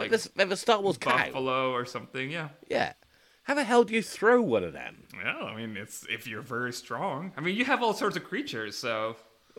like 0.00 0.50
a 0.50 0.56
Star 0.56 0.80
Wars 0.80 0.98
cow. 0.98 1.16
buffalo 1.16 1.72
or 1.72 1.84
something. 1.84 2.30
Yeah. 2.30 2.48
Yeah. 2.68 2.92
How 3.44 3.54
the 3.54 3.64
hell 3.64 3.84
do 3.84 3.94
you 3.94 4.02
throw 4.02 4.40
one 4.40 4.64
of 4.64 4.72
them? 4.72 5.04
Well, 5.24 5.46
I 5.46 5.56
mean, 5.56 5.76
it's 5.76 6.06
if 6.08 6.26
you're 6.26 6.42
very 6.42 6.72
strong. 6.72 7.32
I 7.36 7.40
mean, 7.40 7.56
you 7.56 7.64
have 7.64 7.82
all 7.82 7.94
sorts 7.94 8.16
of 8.16 8.24
creatures, 8.24 8.76
so 8.76 9.16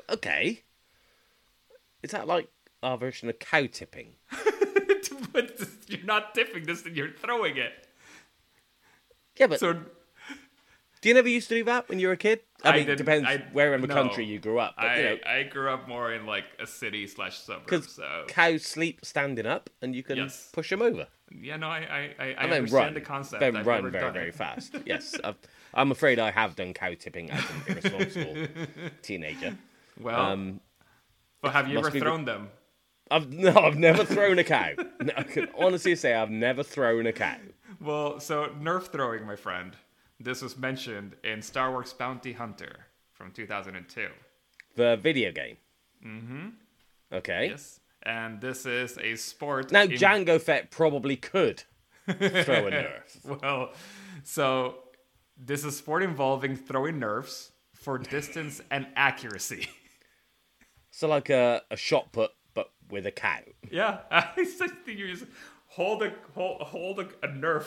Okay. 0.10 0.64
Is 2.04 2.12
that 2.12 2.28
like 2.28 2.50
our 2.82 2.98
version 2.98 3.30
of 3.30 3.40
cow 3.40 3.66
tipping? 3.66 4.16
but 5.34 5.60
you're 5.88 6.04
not 6.04 6.34
tipping 6.34 6.66
this; 6.66 6.86
you're 6.86 7.12
throwing 7.12 7.58
it. 7.58 7.88
Yeah, 9.38 9.48
but 9.48 9.60
So 9.60 9.80
do 11.02 11.10
you 11.10 11.16
never 11.16 11.28
used 11.30 11.50
to 11.50 11.56
do 11.56 11.64
that 11.66 11.90
when 11.90 12.00
you 12.00 12.08
were 12.08 12.14
a 12.14 12.18
kid? 12.18 12.40
I, 12.64 12.70
I 12.70 12.78
mean, 12.78 12.90
it 12.90 12.96
depends 12.96 13.28
I- 13.28 13.44
where 13.54 13.74
in 13.74 13.82
the 13.82 13.88
no. 13.88 13.94
country 13.96 14.24
you 14.26 14.40
grew 14.40 14.60
up. 14.60 14.76
But, 14.78 14.86
I 14.86 14.98
you 14.98 15.04
know, 15.04 15.18
I 15.28 15.44
grew 15.44 15.70
up 15.70 15.88
more 15.88 16.14
in 16.14 16.26
like 16.26 16.46
a 16.60 16.68
city 16.68 17.08
slash 17.08 17.38
suburb. 17.40 17.66
because 17.66 17.90
So 17.94 18.26
cows 18.28 18.64
sleep 18.64 19.04
standing 19.04 19.46
up 19.48 19.70
and 19.82 19.96
you 19.96 20.04
can 20.04 20.18
Yes. 20.18 20.50
push 20.54 20.70
them 20.70 20.82
over. 20.82 21.08
yeah, 21.32 21.58
no, 21.58 21.68
I 21.70 21.80
I 22.20 22.24
I, 22.24 22.34
I 22.38 22.44
understand 22.44 22.72
run. 22.74 22.94
the 22.94 23.02
concept. 23.02 23.40
Then 23.40 23.56
I've 23.56 23.66
run 23.66 23.90
very, 23.92 24.12
very 24.12 24.32
fast. 24.32 24.76
Yes. 24.86 25.16
I've, 25.24 25.38
I'm 25.74 25.92
afraid 25.92 26.20
I 26.20 26.32
have 26.32 26.56
done 26.56 26.74
cow 26.74 26.94
tipping 26.94 27.32
as 27.32 27.44
an 27.50 27.56
irresponsible 27.78 28.36
teenager. 29.02 29.58
Well, 30.00 30.20
Um, 30.20 30.60
but 31.42 31.54
have 31.54 31.68
you 31.68 31.80
ever 31.80 31.90
thrown 31.92 32.26
them? 32.26 32.50
I've 33.10 33.32
no, 33.34 33.54
I've 33.56 33.78
never 33.78 34.06
thrown 34.06 34.38
a 34.40 34.44
cow. 34.44 34.72
No, 35.02 35.14
I 35.18 35.24
can 35.24 35.48
honestly 35.58 35.96
say 35.96 36.14
I've 36.14 36.30
never 36.30 36.62
thrown 36.64 37.08
a 37.08 37.12
cow. 37.14 37.38
Well, 37.80 38.20
so 38.20 38.48
Nerf 38.62 38.88
throwing, 38.92 39.26
my 39.26 39.36
friend. 39.36 39.76
This 40.24 40.42
was 40.42 40.58
mentioned 40.58 41.16
in 41.24 41.42
Star 41.42 41.72
Wars 41.72 41.94
Bounty 41.94 42.34
Hunter 42.34 42.86
from 43.14 43.32
2002. 43.32 44.08
The 44.76 44.98
video 44.98 45.32
game. 45.32 45.58
Mm-hmm. 46.06 46.48
Okay. 47.14 47.48
Yes, 47.50 47.80
and 48.04 48.40
this 48.42 48.66
is 48.66 48.98
a 49.00 49.16
sport. 49.16 49.72
Now 49.72 49.84
in- 49.84 49.92
Jango 49.92 50.40
Fett 50.40 50.70
probably 50.72 51.16
could 51.18 51.64
throw 52.08 52.68
a 52.68 52.72
nerf. 52.72 53.02
Well, 53.42 53.72
so 54.24 54.76
this 55.38 55.62
is 55.62 55.66
a 55.66 55.72
sport 55.72 56.04
involving 56.04 56.56
throwing 56.56 57.00
nerfs 57.00 57.52
for 57.74 57.98
distance 57.98 58.62
and 58.72 58.88
accuracy. 58.96 59.68
So 60.94 61.08
like 61.08 61.30
a, 61.30 61.62
a 61.72 61.78
shot 61.78 62.12
put, 62.12 62.32
but 62.54 62.70
with 62.90 63.06
a 63.06 63.12
cow. 63.12 63.40
yeah, 63.72 64.00
I 64.12 64.22
think 64.36 64.50
you're 64.88 65.08
just 65.08 65.24
hold 65.68 66.04
a 66.04 66.12
hold, 66.36 66.62
hold 66.64 67.00
a, 67.00 67.04
a 67.24 67.30
Nerf 67.30 67.66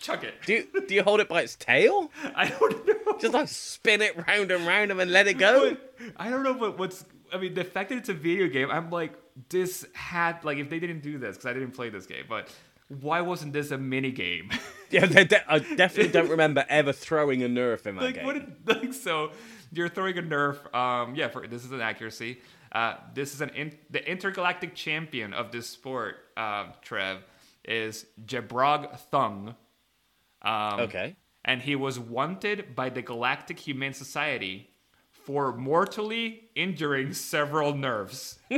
chuck 0.00 0.24
it. 0.24 0.34
Do 0.44 0.54
you, 0.54 0.86
do 0.86 0.94
you 0.94 1.02
hold 1.02 1.20
it 1.20 1.28
by 1.28 1.42
its 1.42 1.56
tail? 1.56 2.10
I 2.34 2.48
don't 2.48 2.86
know. 2.86 3.18
Just 3.18 3.34
like 3.34 3.48
spin 3.48 4.02
it 4.02 4.26
round 4.26 4.50
and 4.50 4.66
round 4.66 4.90
and 4.90 5.00
then 5.00 5.10
let 5.10 5.26
it 5.26 5.34
go? 5.38 5.76
I 6.16 6.30
don't 6.30 6.42
know, 6.42 6.54
but 6.54 6.78
what's 6.78 7.04
I 7.32 7.38
mean, 7.38 7.54
the 7.54 7.64
fact 7.64 7.88
that 7.90 7.98
it's 7.98 8.08
a 8.08 8.14
video 8.14 8.48
game, 8.48 8.70
I'm 8.70 8.90
like, 8.90 9.14
this 9.48 9.86
had 9.94 10.44
like 10.44 10.58
if 10.58 10.70
they 10.70 10.78
didn't 10.78 11.02
do 11.02 11.18
this 11.18 11.36
because 11.36 11.46
I 11.50 11.52
didn't 11.52 11.72
play 11.72 11.88
this 11.90 12.06
game, 12.06 12.24
but 12.28 12.48
why 12.88 13.20
wasn't 13.20 13.52
this 13.52 13.70
a 13.70 13.78
mini 13.78 14.10
game? 14.12 14.50
Yeah, 14.88 15.06
de- 15.06 15.52
I 15.52 15.58
definitely 15.58 16.12
don't 16.12 16.30
remember 16.30 16.64
ever 16.68 16.92
throwing 16.92 17.42
a 17.42 17.48
Nerf 17.48 17.88
in 17.88 17.96
that 17.96 18.02
like 18.04 18.14
game. 18.14 18.24
what? 18.24 18.36
Like 18.82 18.94
so, 18.94 19.32
you're 19.72 19.88
throwing 19.88 20.16
a 20.16 20.22
Nerf. 20.22 20.72
Um, 20.72 21.16
yeah, 21.16 21.26
for 21.26 21.44
this 21.48 21.64
is 21.64 21.72
an 21.72 21.80
accuracy. 21.80 22.38
Uh, 22.70 22.94
this 23.12 23.34
is 23.34 23.40
an 23.40 23.48
in, 23.50 23.76
the 23.90 24.08
intergalactic 24.08 24.76
champion 24.76 25.34
of 25.34 25.50
this 25.50 25.68
sport. 25.68 26.18
Uh, 26.36 26.66
Trev 26.82 27.18
is 27.64 28.06
Jebrog 28.26 28.96
Thung. 29.10 29.56
Um, 30.46 30.80
Okay. 30.80 31.16
and 31.44 31.62
he 31.62 31.74
was 31.74 31.98
wanted 31.98 32.74
by 32.76 32.88
the 32.88 33.02
Galactic 33.02 33.58
Humane 33.60 33.92
Society 33.94 34.70
for 35.10 35.52
mortally 35.56 36.48
injuring 36.54 37.12
several 37.12 37.74
nerfs. 37.74 38.38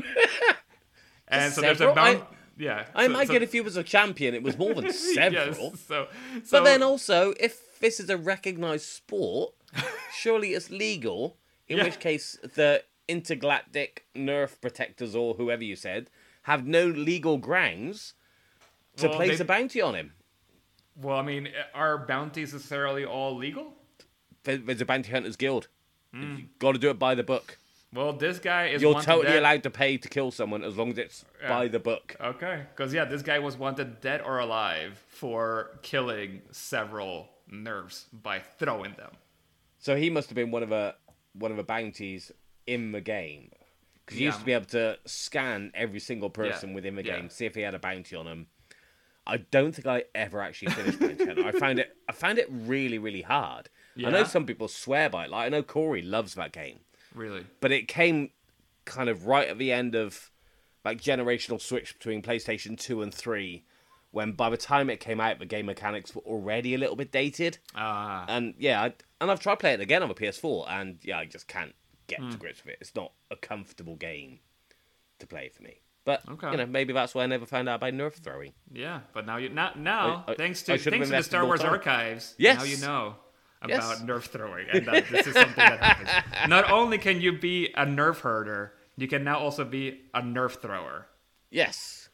and 1.28 1.52
so 1.52 1.60
there's 1.60 1.76
a 1.76 1.88
Several? 1.88 1.94
bound. 1.94 2.22
Yeah, 2.58 2.86
I 2.94 3.04
so- 3.06 3.10
imagine 3.12 3.36
so- 3.36 3.42
if 3.42 3.52
he 3.52 3.60
was 3.60 3.76
a 3.76 3.82
champion, 3.84 4.34
it 4.34 4.42
was 4.42 4.58
more 4.58 4.74
than 4.74 4.92
several. 5.14 5.46
Yes, 5.46 5.80
so, 5.80 6.08
so 6.44 6.58
But 6.58 6.64
then 6.64 6.82
also, 6.82 7.32
if 7.40 7.78
this 7.80 8.00
is 8.00 8.10
a 8.10 8.16
recognized 8.16 8.84
sport, 8.86 9.54
surely 10.14 10.54
it's 10.54 10.70
legal. 10.70 11.36
In 11.68 11.78
Yeah. 11.78 11.84
which 11.84 12.00
case, 12.00 12.36
the 12.54 12.82
intergalactic 13.06 14.04
Nerf 14.16 14.60
protectors 14.60 15.14
or 15.14 15.34
whoever 15.34 15.62
you 15.64 15.76
said 15.76 16.10
have 16.42 16.66
no 16.66 16.86
legal 16.86 17.36
grounds 17.38 18.14
to 18.96 19.08
Well, 19.08 19.16
place 19.16 19.38
they- 19.38 19.44
a 19.44 19.46
bounty 19.46 19.80
on 19.80 19.94
him. 19.94 20.12
Well, 21.00 21.16
I 21.18 21.22
mean, 21.22 21.48
are 21.74 21.98
bounties 21.98 22.52
necessarily 22.52 23.04
all 23.04 23.36
legal? 23.36 23.72
There- 24.44 24.56
There's 24.56 24.80
a 24.80 24.84
bounty 24.84 25.10
hunters 25.12 25.36
guild. 25.36 25.68
Hmm. 26.12 26.36
You've 26.36 26.58
got 26.58 26.72
to 26.72 26.78
do 26.78 26.90
it 26.90 26.98
by 26.98 27.14
the 27.14 27.22
book. 27.22 27.58
Well, 27.92 28.12
this 28.12 28.38
guy 28.38 28.66
is 28.66 28.82
You're 28.82 29.00
totally 29.00 29.28
dead. 29.28 29.38
allowed 29.38 29.62
to 29.62 29.70
pay 29.70 29.96
to 29.96 30.08
kill 30.08 30.30
someone 30.30 30.62
as 30.62 30.76
long 30.76 30.90
as 30.90 30.98
it's 30.98 31.24
Yeah. 31.40 31.48
by 31.48 31.68
the 31.68 31.78
book. 31.78 32.16
Okay, 32.20 32.64
because 32.74 32.92
yeah, 32.92 33.04
this 33.06 33.22
guy 33.22 33.38
was 33.38 33.56
wanted 33.56 34.00
dead 34.02 34.20
or 34.20 34.38
alive 34.38 35.02
for 35.08 35.78
killing 35.82 36.42
several 36.50 37.30
nerfs 37.46 38.04
by 38.12 38.40
throwing 38.40 38.92
them. 38.94 39.12
So 39.78 39.96
he 39.96 40.10
must 40.10 40.28
have 40.28 40.36
been 40.36 40.50
one 40.50 40.62
of 40.62 40.68
the 40.68 40.96
one 41.32 41.50
of 41.50 41.56
the 41.56 41.62
bounties 41.64 42.30
in 42.66 42.92
the 42.92 43.00
game. 43.00 43.50
Because 44.04 44.20
you 44.20 44.26
used 44.26 44.40
to 44.40 44.44
be 44.44 44.52
able 44.52 44.64
to 44.66 44.98
scan 45.06 45.70
every 45.74 46.00
single 46.00 46.30
person 46.30 46.70
Yeah, 46.70 46.74
within 46.74 46.94
the 46.96 47.04
yeah. 47.04 47.16
game, 47.16 47.30
see 47.30 47.44
if 47.46 47.54
he 47.54 47.60
had 47.62 47.74
a 47.74 47.78
bounty 47.78 48.16
on 48.16 48.26
him. 48.26 48.46
I 49.28 49.36
don't 49.38 49.72
think 49.72 49.86
I 49.86 50.04
ever 50.14 50.40
actually 50.40 50.72
finished 50.72 50.98
Bounty 50.98 51.24
Hunter. 51.24 51.44
I 51.46 51.52
found 51.52 51.78
it 51.78 51.94
I 52.08 52.12
found 52.12 52.38
it 52.38 52.46
really, 52.50 52.98
really 52.98 53.22
hard. 53.22 53.68
I 53.98 54.10
know 54.10 54.24
some 54.24 54.46
people 54.46 54.68
swear 54.68 55.08
by 55.10 55.24
it. 55.24 55.30
Like 55.30 55.46
I 55.46 55.48
know 55.50 55.62
Corey 55.62 56.02
loves 56.02 56.34
that 56.34 56.52
game. 56.52 56.80
Really? 57.14 57.44
But 57.60 57.72
it 57.72 57.88
came 57.88 58.30
kind 58.84 59.08
of 59.08 59.26
right 59.26 59.48
at 59.48 59.58
the 59.58 59.72
end 59.72 59.94
of 59.94 60.30
like 60.84 61.00
generational 61.00 61.60
switch 61.60 61.94
between 61.98 62.22
PlayStation 62.22 62.78
2 62.78 63.02
and 63.02 63.12
3 63.12 63.64
when 64.10 64.32
by 64.32 64.48
the 64.48 64.56
time 64.56 64.88
it 64.88 65.00
came 65.00 65.20
out 65.20 65.38
the 65.38 65.44
game 65.44 65.66
mechanics 65.66 66.14
were 66.14 66.22
already 66.22 66.74
a 66.74 66.78
little 66.78 66.96
bit 66.96 67.12
dated. 67.12 67.58
Ah, 67.74 68.24
And 68.28 68.54
yeah, 68.58 68.82
I, 68.82 68.94
and 69.20 69.30
I've 69.30 69.40
tried 69.40 69.58
playing 69.58 69.80
it 69.80 69.82
again 69.82 70.02
on 70.02 70.08
the 70.08 70.14
PS4, 70.14 70.64
and 70.70 70.98
yeah, 71.02 71.18
I 71.18 71.26
just 71.26 71.46
can't 71.48 71.74
get 72.06 72.20
Hmm. 72.20 72.30
to 72.30 72.36
grips 72.38 72.64
with 72.64 72.72
it. 72.72 72.78
It's 72.80 72.94
not 72.94 73.12
a 73.30 73.36
comfortable 73.36 73.96
game 73.96 74.38
to 75.18 75.26
play 75.26 75.50
for 75.50 75.62
me. 75.62 75.80
But 76.08 76.22
Okay. 76.34 76.50
you 76.52 76.56
know, 76.56 76.64
maybe 76.66 76.94
that's 76.94 77.14
why 77.14 77.24
I 77.24 77.26
never 77.26 77.44
found 77.44 77.68
out 77.68 77.76
about 77.82 77.92
Nerf 77.92 78.14
throwing. 78.24 78.52
yeah. 78.72 79.00
But 79.12 79.26
now 79.26 79.36
you 79.36 79.50
now 79.50 79.72
now 79.76 80.24
I- 80.26 80.32
I- 80.32 80.34
thanks 80.36 80.62
to 80.62 80.78
thanks 80.78 81.08
to 81.10 81.16
the 81.16 81.22
Star 81.22 81.44
Wars 81.44 81.60
time. 81.60 81.72
archives. 81.76 82.34
Yes. 82.38 82.56
Now 82.58 82.64
you 82.64 82.78
know 82.78 83.16
Yes. 83.68 83.84
about 83.84 84.06
nerf 84.08 84.22
throwing, 84.34 84.66
and 84.72 84.86
that 84.86 85.04
this 85.12 85.26
is 85.26 85.34
something 85.34 85.56
that 85.56 85.80
happens. 85.82 86.10
Not 86.48 86.70
only 86.70 86.96
can 86.96 87.20
you 87.20 87.32
be 87.48 87.66
a 87.74 87.84
nerf 87.84 88.20
herder, 88.20 88.72
you 88.96 89.06
can 89.06 89.22
now 89.24 89.38
also 89.38 89.64
be 89.66 89.84
a 90.14 90.22
nerf 90.22 90.52
thrower. 90.62 91.08
Yes. 91.50 92.08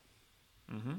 Mm-hmm. 0.73 0.95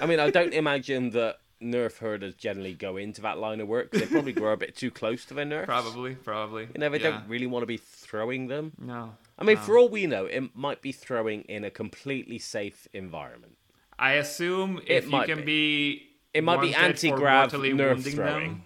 I 0.00 0.06
mean, 0.06 0.20
I 0.20 0.30
don't 0.30 0.54
imagine 0.64 1.10
that 1.10 1.36
Nerf 1.62 1.98
herders 1.98 2.34
generally 2.34 2.74
go 2.74 2.96
into 2.96 3.22
that 3.22 3.38
line 3.38 3.60
of 3.60 3.68
work 3.68 3.90
they 3.92 4.06
probably 4.06 4.32
grow 4.32 4.52
a 4.52 4.56
bit 4.56 4.76
too 4.76 4.90
close 4.90 5.24
to 5.26 5.34
their 5.34 5.44
Nerfs. 5.44 5.66
Probably, 5.66 6.14
probably. 6.16 6.64
You 6.74 6.80
know, 6.80 6.88
they 6.90 6.98
yeah. 7.00 7.10
don't 7.10 7.28
really 7.28 7.46
want 7.46 7.62
to 7.62 7.66
be 7.66 7.76
throwing 7.78 8.48
them. 8.48 8.72
No. 8.78 9.14
I 9.38 9.44
mean, 9.44 9.56
for 9.56 9.78
all 9.78 9.88
we 9.88 10.06
know, 10.06 10.26
it 10.26 10.54
might 10.54 10.82
be 10.82 10.92
throwing 10.92 11.42
in 11.42 11.64
a 11.64 11.70
completely 11.70 12.38
safe 12.38 12.86
environment. 12.92 13.56
I 13.98 14.12
assume 14.14 14.80
if 14.86 15.10
you 15.10 15.22
can 15.22 15.38
be. 15.38 15.44
be, 15.44 16.08
It 16.34 16.44
might 16.44 16.60
be 16.60 16.74
anti-grav 16.74 17.52
nerf 17.52 18.14
throwing. 18.14 18.62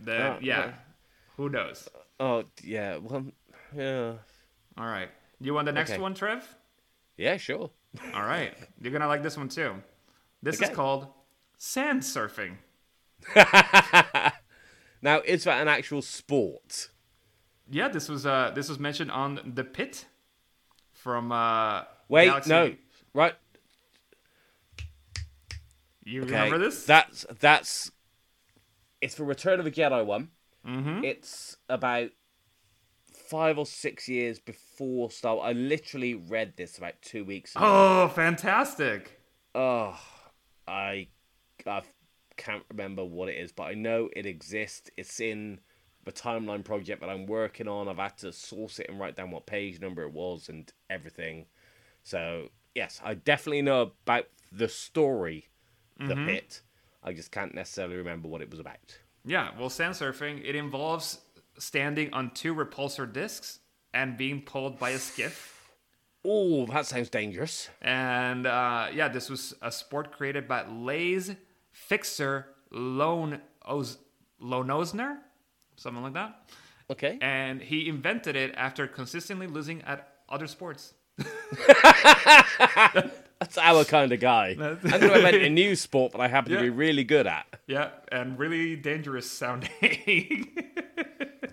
them, 0.00 0.32
Oh, 0.32 0.38
yeah, 0.40 0.66
yeah. 0.66 0.72
who 1.36 1.48
knows? 1.48 1.88
Oh, 2.20 2.44
yeah. 2.62 2.98
Well, 2.98 3.26
yeah. 3.76 4.14
All 4.76 4.86
right, 4.86 5.08
you 5.40 5.54
want 5.54 5.66
the 5.66 5.72
next 5.72 5.92
Okay. 5.92 6.00
one, 6.00 6.14
Trev? 6.14 6.42
Yeah, 7.16 7.36
sure. 7.36 7.70
All 8.14 8.22
right, 8.22 8.54
you're 8.80 8.92
gonna 8.92 9.06
like 9.08 9.22
this 9.22 9.36
one 9.36 9.48
too. 9.48 9.74
This 10.42 10.56
Okay. 10.60 10.70
is 10.70 10.76
called 10.76 11.08
sand 11.58 12.02
surfing. 12.02 12.56
Now, 15.02 15.20
is 15.20 15.44
that 15.44 15.60
an 15.60 15.68
actual 15.68 16.00
sport? 16.00 16.88
Yeah, 17.70 17.88
this 17.88 18.08
was 18.08 18.24
uh 18.24 18.52
this 18.54 18.70
was 18.70 18.78
mentioned 18.78 19.10
on 19.10 19.52
the 19.54 19.62
pit 19.64 20.06
from 20.92 21.30
uh 21.30 21.82
Wait, 22.08 22.24
Galaxy- 22.26 22.50
no. 22.50 22.74
Right. 23.12 23.34
You 26.04 26.22
Okay. 26.22 26.32
remember 26.34 26.58
this? 26.58 26.84
That's 26.86 27.26
that's. 27.40 27.90
It's 29.02 29.14
the 29.16 29.24
Return 29.24 29.58
of 29.58 29.64
the 29.66 29.70
Jedi 29.70 30.04
one. 30.04 30.30
mm-hmm. 30.66 31.04
It's 31.04 31.56
about 31.68 32.10
five 33.28 33.58
or 33.58 33.66
six 33.66 34.08
years 34.08 34.38
before 34.38 35.10
Star. 35.10 35.38
I 35.40 35.52
literally 35.52 36.14
read 36.14 36.54
this 36.56 36.78
about 36.78 36.94
two 37.02 37.24
weeks 37.24 37.54
ago. 37.54 37.64
Oh, 37.66 38.08
fantastic! 38.08 39.20
Oh, 39.54 39.98
I, 40.66 41.08
I 41.66 41.82
can't 42.36 42.64
remember 42.70 43.04
what 43.04 43.28
it 43.28 43.36
is, 43.36 43.52
but 43.52 43.64
I 43.64 43.74
know 43.74 44.08
it 44.14 44.26
exists. 44.26 44.90
It's 44.96 45.20
in 45.20 45.60
the 46.04 46.12
timeline 46.12 46.64
project 46.64 47.00
that 47.00 47.10
I'm 47.10 47.26
working 47.26 47.68
on. 47.68 47.88
I've 47.88 47.96
had 47.96 48.18
to 48.18 48.32
source 48.32 48.78
it 48.78 48.88
and 48.88 49.00
write 49.00 49.16
down 49.16 49.30
what 49.30 49.46
page 49.46 49.80
number 49.80 50.02
it 50.02 50.12
was 50.12 50.48
and 50.48 50.70
everything. 50.90 51.46
So 52.02 52.48
yes, 52.74 53.00
I 53.04 53.14
definitely 53.14 53.62
know 53.62 53.82
about 53.82 54.26
the 54.52 54.68
story, 54.68 55.48
the 55.98 56.16
pit. 56.16 56.60
I 57.02 57.12
just 57.12 57.30
can't 57.30 57.54
necessarily 57.54 57.96
remember 57.96 58.28
what 58.28 58.42
it 58.42 58.50
was 58.50 58.60
about. 58.60 58.98
Yeah, 59.24 59.50
well, 59.58 59.70
sand 59.70 59.94
surfing 59.94 60.42
it 60.44 60.54
involves 60.54 61.18
standing 61.58 62.12
on 62.12 62.30
two 62.30 62.54
repulsor 62.54 63.10
discs 63.10 63.60
and 63.92 64.16
being 64.16 64.42
pulled 64.42 64.78
by 64.78 64.90
a 64.90 64.98
skiff. 64.98 65.70
Oh, 66.24 66.66
that 66.66 66.86
sounds 66.86 67.10
dangerous. 67.10 67.68
And 67.80 68.46
uh, 68.46 68.88
yeah, 68.92 69.08
this 69.08 69.28
was 69.28 69.54
a 69.62 69.70
sport 69.70 70.12
created 70.12 70.48
by 70.48 70.66
Laze 70.66 71.36
Fixer 71.74 72.46
Lone 72.70 73.40
Oz- 73.66 73.98
Loneozner, 74.40 75.18
something 75.76 76.02
like 76.02 76.14
that. 76.14 76.50
Okay. 76.90 77.18
And 77.20 77.60
he 77.60 77.88
invented 77.88 78.36
it 78.36 78.54
after 78.56 78.86
consistently 78.86 79.46
losing 79.46 79.82
at 79.82 80.08
other 80.28 80.46
sports. 80.46 80.94
That's 83.40 83.58
our 83.58 83.84
kind 83.84 84.12
of 84.12 84.20
guy. 84.20 84.50
I'm 84.50 84.78
going 84.78 84.78
to 85.00 85.14
invent 85.16 85.36
a 85.42 85.50
new 85.50 85.76
sport 85.76 86.12
that 86.12 86.20
I 86.20 86.28
happen 86.28 86.52
to 86.52 86.60
be 86.60 86.70
really 86.70 87.04
good 87.04 87.26
at. 87.26 87.46
Yeah, 87.66 87.90
and 88.10 88.38
really 88.38 88.76
dangerous 88.76 89.30
sounding. 89.30 90.50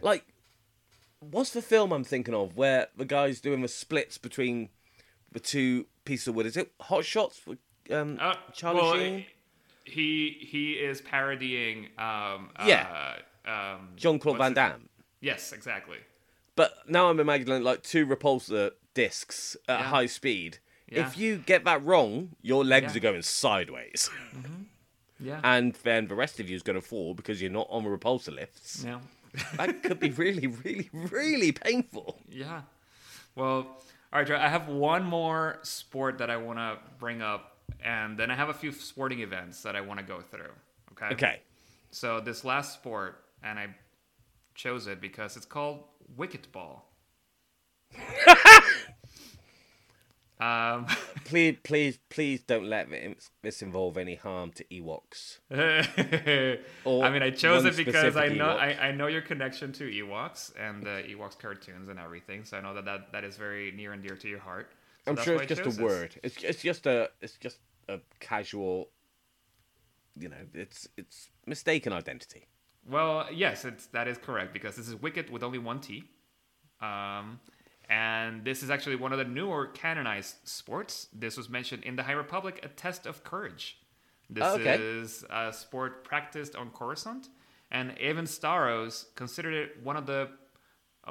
Like, 0.03 0.25
what's 1.19 1.51
the 1.51 1.61
film 1.61 1.91
I'm 1.93 2.03
thinking 2.03 2.33
of 2.33 2.57
where 2.57 2.87
the 2.97 3.05
guy's 3.05 3.39
doing 3.39 3.61
the 3.61 3.67
splits 3.67 4.17
between 4.17 4.69
the 5.31 5.39
two 5.39 5.85
pieces 6.05 6.29
of 6.29 6.33
wood? 6.35 6.47
Is 6.47 6.57
it 6.57 6.71
Hot 6.81 7.05
Shots 7.05 7.41
with 7.45 7.59
um, 7.91 8.17
Uh, 8.19 8.33
Charlie 8.51 8.81
well, 8.81 8.93
Sheen? 8.95 9.25
He 9.85 10.37
he 10.39 10.73
is 10.73 11.01
parodying. 11.01 11.85
Um, 11.97 12.49
Yeah. 12.65 13.17
Uh, 13.45 13.49
um, 13.49 13.89
Jean 13.95 14.19
Claude 14.19 14.37
Van 14.37 14.53
Damme. 14.53 14.89
Yes, 15.19 15.51
exactly. 15.51 15.97
But 16.55 16.73
now 16.87 17.09
I'm 17.09 17.19
imagining 17.19 17.63
like 17.63 17.81
two 17.83 18.05
repulsor 18.05 18.71
discs 18.93 19.55
at 19.67 19.79
Yeah. 19.79 19.85
high 19.85 20.05
speed. 20.07 20.59
Yeah. 20.87 21.07
If 21.07 21.17
you 21.17 21.37
get 21.37 21.63
that 21.65 21.83
wrong, 21.83 22.35
your 22.41 22.63
legs 22.65 22.93
Yeah. 22.93 22.97
are 22.97 23.01
going 23.01 23.21
sideways. 23.21 24.09
Yeah. 25.19 25.39
and 25.43 25.73
then 25.83 26.07
the 26.07 26.15
rest 26.15 26.39
of 26.39 26.49
you 26.49 26.55
is 26.55 26.63
going 26.63 26.81
to 26.81 26.85
fall 26.85 27.13
because 27.13 27.41
you're 27.41 27.51
not 27.51 27.67
on 27.69 27.83
the 27.83 27.89
repulsor 27.89 28.33
lifts. 28.33 28.83
yeah. 28.83 28.99
That 29.55 29.83
could 29.83 29.99
be 29.99 30.09
really, 30.09 30.47
really, 30.47 30.89
really 30.91 31.51
painful. 31.51 32.19
Yeah. 32.27 32.63
Well, 33.35 33.55
all 33.55 34.19
right, 34.19 34.27
Joe, 34.27 34.35
I 34.35 34.49
have 34.49 34.67
one 34.67 35.03
more 35.03 35.59
sport 35.61 36.17
that 36.17 36.29
I 36.31 36.37
want 36.37 36.57
to 36.59 36.79
bring 36.99 37.21
up, 37.21 37.50
and 37.83 38.17
then 38.17 38.31
I 38.31 38.35
have 38.35 38.49
a 38.49 38.53
few 38.53 38.71
sporting 38.71 39.19
events 39.19 39.61
that 39.63 39.75
I 39.75 39.81
want 39.81 39.99
to 39.99 40.05
go 40.05 40.21
through. 40.21 40.51
Okay. 40.93 41.13
Okay. 41.13 41.41
So 41.91 42.19
this 42.19 42.43
last 42.43 42.73
sport, 42.73 43.23
and 43.43 43.59
I 43.59 43.75
chose 44.55 44.87
it 44.87 45.01
because 45.01 45.37
it's 45.37 45.45
called 45.45 45.83
wicket 46.15 46.51
ball. 46.51 46.87
Um, 50.41 50.87
Please, 51.25 51.57
please, 51.63 51.99
please 52.09 52.41
don't 52.41 52.65
let 52.65 52.89
this- 53.43 53.61
involve 53.61 53.95
any 53.97 54.15
harm 54.15 54.51
to 54.53 54.63
Ewoks. 54.65 55.37
I 55.51 57.09
mean, 57.11 57.21
I 57.23 57.29
chose 57.29 57.63
it 57.63 57.77
because 57.77 58.17
I 58.17 58.27
know 58.29 58.49
I, 58.49 58.87
I 58.87 58.91
know 58.91 59.05
your 59.07 59.21
connection 59.21 59.71
to 59.73 59.83
Ewoks 59.83 60.51
and 60.59 60.83
the 60.83 61.03
Ewoks 61.09 61.37
cartoons 61.37 61.89
and 61.89 61.99
everything. 61.99 62.43
So 62.43 62.57
I 62.57 62.61
know 62.61 62.73
that 62.73 62.85
that, 62.85 63.11
that 63.13 63.23
is 63.23 63.37
very 63.37 63.71
near 63.71 63.93
and 63.93 64.01
dear 64.01 64.17
to 64.17 64.27
your 64.27 64.39
heart. 64.39 64.71
So 65.05 65.11
I'm 65.11 65.17
sure 65.17 65.35
it's 65.41 65.47
just 65.47 65.61
a 65.61 65.65
this. 65.65 65.79
word. 65.79 66.15
It's 66.23 66.43
it's 66.43 66.61
just 66.61 66.85
a 66.85 67.09
it's 67.21 67.37
just 67.37 67.59
a 67.89 67.99
casual. 68.19 68.89
You 70.19 70.29
know, 70.29 70.37
it's 70.53 70.87
it's 70.97 71.29
mistaken 71.45 71.93
identity. 71.93 72.47
Well, 72.89 73.27
yes, 73.33 73.65
it's 73.65 73.87
that 73.87 74.07
is 74.07 74.17
correct 74.17 74.53
because 74.53 74.75
this 74.75 74.87
is 74.87 74.95
Wicked 74.95 75.29
with 75.29 75.43
only 75.43 75.59
one 75.59 75.79
T, 75.79 76.03
um, 76.81 77.39
and 77.89 78.43
this 78.43 78.63
is 78.63 78.69
actually 78.69 78.95
one 78.95 79.11
of 79.11 79.17
the 79.19 79.25
newer 79.25 79.67
canonized 79.67 80.35
sports. 80.43 81.07
This 81.13 81.37
was 81.37 81.49
mentioned 81.49 81.83
in 81.83 81.95
the 81.95 82.03
High 82.03 82.13
Republic, 82.13 82.59
a 82.63 82.67
test 82.67 83.05
of 83.05 83.23
courage. 83.23 83.77
This 84.29 84.43
Oh, 84.45 84.55
okay. 84.55 84.77
is 84.79 85.23
a 85.29 85.51
sport 85.53 86.03
practiced 86.03 86.55
on 86.55 86.69
Coruscant, 86.71 87.29
and 87.69 87.95
Avon 87.99 88.25
Starros 88.25 89.13
considered 89.15 89.53
it 89.53 89.83
one 89.83 89.97
of 89.97 90.05
the 90.05 90.29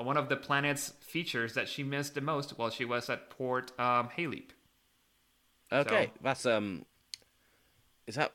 one 0.02 0.16
of 0.16 0.28
the 0.28 0.36
planet's 0.36 0.90
features 1.00 1.54
that 1.54 1.68
she 1.68 1.82
missed 1.82 2.14
the 2.14 2.20
most 2.20 2.58
while 2.58 2.70
she 2.70 2.84
was 2.84 3.08
at 3.10 3.30
Port 3.30 3.72
um, 3.78 4.08
Haileap. 4.16 4.50
Okay, 5.72 6.06
So- 6.06 6.20
that's 6.22 6.46
um. 6.46 6.84
Is 8.06 8.16
that? 8.16 8.32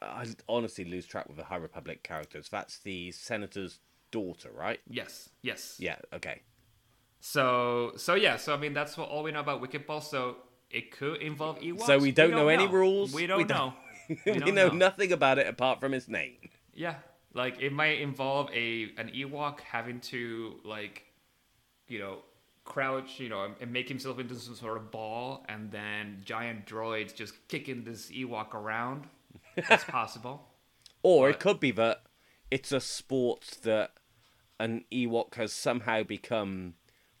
I 0.00 0.26
honestly 0.48 0.84
lose 0.84 1.06
track 1.06 1.26
with 1.26 1.36
the 1.36 1.44
High 1.44 1.56
Republic 1.56 2.02
characters. 2.02 2.48
That's 2.50 2.78
the 2.78 3.10
senator's 3.12 3.80
daughter, 4.10 4.50
right? 4.54 4.80
Yes, 4.88 5.30
yes. 5.42 5.76
Yeah. 5.78 5.96
Okay. 6.12 6.42
So, 7.20 7.92
so 7.96 8.14
yeah. 8.14 8.36
So 8.36 8.54
I 8.54 8.56
mean, 8.58 8.74
that's 8.74 8.96
what 8.96 9.08
all 9.08 9.22
we 9.22 9.32
know 9.32 9.40
about 9.40 9.60
Wicked 9.60 9.86
Ball. 9.86 10.00
So 10.00 10.36
it 10.70 10.90
could 10.90 11.20
involve 11.22 11.58
Ewoks. 11.60 11.82
So 11.82 11.98
we 11.98 12.12
don't 12.12 12.30
know 12.30 12.48
any 12.48 12.66
rules? 12.66 13.12
We 13.12 13.26
don't 13.26 13.38
We 13.38 13.44
know. 13.44 13.74
don't- 14.08 14.18
We 14.26 14.32
we 14.32 14.38
don't 14.38 14.54
know 14.54 14.68
know. 14.68 14.74
nothing 14.74 15.10
about 15.12 15.38
it 15.38 15.48
apart 15.48 15.80
from 15.80 15.90
his 15.92 16.08
name. 16.08 16.36
Yeah, 16.72 16.94
like 17.36 17.60
it 17.60 17.72
might 17.72 18.00
involve 18.00 18.50
a 18.52 18.90
an 18.96 19.10
Ewok 19.14 19.60
having 19.60 20.00
to 20.12 20.56
like, 20.64 21.04
you 21.86 21.98
know, 21.98 22.18
crouch, 22.64 23.20
you 23.20 23.28
know, 23.28 23.44
and- 23.44 23.54
and 23.60 23.72
make 23.72 23.88
himself 23.88 24.18
into 24.18 24.34
some 24.34 24.56
sort 24.56 24.76
of 24.76 24.90
ball, 24.90 25.44
and 25.48 25.70
then 25.70 26.22
giant 26.24 26.66
droids 26.66 27.14
just 27.14 27.34
kicking 27.48 27.84
this 27.84 28.10
Ewok 28.10 28.54
around. 28.54 29.06
That's 29.68 29.84
possible. 29.84 30.48
Or 31.02 31.30
it 31.30 31.38
could 31.38 31.60
be 31.60 31.70
that 31.72 32.02
it's 32.50 32.72
a 32.72 32.80
sport 32.80 33.42
that 33.62 33.92
an 34.58 34.84
Ewok 34.90 35.34
has 35.36 35.52
somehow 35.52 36.02
become 36.02 36.74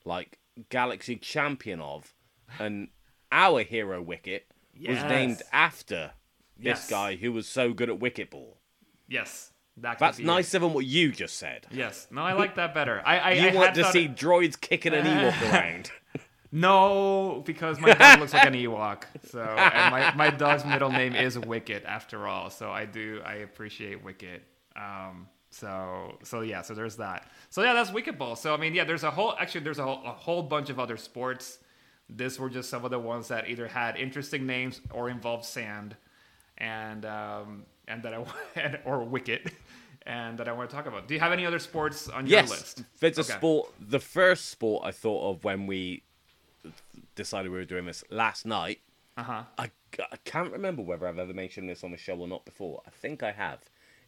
like 0.04 0.38
galaxy 0.70 1.16
champion 1.16 1.80
of, 1.80 2.14
and 2.58 2.88
our 3.30 3.62
hero 3.62 4.00
Wicket 4.02 4.50
was 4.74 5.02
named 5.04 5.42
after 5.52 6.12
this 6.56 6.64
Yes. 6.64 6.90
guy 6.90 7.16
who 7.16 7.32
was 7.32 7.46
so 7.46 7.72
good 7.72 7.88
at 7.90 8.00
Wicket 8.00 8.30
Ball. 8.30 8.58
Yes, 9.08 9.52
that. 9.78 9.98
That's 9.98 10.18
be 10.18 10.24
it. 10.24 10.26
nicer 10.26 10.58
than 10.58 10.72
what 10.72 10.86
you 10.86 11.12
just 11.12 11.36
said. 11.36 11.66
Yes, 11.70 12.06
no, 12.10 12.22
I 12.22 12.32
like 12.32 12.56
that 12.56 12.74
better. 12.74 13.02
I, 13.04 13.18
I 13.18 13.32
You 13.32 13.48
I 13.48 13.54
want 13.54 13.74
to 13.74 13.84
see 13.92 14.08
droids 14.08 14.60
kicking 14.60 14.94
an 14.94 15.04
Ewok 15.32 15.52
around. 15.52 15.90
No, 16.52 17.42
because 17.44 17.78
my 17.80 17.92
dog 17.92 18.20
looks 18.20 18.32
like 18.32 18.46
an 18.46 18.54
Ewok. 18.54 19.04
So, 19.30 19.42
and 19.42 19.92
my, 19.92 20.14
my 20.14 20.30
dog's 20.30 20.64
middle 20.64 20.90
name 20.90 21.14
is 21.14 21.38
Wicket 21.38 21.84
after 21.84 22.26
all. 22.26 22.50
So 22.50 22.70
I 22.70 22.84
do 22.86 23.20
I 23.24 23.34
appreciate 23.34 24.02
Wicket. 24.02 24.42
Um, 24.74 25.28
so 25.50 26.18
so 26.22 26.40
yeah, 26.40 26.62
so 26.62 26.74
there's 26.74 26.96
that. 26.96 27.30
So 27.50 27.62
yeah, 27.62 27.72
that's 27.72 27.92
Wicket 27.92 28.18
Ball. 28.18 28.36
So 28.36 28.54
I 28.54 28.56
mean, 28.56 28.74
yeah, 28.74 28.84
there's 28.84 29.04
a 29.04 29.10
whole 29.10 29.34
actually 29.38 29.62
there's 29.62 29.78
a 29.78 29.84
whole, 29.84 30.02
a 30.04 30.12
whole 30.12 30.42
bunch 30.42 30.70
of 30.70 30.78
other 30.78 30.96
sports. 30.96 31.58
This 32.08 32.38
were 32.38 32.48
just 32.50 32.70
some 32.70 32.84
of 32.84 32.90
the 32.90 32.98
ones 32.98 33.28
that 33.28 33.48
either 33.48 33.66
had 33.66 33.96
interesting 33.96 34.46
names 34.46 34.80
or 34.92 35.10
involved 35.10 35.44
sand, 35.44 35.96
and 36.56 37.04
um, 37.04 37.64
and 37.88 38.02
that 38.02 38.14
I 38.14 38.24
and, 38.60 38.78
or 38.84 39.02
Wicket, 39.04 39.52
and 40.06 40.38
that 40.38 40.48
I 40.48 40.52
want 40.52 40.70
to 40.70 40.76
talk 40.76 40.86
about. 40.86 41.08
Do 41.08 41.14
you 41.14 41.20
have 41.20 41.32
any 41.32 41.44
other 41.44 41.58
sports 41.58 42.08
on 42.08 42.26
your 42.26 42.40
yes, 42.40 42.50
list? 42.50 42.82
there's 43.00 43.18
a 43.18 43.24
sport. 43.24 43.72
The 43.80 44.00
first 44.00 44.48
sport 44.50 44.84
I 44.86 44.92
thought 44.92 45.30
of 45.30 45.44
when 45.44 45.66
we 45.66 46.02
decided 47.14 47.50
we 47.50 47.58
were 47.58 47.64
doing 47.64 47.86
this 47.86 48.04
last 48.10 48.46
night. 48.46 48.80
Uh 49.16 49.22
huh. 49.22 49.42
I, 49.58 49.70
I 49.98 50.16
can't 50.24 50.52
remember 50.52 50.82
whether 50.82 51.06
I've 51.06 51.18
ever 51.18 51.32
mentioned 51.34 51.68
this 51.68 51.82
on 51.84 51.90
the 51.90 51.96
show 51.96 52.16
or 52.16 52.28
not 52.28 52.44
before. 52.44 52.82
I 52.86 52.90
think 52.90 53.22
I 53.22 53.32
have. 53.32 53.60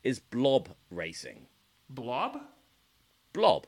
Is 0.05 0.19
blob 0.21 0.69
racing. 0.91 1.47
Blob. 1.91 2.39
Blob. 3.33 3.67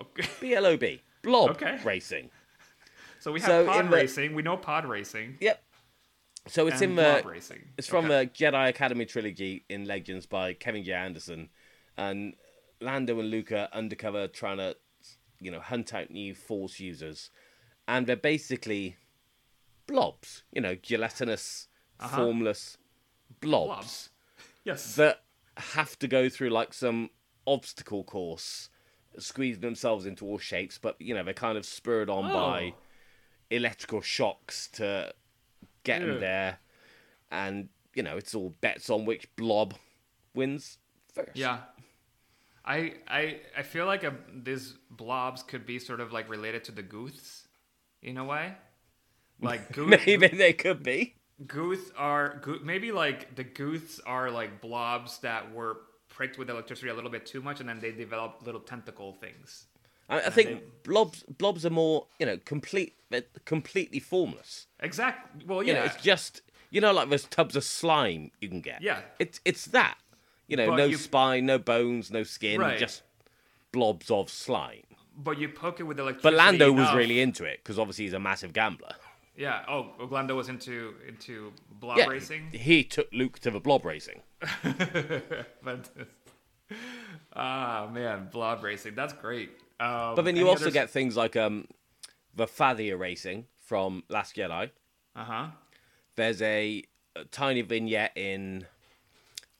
Okay. 0.00 0.28
B 0.40 0.54
L 0.54 0.66
O 0.66 0.76
B. 0.76 1.02
Blob 1.22 1.50
Okay. 1.50 1.78
racing. 1.84 2.30
So 3.20 3.32
we 3.32 3.40
have 3.40 3.48
So 3.48 3.66
pod 3.66 3.84
in 3.86 3.90
the- 3.90 3.96
racing. 3.96 4.34
We 4.34 4.42
know 4.42 4.56
pod 4.56 4.84
racing. 4.86 5.38
Yep. 5.40 5.62
So 6.46 6.66
it's 6.66 6.82
in 6.82 6.94
the 6.94 7.22
racing. 7.24 7.62
it's 7.78 7.88
from 7.88 8.04
Okay. 8.04 8.26
the 8.26 8.30
Jedi 8.30 8.68
Academy 8.68 9.06
trilogy 9.06 9.64
in 9.70 9.86
Legends 9.86 10.26
by 10.26 10.52
Kevin 10.52 10.84
J. 10.84 10.92
Anderson, 10.92 11.48
and 11.96 12.34
Lando 12.80 13.18
and 13.20 13.30
Luca 13.30 13.68
undercover 13.72 14.28
trying 14.28 14.58
to, 14.58 14.76
you 15.40 15.50
know, 15.50 15.60
hunt 15.60 15.94
out 15.94 16.10
new 16.10 16.34
Force 16.34 16.80
users, 16.80 17.30
and 17.86 18.06
they're 18.06 18.16
basically 18.16 18.96
blobs, 19.86 20.42
you 20.52 20.60
know, 20.60 20.74
gelatinous, 20.74 21.68
Uh-huh. 22.00 22.16
formless 22.16 22.76
blobs, 23.40 23.68
blobs. 23.74 24.10
Yes. 24.64 24.96
that 24.96 25.22
have 25.56 25.98
to 26.00 26.08
go 26.08 26.28
through 26.28 26.50
like 26.50 26.74
some 26.74 27.10
obstacle 27.46 28.02
course, 28.04 28.68
squeeze 29.18 29.60
themselves 29.60 30.06
into 30.06 30.24
all 30.24 30.38
shapes, 30.38 30.78
but 30.78 30.96
you 31.00 31.14
know 31.14 31.22
they're 31.22 31.34
kind 31.34 31.56
of 31.58 31.64
spurred 31.66 32.10
on 32.10 32.32
by 32.32 32.72
Oh. 32.72 32.78
electrical 33.50 34.00
shocks 34.00 34.68
to 34.72 35.14
get 35.84 36.00
Yeah. 36.00 36.06
them 36.06 36.20
there, 36.20 36.58
and 37.30 37.68
you 37.94 38.02
know 38.02 38.16
it's 38.16 38.34
all 38.34 38.50
bets 38.60 38.90
on 38.90 39.04
which 39.04 39.28
blob 39.36 39.74
wins 40.34 40.78
first. 41.14 41.36
yeah. 41.36 41.58
I 42.64 42.94
I 43.08 43.40
I 43.58 43.62
feel 43.62 43.86
like 43.86 44.04
a, 44.04 44.14
these 44.34 44.74
blobs 44.90 45.42
could 45.42 45.66
be 45.66 45.78
sort 45.78 46.00
of 46.00 46.12
like 46.12 46.28
related 46.30 46.64
to 46.64 46.72
the 46.72 46.82
Gooths, 46.82 47.46
in 48.02 48.16
a 48.16 48.24
way. 48.24 48.54
Like 49.40 49.72
Gooth, 49.74 50.06
maybe 50.06 50.28
they 50.28 50.52
could 50.52 50.82
be. 50.82 51.14
Gooth 51.46 51.90
are 51.96 52.40
Gooth, 52.42 52.62
maybe 52.62 52.90
like 52.92 53.34
the 53.36 53.44
Gooths 53.44 54.00
are 54.06 54.30
like 54.30 54.60
blobs 54.60 55.18
that 55.18 55.52
were 55.52 55.78
pricked 56.08 56.38
with 56.38 56.48
electricity 56.48 56.88
a 56.88 56.94
little 56.94 57.10
bit 57.10 57.26
too 57.26 57.42
much, 57.42 57.60
and 57.60 57.68
then 57.68 57.80
they 57.80 57.92
developed 57.92 58.44
little 58.46 58.60
tentacle 58.60 59.12
things. 59.12 59.66
I, 60.08 60.20
I 60.20 60.30
think 60.30 60.48
they- 60.48 60.62
blobs 60.84 61.22
blobs 61.24 61.66
are 61.66 61.70
more 61.70 62.06
you 62.18 62.24
know 62.26 62.38
complete 62.46 62.94
completely 63.44 64.00
formless. 64.00 64.66
Exactly. 64.80 65.44
Well, 65.46 65.62
You 65.62 65.74
yeah. 65.74 65.80
know, 65.80 65.84
it's 65.86 66.02
just 66.02 66.40
you 66.70 66.80
know 66.80 66.92
like 66.92 67.10
those 67.10 67.24
tubs 67.24 67.56
of 67.56 67.64
slime 67.64 68.30
you 68.40 68.48
can 68.48 68.60
get. 68.62 68.80
Yeah. 68.80 69.00
it's 69.18 69.40
it's 69.44 69.66
that. 69.66 69.98
You 70.48 70.56
know, 70.56 70.68
But 70.70 70.76
no 70.76 70.84
you- 70.86 70.96
spine, 70.96 71.46
no 71.46 71.58
bones, 71.58 72.10
no 72.10 72.22
skin, 72.22 72.60
Right. 72.60 72.78
just 72.78 73.02
blobs 73.72 74.10
of 74.10 74.28
slime. 74.30 74.82
but 75.16 75.38
you 75.38 75.48
poke 75.48 75.78
it 75.80 75.84
with 75.84 75.98
electricity. 76.00 76.34
But 76.34 76.34
Lando 76.34 76.72
was 76.72 76.92
really 76.94 77.20
into 77.20 77.44
it 77.44 77.60
because 77.62 77.78
obviously 77.78 78.04
he's 78.04 78.12
a 78.14 78.18
massive 78.20 78.52
gambler. 78.52 78.94
Yeah. 79.36 79.64
Oh, 79.68 79.92
Lando 80.10 80.34
was 80.36 80.48
into 80.48 80.94
into 81.08 81.52
blob 81.70 81.98
yeah, 81.98 82.06
racing. 82.06 82.50
he 82.52 82.84
took 82.84 83.08
Luke 83.12 83.38
to 83.40 83.50
the 83.50 83.60
blob 83.60 83.84
racing. 83.84 84.22
ah 87.34 87.88
man, 87.92 88.28
blob 88.30 88.62
racing. 88.62 88.94
That's 88.94 89.12
great. 89.12 89.50
Um, 89.80 90.14
But 90.14 90.24
then 90.24 90.36
you 90.36 90.48
also 90.48 90.64
others- 90.64 90.72
get 90.74 90.90
things 90.90 91.16
like 91.16 91.36
um, 91.36 91.66
the 92.34 92.46
fathier 92.46 92.98
racing 92.98 93.46
from 93.56 94.04
Last 94.08 94.36
Jedi. 94.36 94.70
uh-huh. 95.16 95.46
There's 96.16 96.40
a, 96.42 96.84
a 97.16 97.24
tiny 97.24 97.62
vignette 97.62 98.12
in 98.16 98.66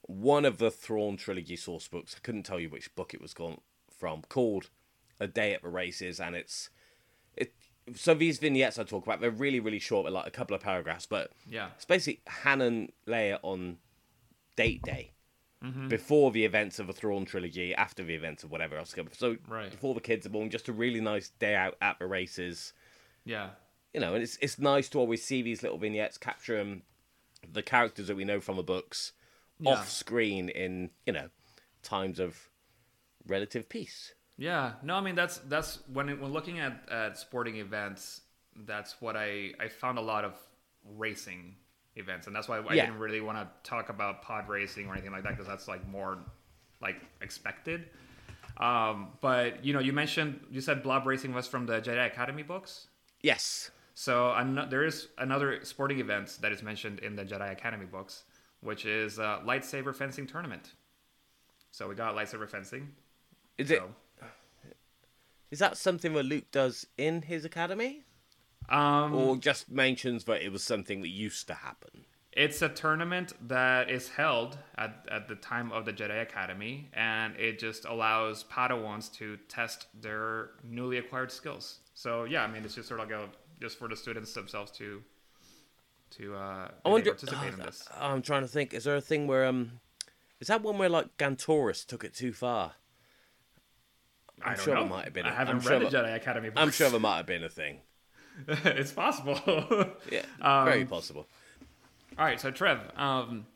one 0.06 0.44
of 0.44 0.58
the 0.58 0.70
Thrawn 0.70 1.16
trilogy 1.16 1.56
source 1.56 1.88
books. 1.88 2.14
I 2.16 2.20
couldn't 2.22 2.42
tell 2.44 2.60
you 2.60 2.68
which 2.68 2.94
book 2.94 3.14
it 3.14 3.20
was 3.20 3.34
gone 3.34 3.60
from. 3.90 4.22
Called 4.28 4.70
"A 5.20 5.26
Day 5.26 5.54
at 5.54 5.62
the 5.62 5.68
Races," 5.68 6.20
and 6.20 6.34
it's 6.36 6.70
it. 7.36 7.54
So 7.94 8.14
these 8.14 8.38
vignettes 8.38 8.78
I 8.78 8.84
talk 8.84 9.04
about, 9.04 9.20
they're 9.20 9.30
really 9.30 9.60
really 9.60 9.78
short, 9.78 10.04
they're 10.04 10.12
like 10.12 10.26
a 10.26 10.30
couple 10.30 10.54
of 10.56 10.62
paragraphs, 10.62 11.06
but 11.06 11.32
Yeah. 11.48 11.70
it's 11.74 11.84
basically 11.84 12.22
Han 12.28 12.60
and 12.62 12.92
Leia 13.06 13.38
on 13.42 13.78
date 14.56 14.82
day. 14.82 15.10
Mm-hmm. 15.62 15.88
Before 15.88 16.30
the 16.30 16.44
events 16.44 16.78
of 16.78 16.86
the 16.88 16.92
Thrawn 16.92 17.24
trilogy, 17.24 17.74
after 17.74 18.04
the 18.04 18.14
events 18.14 18.44
of 18.44 18.50
whatever 18.50 18.76
else. 18.76 18.94
So 19.12 19.38
Right. 19.48 19.70
before 19.70 19.94
the 19.94 20.00
kids 20.02 20.26
are 20.26 20.30
born, 20.30 20.50
just 20.50 20.68
a 20.68 20.72
really 20.74 21.00
nice 21.00 21.30
day 21.30 21.54
out 21.54 21.78
at 21.80 21.98
the 21.98 22.06
races 22.06 22.74
Yeah. 23.24 23.52
you 23.94 24.00
know, 24.00 24.12
and 24.14 24.22
it's 24.22 24.36
it's 24.42 24.58
nice 24.58 24.88
to 24.90 24.98
always 24.98 25.24
see 25.24 25.40
these 25.40 25.62
little 25.62 25.78
vignettes 25.78 26.18
capture 26.18 26.58
'em, 26.58 26.82
the 27.50 27.62
characters 27.62 28.08
that 28.08 28.16
we 28.16 28.24
know 28.24 28.40
from 28.40 28.56
the 28.56 28.62
books 28.62 29.12
Yeah. 29.60 29.72
off 29.72 29.88
screen 29.88 30.48
in 30.48 30.90
you 31.06 31.12
know 31.12 31.28
times 31.82 32.18
of 32.18 32.36
relative 33.26 33.68
peace. 33.68 34.14
Yeah. 34.36 34.72
No, 34.82 34.94
I 34.96 35.00
mean 35.00 35.14
that's 35.14 35.38
that's 35.38 35.78
when 35.92 36.08
it, 36.08 36.20
when 36.20 36.32
looking 36.32 36.58
at 36.58 36.88
at 36.90 37.16
sporting 37.18 37.56
events, 37.56 38.22
that's 38.66 39.00
what 39.00 39.16
I 39.16 39.52
I 39.60 39.68
found 39.68 39.98
a 39.98 40.02
lot 40.02 40.24
of 40.24 40.34
racing 40.96 41.56
events, 41.96 42.26
and 42.26 42.34
that's 42.34 42.48
why 42.48 42.58
I 42.58 42.74
Yeah. 42.74 42.86
didn't 42.86 42.98
really 43.00 43.20
want 43.20 43.38
to 43.38 43.48
talk 43.68 43.88
about 43.88 44.22
pod 44.22 44.48
racing 44.48 44.86
or 44.88 44.92
anything 44.94 45.12
like 45.12 45.22
that 45.22 45.30
because 45.30 45.46
that's 45.46 45.68
like 45.68 45.86
more 45.88 46.18
like 46.80 46.96
expected. 47.20 47.88
Um, 48.56 49.08
but 49.20 49.64
you 49.64 49.72
know, 49.72 49.80
you 49.80 49.92
mentioned 49.92 50.40
you 50.50 50.60
said 50.60 50.82
blob 50.82 51.06
racing 51.06 51.32
was 51.32 51.46
from 51.46 51.66
the 51.66 51.80
Jedi 51.80 52.06
Academy 52.06 52.42
books. 52.42 52.88
Yes, 53.22 53.70
So 53.94 54.30
ano- 54.32 54.66
there 54.68 54.84
is 54.84 55.08
another 55.18 55.64
sporting 55.64 55.98
event 55.98 56.38
that 56.42 56.52
is 56.52 56.62
mentioned 56.62 56.98
in 56.98 57.16
the 57.16 57.24
Jedi 57.24 57.50
Academy 57.52 57.86
books, 57.86 58.24
which 58.64 58.86
is 58.86 59.18
uh, 59.18 59.40
lightsaber 59.46 59.94
fencing 59.94 60.26
tournament. 60.26 60.72
So 61.70 61.88
we 61.88 61.94
got 61.94 62.16
lightsaber 62.16 62.48
fencing. 62.48 62.88
Is 63.58 63.70
it? 63.70 63.78
So, 63.78 64.26
Is 65.50 65.58
that 65.58 65.76
something 65.76 66.12
that 66.14 66.24
Luke 66.24 66.50
does 66.50 66.86
in 66.98 67.22
his 67.22 67.44
academy, 67.44 68.02
um, 68.68 69.14
or 69.14 69.36
just 69.36 69.70
mentions 69.70 70.24
that 70.24 70.42
it 70.42 70.50
was 70.50 70.64
something 70.64 71.02
that 71.02 71.08
used 71.08 71.46
to 71.48 71.54
happen? 71.54 72.04
It's 72.32 72.62
a 72.62 72.68
tournament 72.68 73.32
that 73.48 73.88
is 73.90 74.08
held 74.08 74.58
at, 74.76 75.06
at 75.08 75.28
the 75.28 75.36
time 75.36 75.70
of 75.70 75.84
the 75.84 75.92
Jedi 75.92 76.20
Academy, 76.20 76.90
and 76.92 77.36
it 77.36 77.60
just 77.60 77.84
allows 77.84 78.42
Padawans 78.44 79.12
to 79.14 79.36
test 79.48 79.86
their 80.00 80.50
newly 80.64 80.98
acquired 80.98 81.30
skills. 81.30 81.78
So 81.94 82.24
yeah, 82.24 82.42
I 82.42 82.48
mean, 82.48 82.64
it's 82.64 82.74
just 82.74 82.88
sort 82.88 83.00
of 83.00 83.08
like 83.08 83.16
a 83.16 83.28
just 83.60 83.78
for 83.78 83.86
the 83.86 83.94
students 83.94 84.32
themselves 84.32 84.72
to 84.72 85.00
to 86.18 86.34
uh, 86.36 86.68
I 86.84 86.88
wonder. 86.88 87.10
participate 87.10 87.54
in 87.54 87.58
this. 87.64 87.88
I'm 87.98 88.22
trying 88.22 88.42
to 88.42 88.48
think. 88.48 88.72
Is 88.74 88.84
there 88.84 88.96
a 88.96 89.00
thing 89.00 89.26
where 89.26 89.44
um, 89.46 89.80
is 90.40 90.48
that 90.48 90.62
one 90.62 90.78
where 90.78 90.88
like 90.88 91.16
Gantoris 91.16 91.84
took 91.86 92.04
it 92.04 92.14
too 92.14 92.32
far? 92.32 92.72
I 94.42 94.50
I'm 94.50 94.56
don't 94.56 94.64
sure 94.64 94.74
know. 94.74 94.82
it 94.82 94.88
might 94.88 95.04
have 95.04 95.12
been. 95.12 95.26
I 95.26 95.30
a- 95.30 95.34
haven't 95.34 95.56
I'm 95.56 95.60
read 95.60 95.80
sure 95.82 95.90
the 95.90 95.96
Jedi 96.08 96.14
Academy. 96.16 96.48
Books. 96.50 96.60
I'm 96.60 96.70
sure 96.70 96.90
there 96.90 97.00
might 97.00 97.16
have 97.18 97.26
been 97.26 97.44
a 97.44 97.48
thing. 97.48 97.78
it's 98.48 98.92
possible. 98.92 99.38
Yeah, 100.10 100.22
Um, 100.40 100.64
very 100.64 100.84
possible. 100.84 101.26
All 102.18 102.24
right, 102.24 102.40
so 102.40 102.50
Trev, 102.50 102.80
um, 102.96 103.46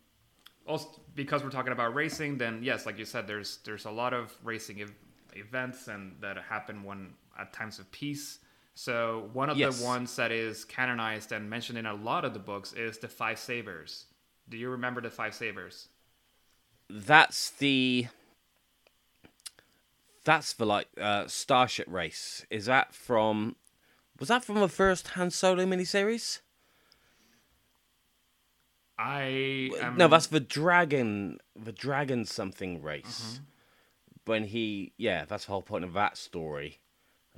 also 0.67 0.89
because 1.15 1.43
we're 1.43 1.51
talking 1.51 1.73
about 1.73 1.95
racing, 1.95 2.39
then 2.39 2.63
yes, 2.63 2.87
like 2.87 2.99
you 2.99 3.05
said, 3.05 3.27
there's 3.27 3.59
there's 3.65 3.85
a 3.87 3.91
lot 3.91 4.15
of 4.15 4.33
racing 4.45 4.81
ev- 4.81 4.93
events 5.35 5.89
and 5.89 6.17
that 6.21 6.37
happen 6.39 6.85
when 6.85 7.15
at 7.39 7.53
times 7.53 7.79
of 7.79 7.91
peace. 7.91 8.39
So 8.79 9.29
one 9.33 9.51
of 9.51 9.57
Yes. 9.57 9.81
the 9.81 9.85
ones 9.85 10.15
that 10.15 10.31
is 10.31 10.65
canonized 10.65 11.33
and 11.33 11.51
mentioned 11.51 11.79
in 11.79 11.87
a 11.87 11.95
lot 11.95 12.25
of 12.25 12.33
the 12.33 12.39
books 12.39 12.73
is 12.75 12.99
the 12.99 13.09
Five 13.09 13.37
Sabers. 13.41 14.07
Do 14.49 14.57
you 14.57 14.71
remember 14.71 15.01
the 15.01 15.11
Five 15.11 15.35
Sabers? 15.35 15.89
That's 16.89 17.51
the. 17.51 18.07
That's 20.25 20.53
the 20.53 20.65
like 20.65 20.87
uh, 20.97 21.27
Starship 21.27 21.89
race. 21.91 22.47
Is 22.51 22.67
that 22.67 22.95
from? 22.95 23.57
Was 24.21 24.29
that 24.29 24.45
from 24.45 24.61
the 24.61 24.69
first 24.69 25.09
Han 25.09 25.33
Solo 25.33 25.67
miniseries? 25.67 26.39
I 28.97 29.73
am, 29.81 29.97
no, 29.97 30.07
that's 30.07 30.29
the 30.29 30.39
dragon. 30.39 31.39
The 31.57 31.73
dragon 31.73 32.27
something 32.27 32.81
race. 32.81 33.41
Mm-hmm. 33.41 33.45
When 34.27 34.45
he, 34.45 34.93
yeah, 34.97 35.25
that's 35.25 35.47
the 35.47 35.51
whole 35.51 35.63
point 35.63 35.83
of 35.83 35.95
that 35.95 36.17
story. 36.17 36.79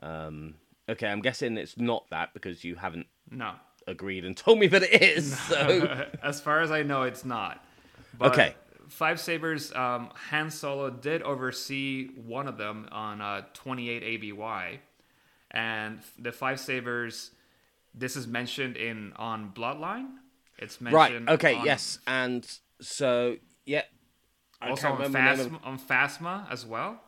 Um, 0.03 0.57
okay, 0.91 1.07
I'm 1.09 1.21
guessing 1.21 1.57
it's 1.57 1.77
not 1.79 2.09
that 2.11 2.35
because 2.35 2.65
you 2.65 2.75
haven't 2.77 3.07
no. 3.31 3.53
agreed 3.87 4.25
and 4.25 4.37
told 4.37 4.59
me 4.59 4.67
that 4.69 4.83
it 4.83 5.03
is. 5.03 5.39
So 5.39 6.07
as 6.23 6.41
far 6.41 6.61
as 6.61 6.71
I 6.71 6.83
know, 6.83 7.03
it's 7.03 7.25
not. 7.25 7.65
But 8.19 8.33
Okay. 8.33 8.55
Five 8.89 9.21
Sabers, 9.21 9.73
um, 9.73 10.11
Han 10.31 10.51
Solo 10.51 10.91
did 10.91 11.23
oversee 11.23 12.09
one 12.17 12.49
of 12.49 12.59
them 12.59 12.89
on 12.91 13.21
uh, 13.21 13.43
28 13.55 14.03
ABY. 14.03 14.81
And 15.53 16.01
the 16.19 16.33
Five 16.33 16.59
Sabers, 16.59 17.31
this 17.95 18.17
is 18.17 18.27
mentioned 18.27 18.77
in 18.77 19.13
on 19.15 19.53
Bloodline. 19.55 20.09
It's 20.59 20.81
mentioned. 20.81 21.27
right, 21.27 21.35
okay, 21.35 21.55
on- 21.55 21.65
yes, 21.65 22.01
and 22.07 22.47
so 22.81 23.37
yeah, 23.65 23.83
I 24.61 24.71
Also 24.71 24.89
on 24.89 25.01
of- 25.03 25.65
on 25.65 25.79
Phasma 25.79 26.51
as 26.51 26.67
well. 26.67 27.01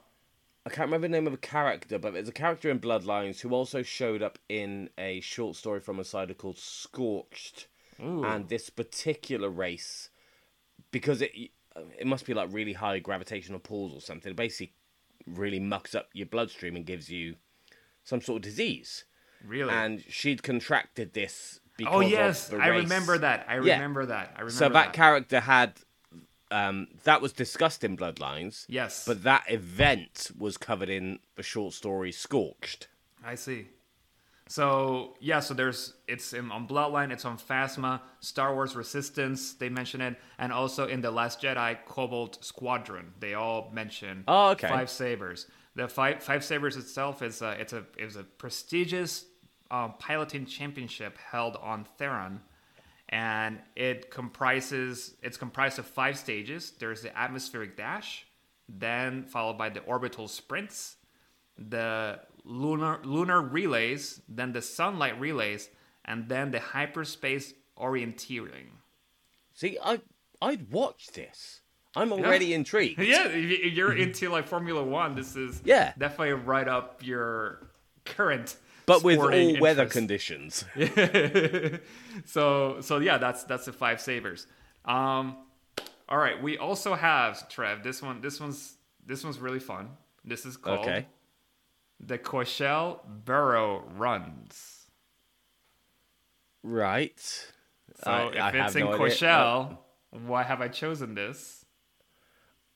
I 0.64 0.70
can't 0.70 0.86
remember 0.86 1.08
the 1.08 1.12
name 1.12 1.26
of 1.26 1.32
a 1.32 1.38
character, 1.38 1.98
but 1.98 2.12
there's 2.12 2.28
a 2.28 2.32
character 2.32 2.70
in 2.70 2.78
Bloodlines 2.78 3.40
who 3.40 3.50
also 3.50 3.82
showed 3.82 4.22
up 4.22 4.38
in 4.48 4.90
a 4.96 5.20
short 5.20 5.56
story 5.56 5.80
from 5.80 5.98
a 5.98 6.04
cider 6.04 6.34
called 6.34 6.58
Scorched. 6.58 7.66
And 7.98 8.48
this 8.48 8.68
particular 8.68 9.48
race, 9.48 10.08
because 10.90 11.22
it 11.22 11.30
it 11.98 12.06
must 12.06 12.26
be 12.26 12.34
like 12.34 12.48
really 12.52 12.72
high 12.72 12.98
gravitational 12.98 13.60
pulls 13.60 13.94
or 13.94 14.00
something, 14.00 14.30
it 14.32 14.36
basically 14.36 14.74
really 15.26 15.60
mucks 15.60 15.94
up 15.94 16.08
your 16.12 16.26
bloodstream 16.26 16.74
and 16.74 16.84
gives 16.84 17.10
you 17.10 17.36
some 18.02 18.20
sort 18.20 18.38
of 18.38 18.42
disease. 18.42 19.04
Really? 19.46 19.70
And 19.72 20.02
she'd 20.08 20.42
contracted 20.42 21.12
this 21.12 21.60
oh, 21.64 21.70
because 21.76 21.94
oh 21.94 22.00
yes, 22.00 22.48
of 22.50 22.58
the 22.58 22.64
I 22.64 22.68
remember 22.68 23.18
that. 23.18 23.46
I 23.48 23.54
Yeah. 23.60 23.74
remember 23.74 24.06
that. 24.06 24.32
I 24.36 24.40
remember 24.40 24.50
that. 24.50 24.58
So 24.58 24.68
that, 24.70 24.92
character 24.92 25.40
had 25.40 25.74
um, 26.52 26.88
that 27.04 27.20
was 27.20 27.32
discussed 27.32 27.82
in 27.84 27.96
Bloodlines. 27.96 28.64
Yes. 28.68 29.04
But 29.06 29.22
that 29.24 29.44
event 29.48 30.30
was 30.38 30.56
covered 30.56 30.88
in 30.90 31.18
the 31.36 31.42
short 31.42 31.74
story 31.74 32.12
Scorched. 32.12 32.88
I 33.24 33.34
see. 33.36 33.66
So 34.48 35.14
yeah, 35.20 35.40
so 35.40 35.54
there's 35.54 35.94
it's 36.06 36.32
in, 36.34 36.50
on 36.50 36.68
Bloodline, 36.68 37.10
it's 37.10 37.24
on 37.24 37.38
Phasma, 37.38 38.00
Star 38.20 38.54
Wars 38.54 38.76
Resistance, 38.76 39.54
they 39.54 39.68
mention 39.70 40.00
it, 40.02 40.16
and 40.38 40.52
also 40.52 40.86
in 40.88 41.00
the 41.00 41.10
Last 41.10 41.40
Jedi, 41.40 41.78
Cobalt 41.86 42.44
Squadron, 42.44 43.12
they 43.18 43.34
all 43.34 43.70
mention 43.72 44.24
Oh, 44.28 44.50
okay. 44.50 44.68
five 44.68 44.90
sabers. 44.90 45.46
The 45.74 45.88
five 45.88 46.22
five 46.22 46.44
sabers 46.44 46.76
itself 46.76 47.22
is 47.22 47.40
a, 47.40 47.52
it's 47.52 47.72
a 47.72 47.84
is 47.96 48.16
a 48.16 48.24
prestigious 48.24 49.24
um, 49.70 49.94
piloting 49.98 50.44
championship 50.44 51.16
held 51.16 51.56
on 51.56 51.86
Theron, 51.96 52.40
and 53.12 53.60
it 53.76 54.10
comprises 54.10 55.14
it's 55.22 55.36
comprised 55.36 55.78
of 55.78 55.86
five 55.86 56.18
stages. 56.18 56.72
There's 56.80 57.02
the 57.02 57.16
atmospheric 57.16 57.76
dash, 57.76 58.26
then 58.68 59.24
followed 59.24 59.58
by 59.58 59.68
the 59.68 59.80
orbital 59.80 60.26
sprints, 60.26 60.96
the 61.56 62.18
lunar 62.44 62.98
lunar 63.04 63.40
relays, 63.40 64.20
then 64.28 64.52
the 64.52 64.62
sunlight 64.62 65.20
relays, 65.20 65.68
and 66.04 66.28
then 66.28 66.50
the 66.50 66.58
hyperspace 66.58 67.52
orienteering. 67.78 68.70
See, 69.54 69.78
I 69.84 70.00
I'd 70.40 70.72
watch 70.72 71.08
this. 71.08 71.60
I'm 71.94 72.10
already 72.12 72.54
intrigued. 72.54 72.98
Yeah, 73.02 73.26
if 73.28 73.74
you're 73.74 73.92
into 73.92 74.30
like 74.30 74.48
Formula 74.48 74.82
One, 74.82 75.14
this 75.14 75.36
is 75.36 75.60
Yeah. 75.64 75.92
definitely 75.98 76.32
right 76.32 76.66
up 76.66 77.02
your 77.04 77.68
current. 78.06 78.56
But 78.96 79.04
with 79.04 79.18
all 79.18 79.24
sporting 79.24 79.60
weather 79.60 79.86
conditions. 79.86 80.64
so 82.26 82.80
so 82.80 82.98
yeah, 82.98 83.18
that's 83.18 83.44
that's 83.44 83.64
the 83.66 83.72
Five 83.72 84.00
Sabers. 84.00 84.46
Um, 84.84 85.36
all 86.08 86.18
right, 86.18 86.42
we 86.42 86.58
also 86.58 86.94
have 86.94 87.48
Trev. 87.48 87.82
This 87.82 88.02
one 88.02 88.20
this 88.20 88.40
one's 88.40 88.76
this 89.06 89.24
one's 89.24 89.38
really 89.38 89.60
fun. 89.60 89.90
This 90.24 90.46
is 90.46 90.56
called 90.56 90.80
Okay. 90.80 91.06
the 92.00 92.18
Coachelle 92.18 93.00
Burrow 93.24 93.84
Runs. 93.96 94.86
Right. 96.62 97.18
So 98.04 98.10
I- 98.10 98.28
if 98.28 98.36
I 98.40 98.64
it's 98.66 98.76
in 98.76 98.84
no 98.84 98.92
idea. 98.92 98.98
Coachelle, 99.06 99.78
why 100.10 100.42
have 100.44 100.60
I 100.60 100.68
chosen 100.68 101.14
this? 101.14 101.64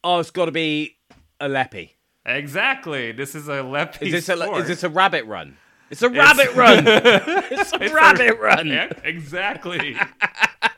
Oh, 0.02 0.18
it's 0.20 0.30
got 0.30 0.46
to 0.46 0.52
be 0.52 0.96
a 1.40 1.48
Lepi. 1.48 1.90
Exactly. 2.24 3.12
This 3.12 3.34
is 3.34 3.48
a 3.48 3.58
Lepi 3.62 4.02
Is 4.02 4.12
this 4.12 4.28
a 4.28 4.54
is 4.56 4.66
this 4.66 4.82
a 4.82 4.88
rabbit 4.88 5.24
run? 5.26 5.56
It's 5.90 6.02
a 6.02 6.08
rabbit 6.10 6.54
run. 6.54 6.84
it's 6.86 7.72
a 7.72 7.82
It's 7.82 7.92
a- 7.92 7.94
rabbit 7.94 8.38
run. 8.40 8.66
Yeah, 8.66 8.90
exactly. 9.04 9.96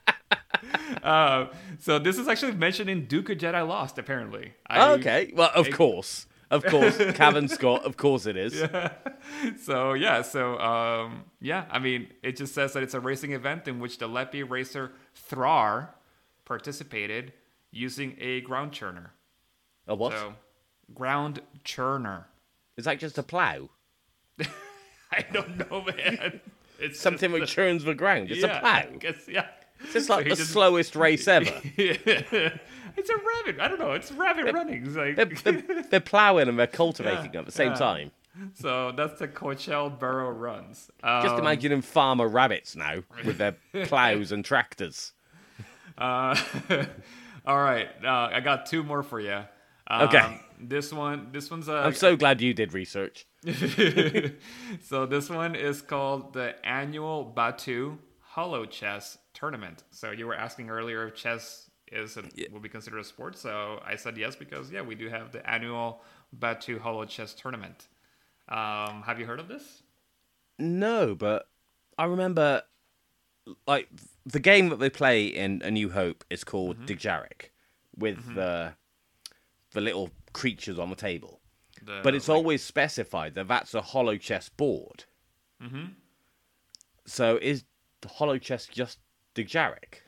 uh, 1.02 1.46
so 1.78 1.98
this 1.98 2.18
is 2.18 2.28
actually 2.28 2.52
mentioned 2.52 2.90
in 2.90 3.06
Dooku: 3.06 3.38
Jedi 3.38 3.66
Lost, 3.66 3.98
apparently. 3.98 4.52
I- 4.66 4.78
Oh, 4.90 4.92
okay. 4.94 5.32
Well, 5.34 5.50
of 5.54 5.70
course. 5.70 6.26
Of 6.50 6.64
course. 6.64 6.96
Cavan 7.14 7.46
Scott, 7.48 7.84
of 7.84 7.96
course 7.98 8.24
it 8.24 8.36
is. 8.36 8.62
So 9.62 9.92
yeah, 9.92 10.22
so 10.22 10.58
um, 10.58 11.24
yeah, 11.40 11.66
I 11.70 11.78
mean, 11.78 12.08
it 12.22 12.36
just 12.36 12.54
says 12.54 12.72
that 12.72 12.82
it's 12.82 12.94
a 12.94 13.00
racing 13.00 13.32
event 13.32 13.68
in 13.68 13.80
which 13.80 13.98
the 13.98 14.08
Lepi 14.08 14.48
racer 14.48 14.92
Thrar 15.30 15.88
participated 16.46 17.34
using 17.70 18.16
a 18.18 18.40
ground 18.40 18.72
churner. 18.72 19.08
A 19.86 19.94
what? 19.94 20.12
So 20.12 20.34
ground 20.94 21.42
churner. 21.64 22.24
Is 22.78 22.86
that 22.86 22.98
just 22.98 23.18
a 23.18 23.22
plough? 23.22 23.68
I 25.12 25.24
don't 25.32 25.70
know, 25.70 25.82
man. 25.84 26.40
It's 26.80 27.00
Something 27.00 27.32
that 27.32 27.48
churns 27.48 27.82
the 27.82 27.92
ground. 27.92 28.30
It's 28.30 28.40
yeah, 28.40 28.58
a 28.58 28.60
plough. 28.60 28.70
I 28.70 28.86
guess, 29.00 29.26
yeah. 29.26 29.46
It's 29.80 29.94
just 29.94 30.08
like 30.08 30.26
he 30.26 30.30
the 30.30 30.36
just- 30.36 30.52
slowest 30.52 30.94
race 30.94 31.26
ever. 31.28 31.46
Yeah. 31.76 31.96
it's 32.96 33.10
a 33.10 33.16
rabbit. 33.16 33.60
I 33.60 33.66
don't 33.66 33.80
know. 33.80 33.94
It's 33.94 34.12
rabbit 34.12 34.54
running. 34.54 34.86
It's 34.86 34.94
like 34.94 35.16
they're, 35.16 35.24
they're, 35.24 35.82
they're 35.82 36.00
ploughing 36.00 36.48
and 36.48 36.56
they're 36.56 36.68
cultivating 36.68 37.34
at 37.34 37.46
the 37.46 37.50
same 37.50 37.72
yeah. 37.72 37.78
time. 37.78 38.10
so. 38.54 38.92
That's 38.96 39.18
the 39.18 39.26
Coachelle 39.26 39.90
Burrow 39.98 40.30
runs. 40.30 40.88
Um, 41.02 41.22
Just 41.24 41.36
imagining 41.40 41.82
farmer 41.82 42.28
rabbits 42.28 42.76
now 42.76 43.02
with 43.24 43.38
their 43.38 43.56
ploughs 43.86 44.30
and 44.30 44.44
tractors. 44.44 45.14
Uh, 45.96 46.36
all 47.44 47.58
right, 47.58 47.88
uh, 48.04 48.28
I 48.32 48.38
got 48.38 48.66
two 48.66 48.84
more 48.84 49.02
for 49.02 49.18
you. 49.18 49.42
Um, 49.88 50.02
Okay. 50.02 50.40
This 50.60 50.92
one, 50.92 51.28
this 51.32 51.50
one's 51.50 51.68
a. 51.68 51.72
I'm 51.74 51.94
so 51.94 52.16
glad 52.16 52.40
you 52.40 52.52
did 52.52 52.72
research. 52.74 53.26
so 54.82 55.06
this 55.06 55.30
one 55.30 55.54
is 55.54 55.80
called 55.80 56.32
the 56.32 56.54
annual 56.66 57.24
Batu 57.24 57.98
Hollow 58.20 58.66
Chess 58.66 59.18
Tournament. 59.34 59.84
So 59.90 60.10
you 60.10 60.26
were 60.26 60.34
asking 60.34 60.70
earlier 60.70 61.06
if 61.08 61.14
chess 61.14 61.70
is 61.92 62.16
a, 62.16 62.24
will 62.52 62.60
be 62.60 62.68
considered 62.68 62.98
a 62.98 63.04
sport. 63.04 63.36
So 63.38 63.80
I 63.84 63.96
said 63.96 64.16
yes 64.16 64.36
because 64.36 64.70
yeah, 64.70 64.82
we 64.82 64.94
do 64.94 65.08
have 65.08 65.32
the 65.32 65.48
annual 65.48 66.02
Batuu 66.36 66.78
Holochess 66.78 67.34
Tournament. 67.34 67.88
Um, 68.48 69.02
have 69.02 69.18
you 69.18 69.26
heard 69.26 69.40
of 69.40 69.48
this? 69.48 69.82
No, 70.58 71.14
but 71.14 71.48
I 71.96 72.04
remember, 72.04 72.62
like 73.66 73.88
the 74.26 74.40
game 74.40 74.68
that 74.70 74.78
they 74.78 74.90
play 74.90 75.26
in 75.26 75.62
A 75.62 75.70
New 75.70 75.90
Hope 75.90 76.24
is 76.30 76.44
called 76.44 76.76
Mm-hmm. 76.76 76.86
With 77.96 78.34
the 78.34 78.74
the 79.72 79.80
little 79.80 80.10
creatures 80.32 80.78
on 80.78 80.90
the 80.90 80.96
table. 80.96 81.37
The, 81.88 82.00
But 82.04 82.14
it's 82.14 82.28
like- 82.28 82.36
always 82.36 82.62
specified 82.62 83.34
that 83.34 83.48
that's 83.48 83.72
a 83.74 83.80
holochess 83.80 84.50
board. 84.54 85.04
Mm-hmm. 85.62 85.86
So 87.06 87.38
is 87.40 87.64
the 88.02 88.08
holochess 88.08 88.68
just 88.70 88.98
dejarik? 89.34 90.02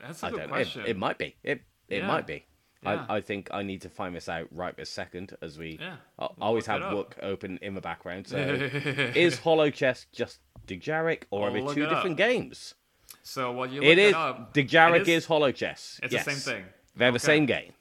That's 0.00 0.22
a 0.22 0.26
I 0.26 0.30
good 0.30 0.36
don't 0.38 0.48
know. 0.50 0.54
It, 0.56 0.58
question. 0.64 0.84
it 0.86 0.96
might 0.96 1.18
be. 1.18 1.36
It 1.42 1.62
it 1.88 1.98
Yeah. 1.98 2.06
might 2.06 2.26
be. 2.26 2.44
Yeah. 2.82 3.06
I, 3.08 3.16
I 3.16 3.20
think 3.20 3.48
I 3.50 3.62
need 3.62 3.82
to 3.82 3.88
find 3.90 4.14
this 4.14 4.28
out 4.28 4.46
right 4.52 4.76
this 4.76 4.88
second 4.90 5.36
as 5.42 5.58
we 5.58 5.78
Yeah, 5.80 5.96
we'll 6.18 6.34
always 6.40 6.66
have 6.66 6.82
up. 6.82 6.92
Wook 6.94 7.12
open 7.22 7.58
in 7.60 7.74
the 7.74 7.80
background. 7.80 8.26
So 8.28 8.38
is 9.14 9.38
Holochess 9.40 10.06
just 10.12 10.38
dejarik, 10.66 11.24
or 11.30 11.48
I'll 11.48 11.56
are 11.56 11.60
they 11.68 11.74
two 11.74 11.86
different 11.86 12.12
up. 12.12 12.16
games? 12.28 12.74
So 13.22 13.50
what 13.52 13.70
you 13.70 13.80
look 13.80 13.88
It 13.90 13.98
is 13.98 14.14
up, 14.14 14.56
it 14.56 15.08
is, 15.08 15.26
Hollow 15.26 15.50
Chess. 15.52 15.98
It's 16.02 16.12
yes. 16.12 16.24
the 16.24 16.30
same 16.32 16.54
thing. 16.54 16.64
They're 16.96 17.12
the 17.12 17.18
same 17.18 17.46
game. 17.46 17.72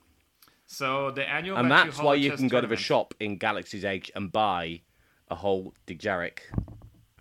So 0.67 1.11
the 1.11 1.27
annual 1.27 1.57
And 1.57 1.71
that's 1.71 1.97
why 1.97 2.15
you 2.15 2.31
can 2.33 2.47
go 2.49 2.61
to 2.61 2.67
the 2.67 2.75
shop 2.75 3.13
in 3.19 3.37
Galaxy's 3.37 3.85
Edge 3.85 4.11
and 4.13 4.31
buy 4.31 4.81
a 5.29 5.35
whole 5.35 5.73
dejarik 5.87 6.39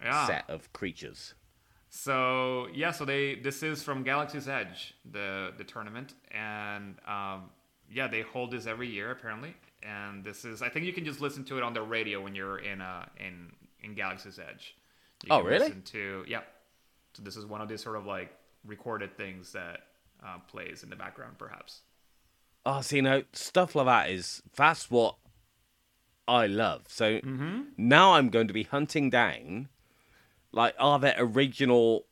Yeah. 0.03 0.27
set 0.27 0.51
of 0.51 0.73
creatures. 0.73 1.35
So 1.89 2.67
yeah, 2.75 2.91
so 2.91 3.05
they 3.05 3.37
this 3.37 3.63
is 3.63 3.83
from 3.83 4.03
Galaxy's 4.03 4.49
Edge, 4.49 4.95
the 5.11 5.53
the 5.57 5.65
tournament, 5.65 6.15
and 6.33 6.97
um, 7.07 7.51
yeah, 7.91 8.09
they 8.09 8.23
hold 8.23 8.51
this 8.51 8.67
every 8.67 8.89
year 8.89 9.11
apparently. 9.13 9.55
And 9.83 10.25
this 10.25 10.45
is 10.45 10.61
I 10.61 10.69
think 10.69 10.85
you 10.85 10.93
can 10.93 11.05
just 11.05 11.21
listen 11.21 11.45
to 11.45 11.57
it 11.57 11.63
on 11.63 11.73
the 11.73 11.83
radio 11.83 12.21
when 12.21 12.35
you're 12.35 12.59
in 12.59 12.81
uh 12.81 13.07
in 13.19 13.53
in 13.81 13.95
Galaxy's 13.95 14.39
Edge. 14.39 14.77
You 15.25 15.29
Oh, 15.31 15.41
really? 15.41 15.61
Listen 15.61 15.83
to 15.83 16.25
yeah. 16.27 16.43
So 17.15 17.23
this 17.23 17.37
is 17.37 17.47
one 17.47 17.61
of 17.63 17.69
these 17.69 17.83
sort 17.83 17.97
of 17.97 18.07
like 18.07 18.31
recorded 18.65 19.17
things 19.17 19.53
that 19.53 19.87
uh, 20.25 20.39
plays 20.49 20.83
in 20.83 20.91
the 20.91 20.97
background, 20.97 21.39
perhaps. 21.39 21.81
Oh, 22.69 22.81
see, 22.81 23.01
now 23.01 23.23
stuff 23.33 23.75
like 23.77 23.87
that 23.87 24.11
is 24.11 24.43
that's 24.57 24.91
what 24.91 25.15
I 26.27 26.47
love. 26.47 26.83
So 26.89 27.21
Mm-hmm. 27.21 27.61
now 27.79 28.15
I'm 28.15 28.29
going 28.29 28.49
to 28.49 28.53
be 28.55 28.65
hunting 28.65 29.09
down, 29.09 29.69
like, 30.51 30.75
are 30.79 30.99
there 30.99 31.15
original 31.17 32.07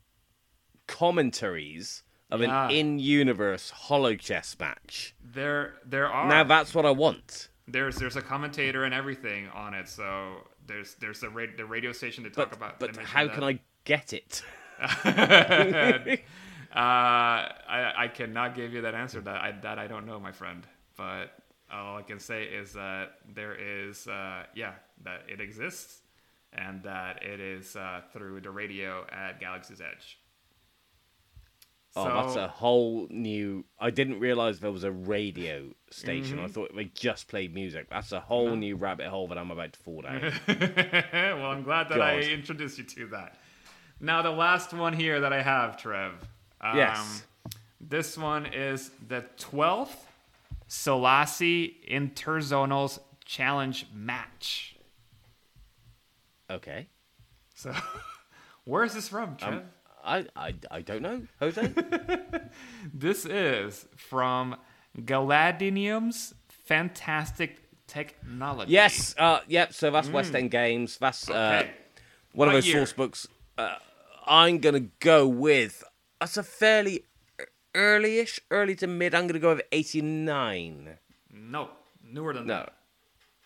commentaries 0.86 2.04
of 2.30 2.40
Yeah. 2.40 2.66
an 2.66 2.70
in-universe 2.70 3.70
holochess 3.88 4.56
match? 4.60 5.14
There 5.22 5.74
there 5.84 6.08
are 6.08 6.28
Now 6.28 6.44
that's 6.44 6.74
what 6.74 6.86
I 6.86 6.90
want. 6.92 7.48
there's 7.66 7.96
there's 7.96 8.16
a 8.16 8.22
commentator 8.22 8.84
and 8.84 8.94
everything 8.94 9.48
on 9.48 9.74
it. 9.74 9.88
So 9.88 10.46
there's 10.66 10.94
there's 10.96 11.20
the 11.20 11.30
ra- 11.30 11.46
the 11.56 11.64
radio 11.66 11.92
station 11.92 12.22
to 12.24 12.30
talk 12.30 12.50
But 12.50 12.56
about. 12.56 12.78
but 12.78 12.96
how 12.96 13.24
that. 13.26 13.34
can 13.34 13.42
I 13.44 13.58
get 13.84 14.12
it? 14.12 14.42
Uh, 16.74 16.78
I, 17.68 17.92
I 17.96 18.08
cannot 18.08 18.56
give 18.56 18.72
you 18.72 18.82
that 18.82 18.94
answer. 18.94 19.20
That 19.20 19.36
I, 19.36 19.52
that 19.62 19.78
I 19.78 19.86
don't 19.86 20.06
know, 20.06 20.18
my 20.18 20.32
friend. 20.32 20.66
But 20.96 21.38
all 21.72 21.96
I 21.96 22.02
can 22.02 22.18
say 22.18 22.44
is 22.44 22.72
that 22.72 23.18
there 23.34 23.54
is, 23.54 24.06
uh, 24.08 24.44
yeah, 24.54 24.72
that 25.04 25.22
it 25.28 25.40
exists, 25.40 26.02
and 26.52 26.82
that 26.82 27.22
it 27.22 27.40
is 27.40 27.76
uh, 27.76 28.02
through 28.12 28.40
the 28.40 28.50
radio 28.50 29.06
at 29.12 29.40
Galaxy's 29.40 29.80
Edge. 29.80 30.18
Oh, 31.96 32.04
that's 32.04 32.34
a 32.34 32.48
whole 32.48 33.06
new. 33.08 33.64
I 33.78 33.90
didn't 33.90 34.18
realize 34.18 34.58
there 34.58 34.72
was 34.72 34.82
a 34.82 34.90
radio 34.90 35.70
station. 35.90 36.38
Mm-hmm. 36.38 36.46
I 36.46 36.48
thought 36.48 36.74
they 36.74 36.86
just 36.86 37.28
played 37.28 37.54
music. 37.54 37.88
That's 37.88 38.10
a 38.10 38.18
whole 38.18 38.56
new 38.56 38.74
rabbit 38.74 39.06
hole 39.06 39.28
that 39.28 39.38
I'm 39.38 39.52
about 39.52 39.74
to 39.74 39.78
fall 39.78 40.02
down. 40.02 40.20
well, 40.48 41.46
I'm 41.46 41.62
glad 41.62 41.88
that 41.90 42.02
I 42.02 42.18
introduced 42.18 42.78
you 42.78 42.84
to 42.84 43.06
that. 43.08 43.36
Now, 44.00 44.22
the 44.22 44.32
last 44.32 44.72
one 44.72 44.92
here 44.92 45.20
that 45.20 45.32
I 45.32 45.40
have, 45.40 45.76
Trev. 45.76 46.14
Um, 46.60 46.76
Yes. 46.76 47.22
This 47.80 48.16
one 48.16 48.46
is 48.46 48.90
the 49.08 49.24
12th 49.38 49.94
Solasi 50.68 51.74
Interzonals 51.90 52.98
Challenge 53.24 53.86
match. 53.94 54.76
okay. 56.50 56.88
So, 57.54 57.72
where 58.64 58.84
is 58.84 58.94
this 58.94 59.08
from, 59.08 59.36
Trev? 59.36 59.54
Um, 59.54 59.62
I, 60.04 60.26
I, 60.36 60.54
I 60.70 60.80
don't 60.82 61.02
know, 61.02 61.22
Jose. 61.40 61.72
This 62.92 63.24
is 63.24 63.86
from 63.96 64.56
Galladinium's 64.98 66.34
Fantastic 66.48 67.60
Technology. 67.86 68.72
yes. 68.72 69.14
Uh. 69.18 69.40
Yep. 69.48 69.72
So 69.74 69.90
that's 69.90 70.08
West 70.08 70.34
End 70.34 70.50
Games. 70.50 70.96
That's 70.98 71.28
uh, 71.28 71.32
Mm. 71.34 71.60
Okay. 71.60 71.70
one 72.32 72.48
of 72.48 72.54
those 72.54 72.66
year? 72.66 72.78
source 72.78 72.92
books. 72.92 73.26
Uh, 73.58 73.76
I'm 74.26 74.58
gonna 74.58 74.86
go 75.00 75.26
with. 75.28 75.82
That's 76.20 76.36
a 76.36 76.42
fairly 76.42 77.04
early-ish, 77.74 78.40
early 78.50 78.74
to 78.76 78.86
mid. 78.86 79.14
I'm 79.14 79.26
gonna 79.26 79.38
go 79.38 79.54
with 79.54 79.64
89. 79.72 80.98
No, 81.32 81.70
newer 82.02 82.32
than 82.32 82.46
No, 82.46 82.54
that. 82.60 82.74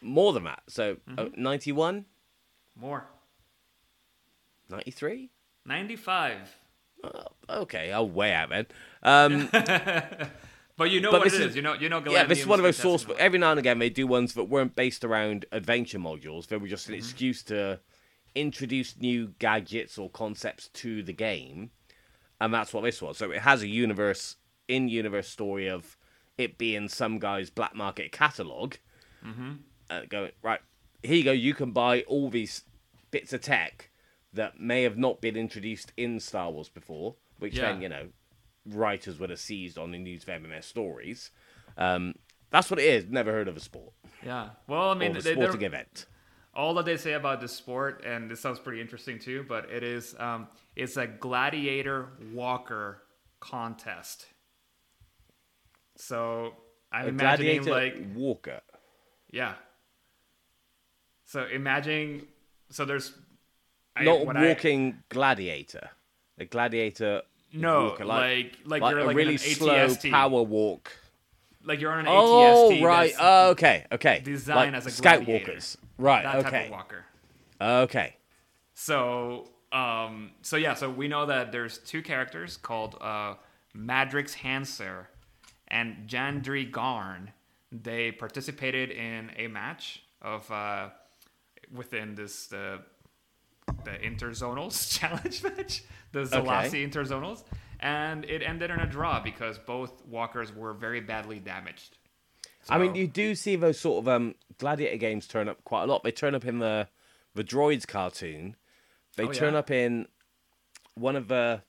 more 0.03 0.33
than 0.33 0.45
that. 0.45 0.63
So 0.69 0.97
Mm-hmm. 1.09 1.19
uh, 1.19 1.25
91, 1.37 2.05
More. 2.77 3.07
93. 4.69 5.31
95. 5.65 6.57
Oh, 7.05 7.11
okay, 7.49 7.93
I'll 7.93 8.09
way 8.09 8.33
out 8.33 8.51
then. 8.51 8.67
Um, 9.03 9.49
But 10.77 10.91
you 10.93 11.01
know 11.01 11.11
But 11.11 11.21
what 11.23 11.27
it 11.27 11.35
is. 11.35 11.41
is- 11.41 11.57
You 11.57 11.63
know, 11.63 11.73
you 11.75 11.89
know. 11.89 12.01
yeah, 12.09 12.23
this 12.23 12.39
is 12.39 12.47
one 12.47 12.61
of 12.61 12.63
those 12.63 12.77
source. 12.77 13.03
Fantastic 13.03 13.25
Every 13.25 13.39
now 13.41 13.51
and 13.51 13.59
again, 13.59 13.81
they 13.81 13.91
do 13.91 14.07
ones 14.07 14.35
that 14.35 14.45
weren't 14.45 14.77
based 14.77 15.05
around 15.05 15.45
adventure 15.51 15.99
modules. 15.99 16.47
They 16.47 16.57
were 16.57 16.69
just 16.69 16.87
an 16.89 16.93
Mm-hmm. 16.95 16.99
excuse 17.01 17.43
to 17.45 17.81
introduce 18.37 18.97
new 18.97 19.35
gadgets 19.41 19.99
or 19.99 20.09
concepts 20.11 20.69
to 20.75 21.03
the 21.03 21.13
game, 21.13 21.73
and 22.41 22.53
that's 22.53 22.73
what 22.73 22.85
this 22.85 23.01
was. 23.03 23.19
So 23.19 23.31
it 23.31 23.41
has 23.41 23.63
a 23.63 23.69
universe 23.69 24.37
in-universe 24.69 25.29
story 25.29 25.67
of 25.69 25.97
it 26.37 26.59
being 26.59 26.89
some 26.89 27.19
guy's 27.19 27.51
black 27.51 27.75
market 27.75 28.13
catalog. 28.13 28.75
Mm-hmm. 29.27 29.53
Uh, 29.91 30.03
going 30.09 30.31
right 30.43 30.61
here, 31.03 31.17
you 31.17 31.25
go. 31.25 31.33
You 31.33 31.55
can 31.55 31.73
buy 31.73 32.03
all 32.03 32.29
these 32.31 32.65
bits 33.11 33.33
of 33.33 33.41
tech 33.41 33.91
that 34.35 34.61
may 34.61 34.83
have 34.83 34.99
not 34.99 35.21
been 35.21 35.37
introduced 35.37 35.93
in 35.97 36.21
Star 36.21 36.51
Wars 36.51 36.69
before, 36.69 37.17
which 37.39 37.55
Yeah. 37.55 37.73
then 37.73 37.83
you 37.83 37.89
know 37.89 38.09
writers 38.67 39.19
would 39.19 39.31
have 39.31 39.39
seized 39.41 39.79
on 39.79 39.95
and 39.95 40.07
used 40.07 40.27
them 40.27 40.45
in 40.45 40.51
their 40.51 40.63
stories. 40.63 41.31
Um, 41.77 42.15
that's 42.51 42.71
what 42.71 42.79
it 42.79 42.85
is. 42.85 43.07
Never 43.09 43.33
heard 43.33 43.49
of 43.49 43.57
a 43.57 43.61
sport 43.61 43.93
Yeah. 44.25 44.51
Well, 44.67 44.91
I 44.91 44.95
mean, 44.95 45.15
or 45.15 45.19
a 45.19 45.23
sporting 45.23 45.63
event. 45.63 46.07
All 46.59 46.75
that 46.75 46.85
they 46.85 46.97
say 46.97 47.13
about 47.13 47.41
this 47.41 47.53
sport, 47.53 48.03
and 48.05 48.29
this 48.31 48.41
sounds 48.41 48.59
pretty 48.59 48.81
interesting 48.81 49.19
too, 49.19 49.47
but 49.49 49.71
it 49.71 49.83
is 49.83 50.15
um, 50.19 50.49
it's 50.77 50.97
a 50.99 51.07
gladiator 51.07 52.09
walker 52.35 53.01
contest. 53.41 54.27
So 55.97 56.53
I'm 56.93 57.07
A 57.07 57.09
imagining 57.09 57.65
like 57.65 57.97
walker. 58.15 58.61
yeah. 59.31 59.55
So 61.27 61.45
imagine 61.47 62.27
so 62.71 62.85
there's 62.85 63.13
Not 64.01 64.07
a 64.23 64.29
I- 64.29 64.49
walking 64.49 65.03
gladiator. 65.09 65.91
A 66.41 66.45
gladiator. 66.45 67.23
no 67.53 67.85
walker, 67.87 68.05
like 68.05 68.59
like, 68.65 68.83
like 68.83 68.91
you're 68.93 69.01
a 69.01 69.05
like 69.07 69.17
really 69.17 69.33
an 69.35 69.39
slow 69.39 69.75
ATST. 69.75 70.11
power 70.11 70.43
walk. 70.43 70.91
Like 71.69 71.81
you're 71.81 71.93
on 71.93 72.01
an 72.01 72.07
Oh 72.09 72.71
ATST 72.71 72.83
right. 72.83 73.13
Oh, 73.21 73.51
okay. 73.51 73.85
Okay. 73.93 74.21
designed 74.25 74.73
like 74.73 74.79
as 74.79 74.87
a 74.87 74.91
scout 74.91 75.25
gladiator. 75.25 75.51
walkers. 75.51 75.79
Right. 75.99 76.23
that 76.25 76.33
type 76.43 76.47
okay. 76.47 76.65
of 76.65 76.71
walker. 76.71 77.05
Okay. 77.61 78.17
So, 78.75 79.51
um, 79.73 80.31
so 80.43 80.57
yeah, 80.57 80.75
so 80.75 80.91
we 80.91 81.09
know 81.09 81.27
that 81.27 81.53
there's 81.53 81.79
two 81.79 82.03
characters 82.03 82.57
called 82.57 82.97
uh, 83.01 83.35
Madrix 83.77 84.37
Hanser 84.37 85.07
and 85.69 86.09
Jandri 86.09 86.71
Garn. 86.71 87.33
They 87.71 88.13
participated 88.13 88.91
in 88.91 89.31
a 89.37 89.49
match 89.49 90.03
of 90.23 90.51
uh, 90.51 90.89
within 91.73 92.15
this 92.15 92.53
uh, 92.53 92.79
the 93.85 93.91
interzonals 93.91 94.91
challenge 94.99 95.43
match, 95.43 95.85
the 96.13 96.21
Zalasi 96.21 96.89
interzonals, 96.89 97.43
and 97.81 98.25
it 98.25 98.43
ended 98.43 98.71
in 98.71 98.81
a 98.81 98.87
draw 98.87 99.21
because 99.21 99.59
both 99.59 100.05
walkers 100.07 100.53
were 100.55 100.73
very 100.73 101.01
badly 101.01 101.39
damaged. 101.39 101.99
I 102.69 102.79
mean, 102.79 102.95
you 102.95 103.07
do 103.07 103.35
see 103.35 103.57
those 103.57 103.79
sort 103.81 104.03
of 104.05 104.09
um, 104.09 104.35
gladiator 104.59 104.97
games 104.99 105.27
turn 105.27 105.49
up 105.49 105.65
quite 105.65 105.85
a 105.85 105.87
lot. 105.87 106.03
They 106.03 106.11
turn 106.13 106.35
up 106.35 106.45
in 106.45 106.59
the 106.59 106.89
the 107.35 107.45
droids 107.45 107.87
cartoon. 107.87 108.57
They 109.17 109.25
Oh, 109.25 109.33
turn 109.33 109.53
yeah? 109.55 109.61
up 109.61 109.71
in 109.71 110.07
one 110.95 111.17
of 111.17 111.29
the. 111.29 111.63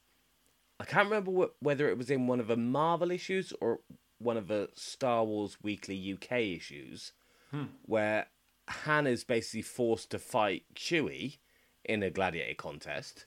I 0.79 0.85
can't 0.85 1.05
remember 1.09 1.31
wh- 1.31 1.63
whether 1.63 1.89
it 1.89 1.97
was 1.97 2.09
in 2.09 2.27
one 2.27 2.39
of 2.39 2.47
the 2.47 2.57
Marvel 2.57 3.11
issues 3.11 3.53
or 3.61 3.79
one 4.17 4.35
of 4.37 4.47
the 4.47 4.69
Star 4.75 5.23
Wars 5.23 5.57
Weekly 5.61 5.95
UK 6.13 6.31
issues, 6.57 7.13
Hmm. 7.51 7.65
where 7.83 8.27
Han 8.67 9.07
is 9.07 9.23
basically 9.23 9.61
forced 9.61 10.11
to 10.11 10.19
fight 10.19 10.63
Chewie 10.75 11.37
in 11.85 12.03
a 12.03 12.09
gladiator 12.09 12.53
contest, 12.55 13.25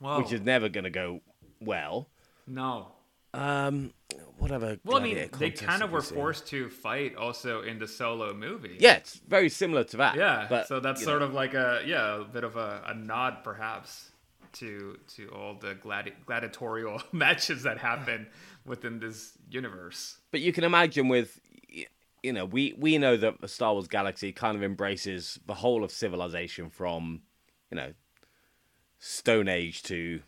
Whoa. 0.00 0.18
which 0.20 0.32
is 0.32 0.40
never 0.42 0.68
going 0.68 0.84
to 0.84 0.90
go 0.90 1.20
well. 1.60 2.08
no. 2.46 2.88
Um, 3.34 3.92
whatever. 4.38 4.78
Well, 4.84 4.96
I 4.96 5.02
mean, 5.02 5.28
they 5.38 5.50
kind 5.50 5.82
of 5.82 5.92
were 5.92 6.00
forced 6.00 6.46
to 6.48 6.70
fight 6.70 7.14
also 7.14 7.62
in 7.62 7.78
the 7.78 7.86
solo 7.86 8.32
movie. 8.32 8.78
Yeah, 8.80 8.94
it's 8.94 9.20
very 9.28 9.50
similar 9.50 9.84
to 9.84 9.98
that. 9.98 10.16
Yeah, 10.16 10.46
but 10.48 10.66
so 10.66 10.80
that's 10.80 11.02
sort 11.02 11.20
know, 11.20 11.26
of 11.26 11.34
like 11.34 11.52
a 11.52 11.82
yeah, 11.86 12.22
a 12.22 12.24
bit 12.24 12.44
of 12.44 12.56
a, 12.56 12.82
a 12.86 12.94
nod 12.94 13.44
perhaps 13.44 14.12
to 14.54 14.98
to 15.16 15.28
all 15.28 15.54
the 15.54 15.74
gladi- 15.74 16.14
gladiatorial 16.26 17.02
matches 17.12 17.62
that 17.64 17.78
happen 17.78 18.26
within 18.64 18.98
this 18.98 19.32
universe. 19.50 20.18
But 20.30 20.40
you 20.40 20.52
can 20.52 20.64
imagine 20.64 21.08
with, 21.08 21.40
you 22.22 22.32
know, 22.32 22.44
we 22.44 22.74
we 22.78 22.98
know 22.98 23.16
that 23.16 23.40
the 23.40 23.48
Star 23.48 23.72
Wars 23.72 23.88
galaxy 23.88 24.32
kind 24.32 24.56
of 24.56 24.62
embraces 24.62 25.38
the 25.46 25.54
whole 25.54 25.84
of 25.84 25.90
civilization 25.90 26.70
from, 26.70 27.22
you 27.70 27.76
know, 27.76 27.92
Stone 28.98 29.48
Age 29.48 29.82
to 29.84 30.22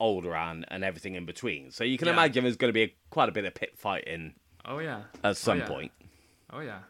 Alderaan 0.00 0.50
and 0.52 0.66
and 0.70 0.84
everything 0.84 1.14
in 1.14 1.24
between. 1.26 1.70
So 1.70 1.84
you 1.84 1.96
can 1.98 2.06
Yeah. 2.08 2.14
imagine 2.14 2.44
there's 2.44 2.56
going 2.56 2.68
to 2.70 2.74
be 2.74 2.82
a, 2.82 2.94
quite 3.10 3.28
a 3.28 3.32
bit 3.32 3.44
of 3.44 3.54
pit 3.54 3.78
fighting 3.78 4.34
Oh 4.64 4.78
yeah. 4.78 5.02
at 5.24 5.36
some 5.36 5.58
oh, 5.58 5.60
yeah. 5.62 5.68
point. 5.68 5.92
Oh 6.52 6.60
yeah. 6.60 6.80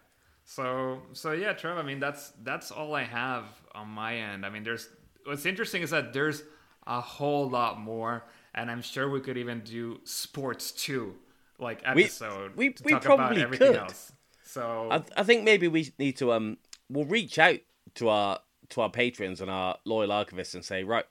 So 0.44 1.02
so 1.12 1.32
yeah, 1.32 1.52
Trev. 1.52 1.76
I 1.78 1.82
mean, 1.82 2.00
that's 2.00 2.32
that's 2.42 2.70
all 2.70 2.94
I 2.94 3.02
have 3.04 3.44
on 3.74 3.88
my 3.88 4.16
end. 4.16 4.46
I 4.46 4.50
mean, 4.50 4.62
there's 4.64 4.88
what's 5.24 5.46
interesting 5.46 5.82
is 5.82 5.90
that 5.90 6.12
there's 6.12 6.42
a 6.86 7.00
whole 7.00 7.48
lot 7.50 7.80
more, 7.80 8.24
and 8.54 8.70
I'm 8.70 8.82
sure 8.82 9.10
we 9.10 9.20
could 9.20 9.36
even 9.36 9.60
do 9.60 10.00
sports 10.04 10.70
too, 10.70 11.14
like 11.58 11.80
episode. 11.84 12.54
we- 12.56 12.72
to 12.72 12.82
we 12.84 12.92
talk 12.92 13.04
about 13.06 13.16
probably 13.18 13.42
everything 13.42 13.72
could. 13.72 13.80
else. 13.80 14.12
So 14.44 14.88
I, 14.90 15.02
I 15.16 15.22
think 15.24 15.42
maybe 15.44 15.66
we 15.68 15.92
need 15.98 16.16
to 16.18 16.32
um 16.32 16.58
we'll 16.88 17.04
reach 17.04 17.38
out 17.38 17.58
to 17.94 18.08
our 18.08 18.38
to 18.68 18.80
our 18.82 18.90
patrons 18.90 19.40
and 19.40 19.50
our 19.50 19.76
loyal 19.84 20.10
archivists 20.10 20.54
and 20.54 20.64
say 20.64 20.84
right 20.84 21.04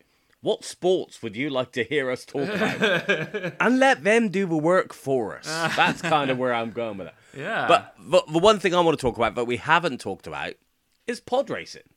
what 0.46 0.64
sports 0.64 1.22
would 1.24 1.36
you 1.36 1.50
like 1.50 1.72
to 1.74 1.84
hear 1.84 2.12
us 2.12 2.24
talk 2.26 2.48
about? 2.48 3.54
And 3.60 3.80
let 3.80 4.04
them 4.04 4.30
do 4.30 4.46
the 4.46 4.56
work 4.58 4.93
for 4.93 5.38
us. 5.38 5.48
That's 5.76 6.02
kind 6.02 6.30
of 6.32 6.38
where 6.38 6.54
i'm 6.54 6.72
going 6.72 6.98
with 7.00 7.08
it 7.08 7.16
yeah, 7.38 7.68
but 7.68 7.96
the, 8.00 8.22
the 8.32 8.39
one 8.39 8.60
thing 8.60 8.74
i 8.76 8.80
want 8.80 8.98
to 8.98 9.02
talk 9.02 9.18
about 9.18 9.36
that 9.36 9.46
we 9.46 9.58
haven't 9.58 10.00
talked 10.00 10.28
about 10.28 10.54
is 11.08 11.20
pod 11.20 11.50
racing. 11.50 11.89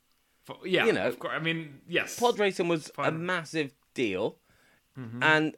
F- 0.49 0.57
yeah, 0.65 0.85
you 0.85 0.93
know. 0.93 1.15
I 1.29 1.39
mean, 1.39 1.79
yes. 1.87 2.19
pod 2.19 2.37
racing 2.39 2.67
was 2.67 2.91
a 2.97 3.11
massive 3.11 3.71
deal. 3.93 4.37
Mm-hmm. 4.99 5.23
And 5.23 5.55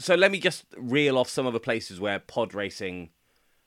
so 0.00 0.14
let 0.14 0.30
me 0.30 0.38
just 0.40 0.64
reel 0.76 1.16
off 1.18 1.28
some 1.28 1.46
of 1.46 1.52
the 1.52 1.60
places 1.60 2.00
where 2.00 2.18
pod 2.18 2.52
racing 2.54 3.10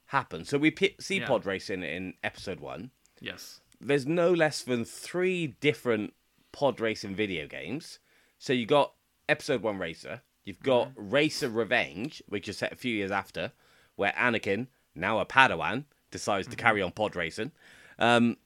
happened. 0.07 0.47
So 0.47 0.57
we 0.57 0.71
pi 0.71 0.95
see 0.99 1.19
Yeah. 1.19 1.27
pod 1.27 1.45
racing 1.45 1.83
in 1.83 2.13
episode 2.23 2.59
one. 2.59 2.91
Yes. 3.19 3.61
there's 3.79 4.05
no 4.05 4.31
less 4.33 4.61
than 4.63 4.83
three 4.85 5.47
different 5.59 6.13
pod 6.51 6.79
racing 6.79 7.15
video 7.15 7.47
games. 7.47 7.99
So 8.37 8.53
you 8.53 8.65
got 8.65 8.93
episode 9.29 9.61
one 9.61 9.77
Racer, 9.77 10.21
you've 10.45 10.61
got 10.61 10.91
Racer 10.95 11.49
Revenge, 11.49 12.21
which 12.27 12.47
is 12.49 12.57
set 12.57 12.73
a 12.73 12.75
few 12.75 12.95
years 12.95 13.11
after, 13.11 13.51
where 13.95 14.13
Anakin, 14.17 14.67
now 14.95 15.19
a 15.19 15.25
Padawan, 15.25 15.85
decides 16.09 16.47
to 16.47 16.55
carry 16.55 16.81
on 16.81 16.91
pod 16.91 17.15
racing. 17.15 17.51
Um, 17.99 18.37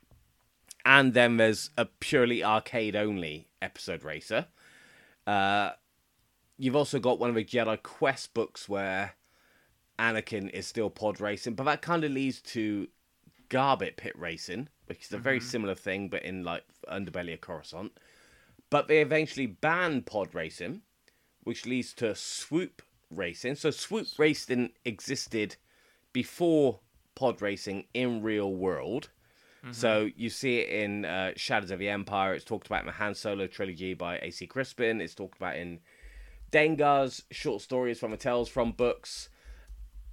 and 0.85 1.13
then 1.13 1.37
there's 1.37 1.71
a 1.77 1.85
purely 1.85 2.43
arcade 2.43 2.95
only 2.95 3.47
episode 3.61 4.03
Racer. 4.03 4.45
Uh, 5.25 5.71
you've 6.57 6.75
also 6.75 6.99
got 6.99 7.19
one 7.19 7.29
of 7.29 7.35
the 7.35 7.43
Jedi 7.43 7.81
Quest 7.81 8.33
books 8.33 8.69
where 8.69 9.13
Anakin 9.97 10.49
is 10.51 10.67
still 10.67 10.89
pod 10.89 11.19
racing, 11.19 11.55
but 11.55 11.63
that 11.63 11.81
kind 11.81 12.03
of 12.03 12.11
leads 12.11 12.41
to 12.41 12.87
Garbit 13.49 13.97
Pit 13.97 14.13
Racing, 14.17 14.69
which 14.87 15.05
is 15.05 15.13
a 15.13 15.17
very 15.17 15.39
similar 15.39 15.75
thing, 15.75 16.09
but 16.09 16.23
in 16.23 16.43
like 16.43 16.63
underbelly 16.89 17.33
of 17.33 17.41
Coruscant. 17.41 17.91
But 18.69 18.87
they 18.87 19.01
eventually 19.01 19.47
banned 19.47 20.05
pod 20.05 20.33
racing, 20.33 20.81
which 21.43 21.65
leads 21.65 21.93
to 21.95 22.15
swoop 22.15 22.81
racing. 23.09 23.55
So 23.55 23.71
swoop 23.71 24.07
racing 24.17 24.71
existed 24.83 25.55
before 26.13 26.79
pod 27.13 27.41
racing 27.41 27.85
in 27.93 28.21
real 28.21 28.53
world. 28.53 29.09
So 29.71 30.09
you 30.15 30.29
see 30.29 30.59
it 30.59 30.69
in 30.69 31.05
uh, 31.05 31.31
Shadows 31.35 31.71
of 31.71 31.79
the 31.79 31.89
Empire. 31.89 32.35
It's 32.35 32.45
talked 32.45 32.67
about 32.67 32.81
in 32.81 32.85
the 32.85 32.91
Han 32.91 33.15
Solo 33.15 33.47
trilogy 33.47 33.95
by 33.95 34.19
A.C. 34.19 34.45
Crispin. 34.45 35.01
It's 35.01 35.15
talked 35.15 35.37
about 35.37 35.55
in 35.55 35.79
Dengar's 36.51 37.23
short 37.31 37.63
stories 37.63 37.99
from 37.99 38.11
the 38.11 38.17
Tales 38.17 38.47
from 38.47 38.73
books 38.73 39.29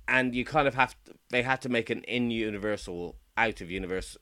and 0.09 0.35
you 0.35 0.45
kind 0.45 0.68
of 0.68 0.75
have 0.75 0.95
to, 1.05 1.14
they 1.31 1.43
had 1.43 1.61
to 1.62 1.68
make 1.68 1.91
an 1.91 2.03
in 2.05 2.31
universal 2.31 3.16
out 3.37 3.61
of 3.61 3.70
universe 3.70 4.16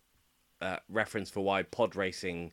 uh, 0.60 0.76
reference 0.88 1.30
for 1.30 1.40
why 1.40 1.62
pod 1.62 1.96
racing 1.96 2.52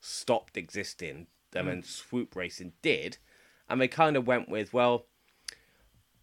stopped 0.00 0.56
existing 0.56 1.26
and 1.54 1.68
then 1.68 1.82
mm. 1.82 1.86
swoop 1.86 2.34
racing 2.34 2.72
did 2.82 3.18
and 3.68 3.80
they 3.80 3.88
kind 3.88 4.16
of 4.16 4.26
went 4.26 4.48
with 4.48 4.72
well 4.72 5.06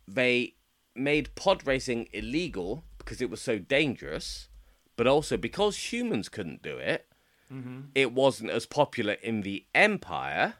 they 0.08 0.56
made 0.94 1.34
pod 1.36 1.66
racing 1.66 2.08
illegal 2.12 2.84
because 2.98 3.22
it 3.22 3.30
was 3.30 3.42
so 3.42 3.58
dangerous 3.58 4.50
but 4.98 5.08
also 5.08 5.38
because 5.38 5.92
humans 5.92 6.30
couldn't 6.30 6.62
do 6.62 6.78
it 6.78 7.08
mm-hmm. 7.52 7.82
it 7.96 8.12
wasn't 8.12 8.50
as 8.50 8.66
popular 8.66 9.14
in 9.14 9.42
the 9.42 9.66
empire 9.74 10.56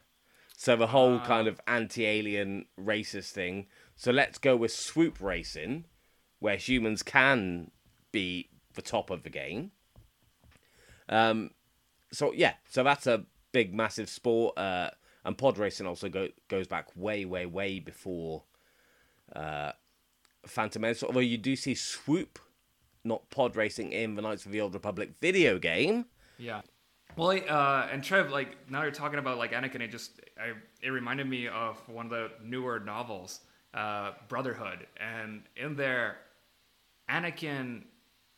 so 0.62 0.76
the 0.76 0.86
whole 0.86 1.16
ah. 1.16 1.26
kind 1.26 1.48
of 1.48 1.60
anti-alien 1.66 2.66
racist 2.78 3.32
thing. 3.32 3.66
So 3.96 4.12
let's 4.12 4.38
go 4.38 4.54
with 4.54 4.70
swoop 4.70 5.20
racing, 5.20 5.86
where 6.38 6.54
humans 6.54 7.02
can 7.02 7.72
be 8.12 8.48
the 8.74 8.80
top 8.80 9.10
of 9.10 9.24
the 9.24 9.28
game. 9.28 9.72
Um, 11.08 11.50
so 12.12 12.32
yeah, 12.32 12.54
so 12.68 12.82
that's 12.82 13.06
a 13.06 13.24
big, 13.52 13.74
massive 13.74 14.08
sport. 14.08 14.56
Uh, 14.58 14.90
and 15.24 15.38
pod 15.38 15.58
racing 15.58 15.86
also 15.86 16.08
go, 16.08 16.28
goes 16.48 16.66
back 16.66 16.88
way, 16.96 17.24
way, 17.24 17.46
way 17.46 17.78
before 17.78 18.42
uh, 19.34 19.72
Phantom 20.46 20.82
Menace. 20.82 21.02
Although 21.02 21.20
you 21.20 21.38
do 21.38 21.54
see 21.54 21.74
swoop, 21.74 22.38
not 23.04 23.30
pod 23.30 23.56
racing, 23.56 23.92
in 23.92 24.14
the 24.14 24.22
Knights 24.22 24.46
of 24.46 24.52
the 24.52 24.60
Old 24.60 24.74
Republic 24.74 25.12
video 25.20 25.58
game. 25.58 26.06
Yeah. 26.38 26.62
Well, 27.16 27.38
uh, 27.48 27.88
and 27.92 28.02
Trev, 28.02 28.30
like 28.30 28.70
now 28.70 28.82
you're 28.82 28.90
talking 28.90 29.18
about 29.18 29.38
like 29.38 29.52
Anakin, 29.52 29.80
it 29.80 29.90
just 29.90 30.20
I, 30.40 30.52
it 30.82 30.88
reminded 30.88 31.28
me 31.28 31.46
of 31.46 31.76
one 31.88 32.06
of 32.06 32.10
the 32.10 32.30
newer 32.42 32.80
novels, 32.80 33.40
uh, 33.74 34.12
Brotherhood, 34.28 34.86
and 34.98 35.42
in 35.56 35.76
there, 35.76 36.16
Anakin 37.10 37.82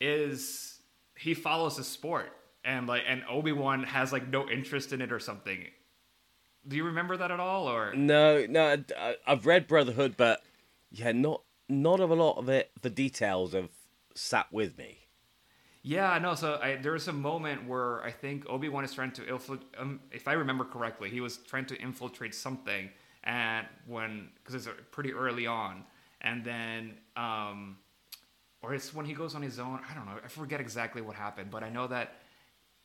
is 0.00 0.80
he 1.16 1.34
follows 1.34 1.78
a 1.78 1.84
sport, 1.84 2.32
and 2.64 2.86
like 2.86 3.02
and 3.06 3.22
Obi 3.28 3.52
Wan 3.52 3.84
has 3.84 4.12
like 4.12 4.28
no 4.28 4.48
interest 4.48 4.92
in 4.92 5.00
it 5.00 5.12
or 5.12 5.20
something. 5.20 5.66
Do 6.66 6.76
you 6.76 6.84
remember 6.84 7.16
that 7.16 7.30
at 7.30 7.40
all, 7.40 7.68
or 7.68 7.94
No, 7.94 8.46
no, 8.46 8.82
I, 8.98 9.16
I've 9.26 9.44
read 9.44 9.66
Brotherhood, 9.66 10.16
but 10.16 10.42
yeah, 10.90 11.12
not 11.12 11.42
not 11.68 12.00
of 12.00 12.10
a 12.10 12.14
lot 12.14 12.38
of 12.38 12.48
it. 12.48 12.70
The 12.82 12.90
details 12.90 13.52
have 13.52 13.70
sat 14.14 14.52
with 14.52 14.78
me. 14.78 14.98
Yeah, 15.82 16.18
no. 16.18 16.34
So 16.34 16.58
I, 16.62 16.76
there 16.76 16.92
was 16.92 17.08
a 17.08 17.12
moment 17.12 17.68
where 17.68 18.02
I 18.02 18.10
think 18.10 18.48
Obi 18.48 18.70
Wan 18.70 18.84
is 18.84 18.94
trying 18.94 19.12
to 19.12 19.28
infiltrate. 19.28 19.68
Um, 19.76 20.00
if 20.10 20.26
I 20.26 20.32
remember 20.32 20.64
correctly, 20.64 21.10
he 21.10 21.20
was 21.20 21.36
trying 21.36 21.66
to 21.66 21.76
infiltrate 21.76 22.34
something, 22.34 22.88
and 23.22 23.66
when 23.86 24.30
because 24.36 24.54
it's 24.54 24.66
uh, 24.66 24.72
pretty 24.90 25.12
early 25.12 25.46
on, 25.46 25.84
and 26.22 26.42
then 26.42 26.94
um, 27.16 27.76
or 28.62 28.72
it's 28.72 28.94
when 28.94 29.04
he 29.04 29.12
goes 29.12 29.34
on 29.34 29.42
his 29.42 29.58
own. 29.58 29.80
I 29.90 29.94
don't 29.94 30.06
know. 30.06 30.16
I 30.24 30.28
forget 30.28 30.58
exactly 30.58 31.02
what 31.02 31.16
happened, 31.16 31.50
but 31.50 31.62
I 31.62 31.68
know 31.68 31.86
that 31.88 32.14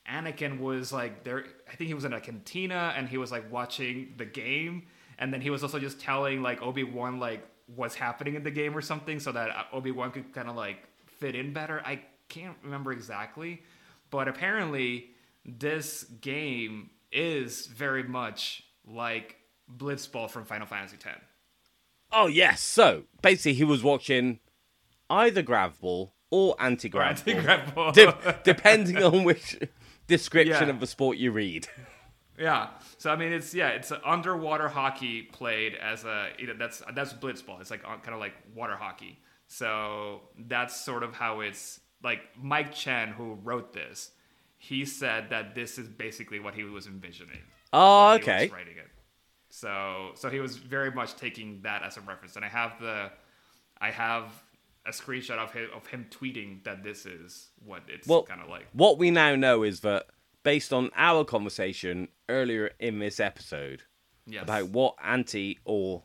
Anakin 0.09 0.59
was 0.59 0.91
like 0.91 1.23
there. 1.23 1.45
I 1.71 1.75
think 1.75 1.87
he 1.87 1.93
was 1.93 2.05
in 2.05 2.13
a 2.13 2.19
cantina 2.19 2.93
and 2.95 3.07
he 3.07 3.17
was 3.17 3.31
like 3.31 3.51
watching 3.51 4.13
the 4.17 4.25
game, 4.25 4.83
and 5.17 5.33
then 5.33 5.41
he 5.41 5.49
was 5.49 5.63
also 5.63 5.79
just 5.79 5.99
telling 5.99 6.41
like 6.41 6.61
Obi 6.61 6.83
Wan 6.83 7.19
like 7.19 7.45
what's 7.75 7.95
happening 7.95 8.35
in 8.35 8.43
the 8.43 8.51
game 8.51 8.75
or 8.75 8.81
something, 8.81 9.19
so 9.19 9.31
that 9.31 9.49
uh, 9.49 9.63
Obi 9.73 9.91
Wan 9.91 10.11
could 10.11 10.33
kind 10.33 10.49
of 10.49 10.55
like 10.55 10.87
fit 11.05 11.35
in 11.35 11.53
better. 11.53 11.81
I 11.85 12.01
can't 12.27 12.57
remember 12.63 12.91
exactly, 12.91 13.61
but 14.09 14.27
apparently 14.27 15.11
this 15.45 16.03
game 16.03 16.89
is 17.11 17.67
very 17.67 18.03
much 18.03 18.63
like 18.85 19.35
Blitzball 19.77 20.29
from 20.29 20.45
Final 20.45 20.67
Fantasy 20.67 20.97
X. 21.05 21.19
Oh 22.11 22.27
yes. 22.27 22.61
So 22.61 23.03
basically, 23.21 23.53
he 23.53 23.63
was 23.63 23.83
watching 23.83 24.39
either 25.09 25.41
grav 25.41 25.79
ball 25.79 26.13
or 26.31 26.55
anti 26.59 26.89
grav 26.89 27.23
ball, 27.25 27.41
ball. 27.75 27.91
de- 27.91 28.39
depending 28.43 28.97
on 29.03 29.23
which 29.23 29.57
description 30.09 30.67
Yeah. 30.67 30.73
of 30.73 30.79
the 30.81 30.87
sport 30.87 31.17
you 31.17 31.31
read. 31.31 31.67
Yeah. 32.41 32.69
So 32.97 33.11
I 33.11 33.17
mean, 33.17 33.33
it's 33.33 33.53
yeah, 33.53 33.67
it's 33.71 33.91
underwater 34.05 34.69
hockey 34.69 35.23
played 35.23 35.75
as 35.75 36.05
a 36.05 36.29
you 36.37 36.47
know, 36.47 36.53
that's 36.57 36.81
that's 36.95 37.11
blitzball. 37.11 37.59
It's 37.59 37.69
like 37.69 37.83
uh, 37.83 37.97
kind 37.97 38.13
of 38.13 38.21
like 38.21 38.31
water 38.55 38.77
hockey. 38.77 39.19
So 39.47 40.21
that's 40.37 40.79
sort 40.79 41.03
of 41.03 41.13
how 41.13 41.41
it's 41.41 41.81
like 42.01 42.21
Mike 42.41 42.73
Chen, 42.73 43.09
who 43.09 43.33
wrote 43.43 43.73
this, 43.73 44.11
he 44.57 44.85
said 44.85 45.31
that 45.31 45.53
this 45.53 45.77
is 45.77 45.89
basically 45.89 46.39
what 46.39 46.53
he 46.53 46.63
was 46.63 46.87
envisioning. 46.87 47.41
Oh, 47.73 48.11
when 48.11 48.21
he 48.21 48.29
was 48.31 48.41
okay. 48.43 48.53
writing 48.55 48.77
it. 48.77 48.87
So 49.49 50.11
so 50.15 50.29
he 50.29 50.39
was 50.39 50.55
very 50.55 50.91
much 50.91 51.17
taking 51.17 51.59
that 51.63 51.83
as 51.83 51.97
a 51.97 52.01
reference, 52.01 52.37
and 52.37 52.45
I 52.45 52.47
have 52.47 52.79
the 52.79 53.11
I 53.81 53.91
have 53.91 54.31
a 54.89 54.91
screenshot 54.91 55.37
of 55.37 55.51
him 55.53 55.69
of 55.75 55.87
him 55.87 56.07
tweeting 56.09 56.63
that 56.63 56.83
this 56.83 57.05
is 57.05 57.49
what 57.63 57.83
it's 57.87 58.07
Well, 58.07 58.23
kind 58.23 58.41
of 58.41 58.49
like. 58.49 58.65
What 58.73 58.97
we 58.97 59.11
now 59.11 59.35
know 59.35 59.63
is 59.63 59.81
that 59.81 60.07
based 60.43 60.73
on 60.73 60.89
our 60.95 61.23
conversation 61.23 62.07
earlier 62.27 62.71
in 62.79 62.99
this 62.99 63.19
episode 63.19 63.83
Yes. 64.25 64.43
about 64.43 64.69
what 64.69 64.95
anti 65.03 65.57
or 65.65 66.03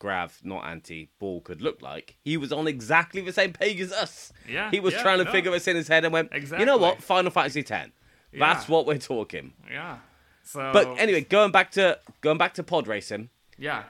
Grav, 0.00 0.40
not 0.42 0.64
anti 0.64 1.10
Ball, 1.20 1.40
could 1.40 1.62
look 1.62 1.80
like, 1.80 2.16
he 2.24 2.36
was 2.36 2.52
on 2.52 2.66
exactly 2.66 3.20
the 3.20 3.32
same 3.32 3.52
page 3.52 3.80
as 3.80 3.92
us. 3.92 4.32
Yeah, 4.48 4.70
He 4.72 4.80
was 4.80 4.94
yeah, 4.94 5.02
trying 5.02 5.18
to 5.18 5.24
no. 5.24 5.30
figure 5.30 5.50
this 5.52 5.68
in 5.68 5.76
his 5.76 5.86
head 5.86 6.04
and 6.04 6.12
went, 6.12 6.30
exactly. 6.32 6.60
you 6.62 6.66
know 6.66 6.76
what? 6.76 7.00
Final 7.02 7.30
Fantasy 7.30 7.60
X. 7.60 7.70
That's 7.70 8.68
Yeah. 8.68 8.74
what 8.74 8.86
we're 8.86 8.98
talking. 8.98 9.52
Yeah. 9.70 9.98
So. 10.42 10.70
But 10.72 10.98
anyway, 10.98 11.20
going 11.22 11.52
back 11.52 11.70
to 11.72 12.00
going 12.20 12.38
back 12.38 12.54
to 12.54 12.62
pod 12.64 12.88
racing, 12.88 13.30
Yeah. 13.58 13.84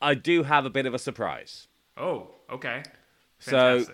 I 0.00 0.14
do 0.14 0.42
have 0.42 0.64
a 0.66 0.70
bit 0.70 0.86
of 0.86 0.94
a 0.94 0.98
surprise. 0.98 1.68
Oh. 1.96 2.28
Okay. 2.50 2.82
So- 3.38 3.84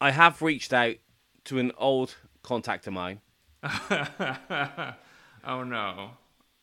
I 0.00 0.10
have 0.10 0.42
reached 0.42 0.72
out 0.72 0.96
to 1.44 1.58
an 1.58 1.70
old 1.78 2.16
contact 2.42 2.86
of 2.88 2.92
mine. 2.92 3.20
oh 5.44 5.62
no. 5.64 6.10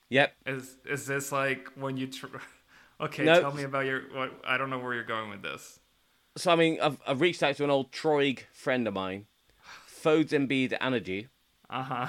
Yep. 0.10 0.34
Is 0.46 0.78
is 0.86 1.06
this 1.06 1.32
like 1.32 1.70
when 1.76 1.98
you? 1.98 2.08
Tr- 2.08 2.28
okay, 3.02 3.24
No. 3.26 3.40
tell 3.40 3.54
me 3.54 3.64
about 3.64 3.86
your. 3.86 4.02
What 4.14 4.42
I 4.46 4.58
don't 4.58 4.70
know 4.70 4.80
where 4.80 4.94
you're 4.94 5.04
going 5.04 5.30
with 5.30 5.42
this. 5.42 5.80
So 6.38 6.52
I 6.52 6.56
mean, 6.56 6.80
I've, 6.82 7.00
I've 7.08 7.22
reached 7.22 7.44
out 7.44 7.56
to 7.58 7.64
an 7.64 7.70
old 7.70 7.92
Troig 7.92 8.42
friend 8.52 8.88
of 8.88 8.94
mine, 8.94 9.26
Fodes 9.88 10.32
Embiid 10.32 10.76
Energy. 10.82 11.28
Uh 11.70 11.84
huh. 11.84 12.08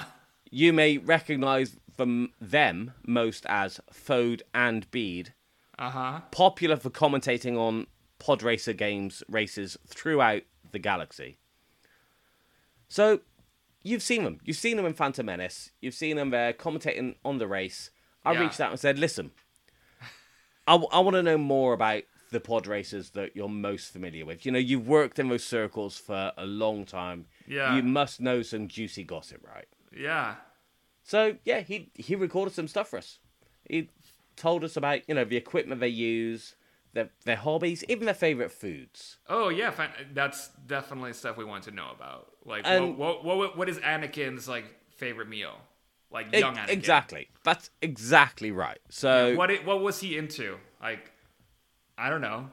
You 0.49 0.73
may 0.73 0.97
recognise 0.97 1.77
them 1.97 2.31
them 2.41 2.91
most 3.05 3.45
as 3.47 3.79
Fode 3.93 4.41
and 4.53 4.89
Bede, 4.91 5.33
Uh 5.77 5.89
huh. 5.89 6.19
popular 6.31 6.75
for 6.75 6.89
commentating 6.89 7.57
on 7.57 7.87
pod 8.21 8.43
racer 8.43 8.71
games 8.73 9.23
races 9.27 9.77
throughout 9.87 10.43
the 10.71 10.77
galaxy. 10.79 11.37
So, 12.87 13.21
you've 13.81 14.03
seen 14.03 14.23
them. 14.23 14.39
You've 14.43 14.57
seen 14.57 14.77
them 14.77 14.85
in 14.85 14.93
Phantom 14.93 15.25
Menace. 15.25 15.71
You've 15.81 15.95
seen 15.95 16.17
them 16.17 16.29
there 16.29 16.53
commentating 16.53 17.15
on 17.25 17.39
the 17.39 17.47
race. 17.47 17.89
I 18.23 18.33
Yeah. 18.33 18.41
reached 18.41 18.59
out 18.59 18.69
and 18.69 18.79
said, 18.79 18.99
"Listen, 18.99 19.31
I, 20.67 20.75
want 20.75 21.15
to 21.15 21.23
know 21.23 21.37
more 21.37 21.73
about 21.73 22.03
the 22.29 22.39
pod 22.39 22.67
racers 22.67 23.09
that 23.11 23.35
you're 23.35 23.49
most 23.49 23.91
familiar 23.91 24.23
with. 24.25 24.45
You 24.45 24.51
know, 24.51 24.59
you've 24.59 24.87
worked 24.87 25.17
in 25.19 25.27
those 25.29 25.43
circles 25.43 25.97
for 25.97 26.31
a 26.37 26.45
long 26.45 26.85
time. 26.85 27.25
Yeah. 27.47 27.75
You 27.75 27.83
must 27.83 28.21
know 28.21 28.41
some 28.43 28.67
juicy 28.67 29.03
gossip, 29.03 29.45
right?" 29.47 29.67
Yeah. 29.97 30.35
So 31.03 31.37
yeah, 31.43 31.61
he 31.61 31.89
he 31.95 32.15
recorded 32.15 32.53
some 32.53 32.67
stuff 32.67 32.89
for 32.89 32.97
us. 32.97 33.19
He 33.67 33.89
told 34.35 34.63
us 34.63 34.77
about 34.77 35.07
you 35.09 35.15
know 35.15 35.25
the 35.25 35.37
equipment 35.37 35.81
they 35.81 35.87
use, 35.87 36.55
their 36.93 37.09
their 37.25 37.35
hobbies, 37.37 37.83
even 37.87 38.05
their 38.05 38.13
favorite 38.13 38.51
foods. 38.51 39.17
Oh 39.29 39.49
yeah, 39.49 39.71
that's 40.13 40.49
definitely 40.67 41.13
stuff 41.13 41.37
we 41.37 41.45
want 41.45 41.63
to 41.65 41.71
know 41.71 41.89
about. 41.95 42.27
Like, 42.45 42.63
And- 42.65 42.97
what, 42.97 43.23
what 43.23 43.37
what 43.37 43.57
what 43.57 43.69
is 43.69 43.77
Anakin's 43.79 44.47
like 44.47 44.65
favorite 44.97 45.29
meal? 45.29 45.57
Like 46.11 46.33
E- 46.33 46.39
young 46.39 46.55
Anakin. 46.55 46.69
exactly. 46.69 47.29
That's 47.43 47.69
exactly 47.81 48.51
right. 48.51 48.79
So 48.89 49.35
What 49.35 49.49
it, 49.51 49.65
what 49.65 49.81
was 49.81 49.99
he 50.01 50.17
into? 50.17 50.57
Like, 50.81 51.11
I 51.97 52.09
don't 52.09 52.21
know. 52.21 52.49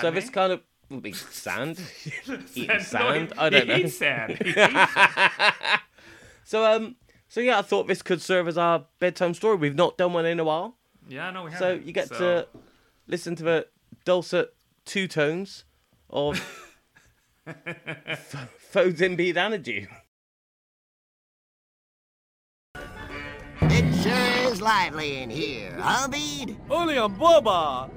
so 0.00 0.10
this 0.10 0.30
kind 0.30 0.52
of 0.52 0.60
would 0.90 1.02
be 1.02 1.12
sand, 1.12 1.80
eating 2.54 2.66
No, 2.68 2.78
sand. 2.80 3.32
he- 3.32 3.38
I 3.38 3.48
don't 3.50 3.68
know. 3.68 3.86
sand. 3.86 4.38
Sand. 4.54 5.50
So 6.44 6.64
um, 6.64 6.94
so 7.28 7.40
yeah, 7.40 7.58
I 7.58 7.62
thought 7.62 7.88
this 7.88 8.02
could 8.02 8.22
serve 8.22 8.46
as 8.48 8.56
our 8.56 8.84
bedtime 9.00 9.34
story. 9.34 9.56
We've 9.56 9.74
not 9.74 9.98
done 9.98 10.12
one 10.12 10.26
in 10.26 10.38
a 10.38 10.44
while, 10.44 10.76
Yeah, 11.08 11.30
no, 11.30 11.44
we 11.44 11.50
haven't. 11.50 11.80
so 11.82 11.84
you 11.86 11.92
get 11.92 12.08
So- 12.08 12.18
to 12.18 12.48
listen 13.06 13.36
to 13.36 13.42
the 13.44 13.66
dulcet 14.04 14.54
two 14.84 15.08
tones 15.08 15.64
of 16.10 16.40
F- 17.46 18.50
Foden 18.72 19.16
Beat 19.16 19.36
Energy. 19.36 19.86
It 23.62 24.02
sure 24.02 24.52
is 24.52 24.60
lively 24.60 25.18
in 25.22 25.30
here, 25.30 25.76
huh, 25.78 26.08
Bede? 26.08 26.56
Only 26.70 26.98
on 26.98 27.16
Boba. 27.16 27.90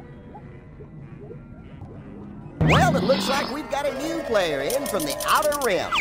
Well, 2.62 2.96
it 2.96 3.04
looks 3.04 3.28
like 3.30 3.52
we've 3.54 3.70
got 3.72 3.86
a 3.86 3.98
new 4.04 4.22
player 4.24 4.62
in 4.62 4.86
from 4.88 5.04
the 5.04 5.16
Outer 5.28 5.58
Rim. 5.66 5.92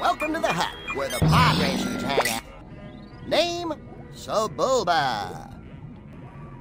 Welcome 0.00 0.32
to 0.34 0.40
the 0.40 0.52
hut 0.52 0.74
where 0.96 1.08
the 1.08 1.18
pod 1.18 1.58
racers 1.60 2.02
hang 2.02 2.28
out. 2.34 2.42
Name, 3.28 3.72
Sebulba. 4.12 5.54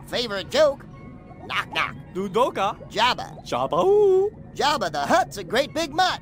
Favorite 0.08 0.50
joke, 0.50 0.86
knock 1.50 1.74
knock. 1.74 1.96
Dudoka. 2.14 2.78
Jabba. 2.90 3.28
Jabba. 3.46 4.30
Jabba 4.56 4.92
the 4.92 5.00
Hutt's 5.02 5.38
a 5.38 5.44
great 5.44 5.74
big 5.74 5.94
mutt. 5.94 6.22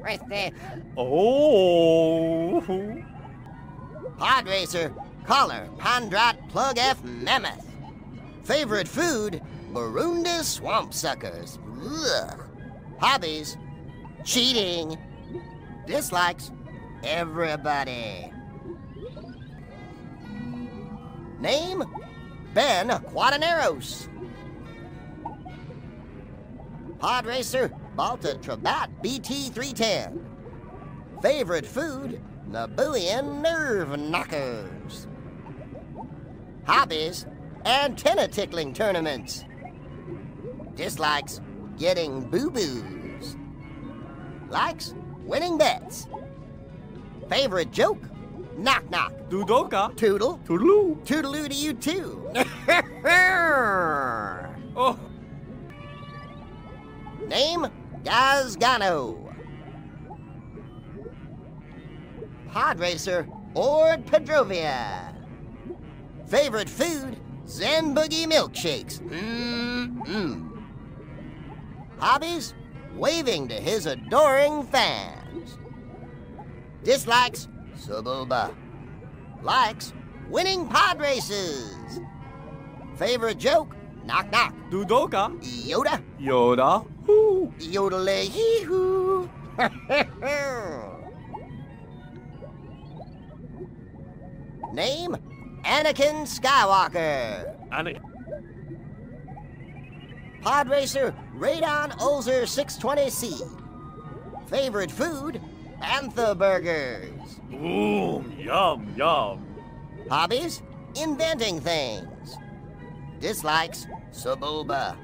right 0.00 0.20
there. 0.28 0.50
Oh. 0.96 2.60
Pod 4.18 4.46
racer, 4.48 4.92
collar, 5.24 5.68
Pondrat 5.78 6.48
Plug 6.48 6.78
F 6.78 7.02
Mammoth. 7.04 7.66
Favorite 8.44 8.88
food, 8.88 9.40
Barunda 9.72 10.42
Swamp 10.42 10.92
Suckers. 10.94 11.58
Ugh. 11.84 12.40
Hobbies, 12.98 13.56
cheating. 14.24 14.98
Dislikes, 15.86 16.50
everybody. 17.04 18.32
Name, 21.40 21.84
Ben 22.58 22.88
Quadinaros. 22.88 24.08
Pod 26.98 27.24
racer, 27.24 27.70
Balta-Trabaat 27.94 28.88
BT310. 29.00 30.18
Favorite 31.22 31.64
food, 31.64 32.20
Nabooian 32.50 33.40
nerve 33.42 33.96
knockers. 34.00 35.06
Hobbies, 36.66 37.26
antenna 37.64 38.26
tickling 38.26 38.74
tournaments. 38.74 39.44
Dislikes, 40.74 41.40
getting 41.78 42.28
boo-boos. 42.28 43.36
Likes, 44.48 44.96
winning 45.22 45.58
bets. 45.58 46.08
Favorite 47.28 47.70
joke, 47.70 48.02
knock 48.58 48.90
knock. 48.90 49.12
Dudoka. 49.30 49.94
Toodle, 49.96 50.38
Toodaloo. 50.44 50.96
toodaloo 51.06 51.48
to 51.48 51.54
you 51.54 51.72
too. 51.74 52.30
Oh. 54.80 54.96
Name, 57.26 57.66
Gasgano. 58.04 59.34
Pod 62.52 62.78
racer, 62.78 63.26
Ord 63.54 64.06
Pedrovia. 64.06 65.12
Favorite 66.28 66.68
food, 66.68 67.18
Zen 67.48 67.92
Boogie 67.92 68.26
milkshakes. 68.26 69.00
Mmm. 69.00 70.48
Hobbies, 71.98 72.54
waving 72.94 73.48
to 73.48 73.54
his 73.54 73.86
adoring 73.86 74.62
fans. 74.64 75.58
Dislikes, 76.84 77.48
Sebulba. 77.78 78.54
Likes, 79.42 79.92
winning 80.28 80.66
pod 80.66 81.00
races. 81.00 82.00
Favorite 82.96 83.38
joke, 83.38 83.74
knock 84.04 84.30
knock. 84.32 84.52
Dudoka. 84.70 85.30
Yoda, 85.66 86.02
Yoda. 86.20 86.84
Hoo. 87.06 87.52
yodelay 87.58 88.28
hee 88.28 88.62
hoo. 88.62 89.30
Name, 94.72 95.16
Anakin 95.64 96.26
Skywalker. 96.26 97.54
And 97.72 98.00
Pod 100.42 100.68
racer, 100.68 101.14
Radon 101.36 101.90
Ulzer 101.98 102.42
620C. 102.44 103.42
Favorite 104.48 104.90
food, 104.90 105.40
Antha 105.82 106.36
burgers. 106.36 107.10
Ooh, 107.52 108.24
yum, 108.36 108.94
yum. 108.96 109.44
Hobbies, 110.08 110.62
inventing 111.00 111.60
things. 111.60 112.36
Dislikes, 113.20 113.86
Sebulba. 114.12 114.96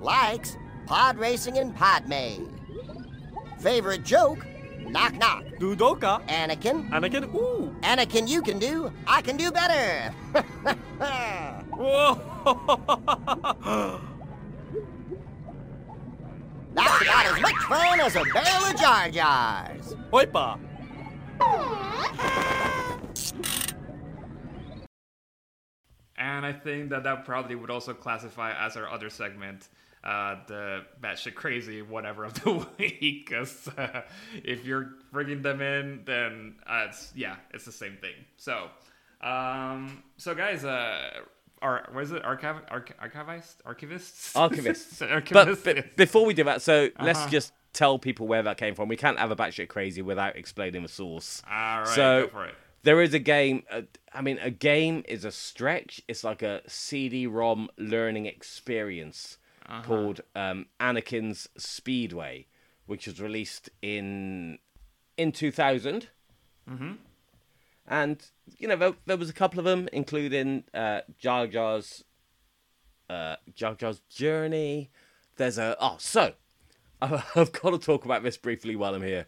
Likes, 0.00 0.56
pod 0.86 1.18
racing 1.18 1.58
and 1.58 1.74
Podmade. 1.76 2.48
Favorite 3.58 4.04
joke, 4.04 4.46
knock 4.80 5.14
knock. 5.14 5.44
Dudoka. 5.58 6.26
Anakin, 6.28 6.88
Anakin. 6.90 7.34
Ooh. 7.34 7.74
Anakin, 7.82 8.28
you 8.28 8.42
can 8.42 8.58
do, 8.58 8.92
I 9.06 9.22
can 9.22 9.36
do 9.36 9.50
better. 9.50 10.12
Whoa. 11.76 12.20
That's 16.74 17.02
about 17.02 17.26
as 17.26 17.40
much 17.40 17.54
fun 17.68 18.00
as 18.00 18.16
a 18.16 18.24
barrel 18.34 18.64
of 18.66 18.76
Jar 18.80 19.08
Jars. 19.08 19.83
Oipa. 20.14 20.58
And 26.16 26.46
I 26.46 26.52
think 26.52 26.90
that 26.90 27.02
that 27.04 27.24
probably 27.24 27.56
would 27.56 27.70
also 27.70 27.92
classify 27.92 28.52
as 28.64 28.76
our 28.76 28.88
other 28.88 29.10
segment, 29.10 29.68
uh, 30.04 30.36
the 30.46 30.82
batshit 31.02 31.34
crazy 31.34 31.82
whatever 31.82 32.24
of 32.24 32.34
the 32.44 32.52
week. 32.78 33.26
Because 33.28 33.68
uh, 33.76 34.02
if 34.44 34.64
you're 34.64 34.90
bringing 35.12 35.42
them 35.42 35.60
in, 35.60 36.02
then 36.04 36.54
uh, 36.66 36.86
it's 36.88 37.12
yeah, 37.16 37.36
it's 37.52 37.64
the 37.64 37.72
same 37.72 37.96
thing. 38.00 38.14
So, 38.36 38.68
um, 39.20 40.04
so 40.18 40.34
guys, 40.36 40.64
uh, 40.64 41.10
what 41.60 42.04
is 42.04 42.12
it? 42.12 42.24
Archive, 42.24 42.56
arch- 42.70 42.92
archivist, 43.00 43.62
archivists, 43.64 44.32
Archivists. 44.34 45.02
archivists. 45.02 45.64
But, 45.64 45.74
but 45.76 45.96
before 45.96 46.24
we 46.24 46.32
do 46.34 46.44
that, 46.44 46.62
so 46.62 46.90
let's 47.00 47.18
Uh-huh. 47.20 47.28
just 47.30 47.52
tell 47.74 47.98
people 47.98 48.26
where 48.26 48.42
that 48.42 48.56
came 48.56 48.74
from. 48.74 48.88
We 48.88 48.96
can't 48.96 49.18
have 49.18 49.30
a 49.30 49.36
batshit 49.36 49.68
crazy 49.68 50.00
without 50.02 50.36
explaining 50.36 50.82
the 50.82 50.88
source. 50.88 51.42
All 51.50 51.80
right, 51.80 51.88
so 51.88 52.22
go 52.22 52.28
for 52.28 52.44
it. 52.46 52.54
there 52.84 53.02
is 53.02 53.12
a 53.14 53.18
game. 53.18 53.64
Uh, 53.70 53.82
I 54.12 54.22
mean, 54.22 54.38
a 54.40 54.50
game 54.50 55.04
is 55.06 55.24
a 55.24 55.30
stretch. 55.32 56.00
It's 56.08 56.24
like 56.24 56.42
a 56.42 56.62
CD-ROM 56.68 57.68
learning 57.76 58.26
experience 58.26 59.38
Uh-huh. 59.68 59.82
called 59.82 60.20
um, 60.34 60.66
Anakin's 60.80 61.48
Speedway, 61.56 62.46
which 62.86 63.06
was 63.06 63.20
released 63.20 63.70
in 63.82 64.58
in 65.16 65.32
2000. 65.32 66.08
Mm-hmm. 66.70 66.92
And 67.86 68.22
you 68.58 68.68
know, 68.68 68.76
there, 68.76 68.92
there 69.06 69.16
was 69.16 69.28
a 69.30 69.34
couple 69.34 69.58
of 69.58 69.64
them, 69.64 69.88
including 69.92 70.64
uh, 70.72 71.00
Jar 71.18 71.46
Jar's 71.46 72.04
uh, 73.10 73.36
Jar 73.54 73.74
Jar's 73.74 74.00
journey. 74.08 74.90
There's 75.36 75.58
a 75.58 75.76
oh, 75.80 75.96
so 75.98 76.32
I've 77.04 77.52
got 77.52 77.70
to 77.70 77.78
talk 77.78 78.04
about 78.04 78.22
this 78.22 78.36
briefly 78.36 78.76
while 78.76 78.94
I'm 78.94 79.02
here, 79.02 79.26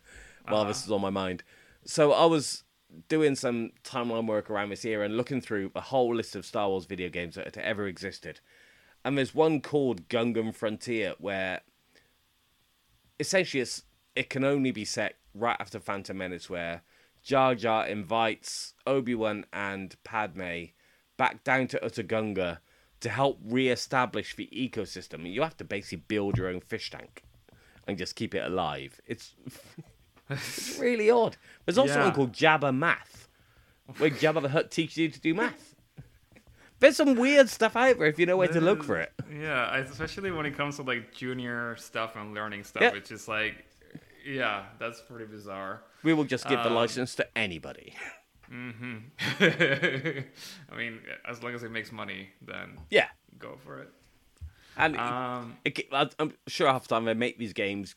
while 0.49 0.65
this 0.65 0.85
is 0.85 0.91
on 0.91 1.01
my 1.01 1.11
mind. 1.11 1.43
So 1.85 2.13
I 2.13 2.25
was 2.25 2.65
doing 3.09 3.35
some 3.35 3.73
timeline 3.85 4.27
work 4.27 4.49
around 4.49 4.71
this 4.71 4.85
era 4.85 5.05
and 5.05 5.17
looking 5.17 5.41
through 5.41 5.71
a 5.75 5.81
whole 5.81 6.15
list 6.15 6.35
of 6.35 6.47
Star 6.47 6.69
Wars 6.69 6.87
video 6.87 7.09
games 7.09 7.35
that 7.35 7.45
had 7.45 7.59
ever 7.59 7.87
existed, 7.87 8.41
and 9.05 9.17
there's 9.17 9.35
one 9.35 9.61
called 9.61 10.09
Gungan 10.09 10.55
Frontier 10.55 11.15
where 11.19 11.61
essentially 13.21 13.61
it's 13.61 13.83
it 14.15 14.31
can 14.31 14.45
only 14.45 14.71
be 14.71 14.85
set 14.85 15.17
right 15.35 15.57
after 15.61 15.79
Phantom 15.79 16.17
Menace, 16.17 16.49
where 16.49 16.83
Jar 17.23 17.55
Jar 17.55 17.87
invites 17.87 18.75
Obi 18.87 19.15
Wan 19.15 19.45
and 19.53 19.95
Padme 20.05 20.67
back 21.19 21.45
down 21.45 21.67
to 21.69 21.79
Otoh 21.81 22.07
Gunga 22.07 22.61
to 23.01 23.11
help 23.11 23.39
re-establish 23.45 24.35
the 24.35 24.49
ecosystem. 24.53 25.31
You 25.31 25.43
have 25.43 25.57
to 25.59 25.65
basically 25.65 26.05
build 26.09 26.39
your 26.39 26.49
own 26.49 26.61
fish 26.61 26.91
tank 26.91 27.23
and 27.87 27.97
just 27.99 28.17
keep 28.17 28.35
it 28.35 28.45
alive. 28.45 29.01
It's 29.07 29.35
it's 30.31 30.79
really 30.81 31.11
odd. 31.11 31.37
There's 31.65 31.79
also 31.79 31.95
Yeah. 31.95 32.05
one 32.05 32.15
called 32.15 32.33
Jabba 32.33 32.75
Math, 32.77 33.29
where 33.99 34.11
Jabba 34.11 34.43
the 34.43 34.49
Hutt 34.51 34.71
teaches 34.71 34.97
you 34.99 35.09
to 35.09 35.21
do 35.21 35.35
math. 35.35 35.75
There's 36.79 36.97
some 36.97 37.15
weird 37.15 37.49
stuff 37.49 37.75
out 37.75 37.99
there 37.99 38.07
if 38.09 38.19
you 38.19 38.27
know 38.27 38.37
where 38.37 38.49
to 38.49 38.61
look 38.61 38.85
for 38.85 38.99
it. 38.99 39.11
Yeah, 39.33 39.77
especially 39.79 40.31
when 40.31 40.45
it 40.45 40.57
comes 40.57 40.77
to 40.77 40.83
like 40.83 41.15
junior 41.15 41.75
stuff 41.77 42.17
and 42.17 42.35
learning 42.35 42.65
stuff. 42.65 42.83
Yeah. 42.83 42.93
It's 42.95 43.09
just 43.09 43.29
like, 43.29 43.65
yeah, 44.27 44.65
that's 44.79 45.01
pretty 45.01 45.25
bizarre. 45.25 45.83
We 46.03 46.13
will 46.13 46.25
just 46.25 46.47
give 46.49 46.59
the 46.63 46.69
Um, 46.69 46.75
license 46.75 47.15
to 47.15 47.39
anybody. 47.39 47.95
hmm 48.49 48.99
I 49.41 50.77
mean, 50.77 51.01
as 51.27 51.43
long 51.43 51.55
as 51.55 51.63
it 51.63 51.71
makes 51.71 51.93
money, 51.93 52.29
then 52.43 52.79
Yeah. 52.91 53.09
go 53.39 53.57
for 53.65 53.81
it. 53.81 53.91
And 54.77 54.97
Um, 54.99 55.57
it, 55.65 55.79
it- 55.79 55.89
I- 55.93 56.11
I'm 56.19 56.35
sure 56.47 56.69
half 56.69 56.83
the 56.83 56.89
time 56.95 57.05
they 57.05 57.15
make 57.15 57.39
these 57.39 57.53
games 57.53 57.95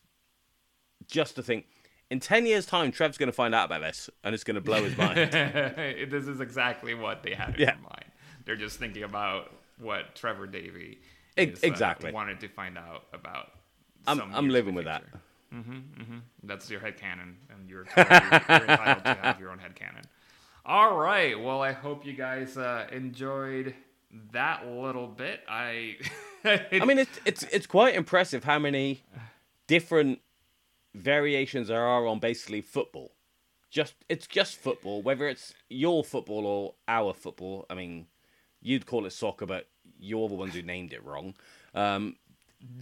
just 1.07 1.35
to 1.35 1.43
think, 1.43 1.65
in 2.09 2.19
10 2.19 2.45
years' 2.45 2.65
time, 2.65 2.91
Trev's 2.91 3.17
going 3.17 3.27
to 3.27 3.33
find 3.33 3.53
out 3.53 3.65
about 3.65 3.81
this 3.81 4.09
and 4.23 4.33
it's 4.33 4.43
going 4.43 4.55
to 4.55 4.61
blow 4.61 4.83
his 4.83 4.97
mind. 4.97 5.17
this 5.31 6.27
is 6.27 6.39
exactly 6.41 6.93
what 6.93 7.23
they 7.23 7.33
had 7.33 7.55
in 7.55 7.61
Yeah. 7.61 7.65
their 7.71 7.75
mind. 7.81 8.05
They're 8.45 8.55
just 8.55 8.79
thinking 8.79 9.03
about 9.03 9.51
what 9.77 10.15
Trevor 10.15 10.47
Davy 10.47 10.99
uh, 11.37 11.41
exactly. 11.61 12.11
wanted 12.11 12.39
to 12.41 12.47
find 12.47 12.77
out 12.77 13.05
about. 13.13 13.51
I'm, 14.07 14.21
I'm 14.33 14.49
living 14.49 14.73
with 14.75 14.85
that. 14.85 15.03
Mm-hmm, 15.53 15.71
mm-hmm. 15.71 16.17
That's 16.43 16.69
your 16.69 16.79
headcanon, 16.79 17.35
and 17.49 17.67
you're, 17.69 17.85
you're 17.97 18.05
entitled 18.07 19.05
to 19.05 19.17
have 19.21 19.39
your 19.39 19.51
own 19.51 19.59
headcanon. 19.59 20.03
All 20.65 20.95
right. 20.97 21.39
Well, 21.39 21.61
I 21.61 21.71
hope 21.71 22.05
you 22.05 22.13
guys 22.13 22.57
uh, 22.57 22.87
enjoyed 22.91 23.73
that 24.33 24.67
little 24.67 25.07
bit. 25.07 25.41
I. 25.49 25.97
I 26.45 26.85
mean, 26.85 26.99
it's, 26.99 27.19
it's, 27.25 27.43
it's 27.43 27.67
quite 27.67 27.95
impressive 27.95 28.43
how 28.45 28.59
many 28.59 29.03
different 29.67 30.19
variations 30.95 31.67
there 31.67 31.81
are 31.85 32.07
on 32.07 32.19
basically 32.19 32.61
football. 32.61 33.11
Just 33.69 33.93
It's 34.07 34.25
just 34.25 34.57
football, 34.57 35.01
whether 35.01 35.27
it's 35.27 35.53
your 35.69 36.03
football 36.03 36.45
or 36.47 36.73
our 36.87 37.13
football. 37.13 37.65
I 37.69 37.75
mean, 37.75 38.07
you'd 38.61 38.85
call 38.85 39.05
it 39.05 39.11
soccer, 39.11 39.45
but 39.45 39.67
you're 39.99 40.27
the 40.27 40.35
ones 40.35 40.55
who 40.55 40.61
named 40.61 40.93
it 40.93 41.03
wrong. 41.05 41.35
Um, 41.75 42.15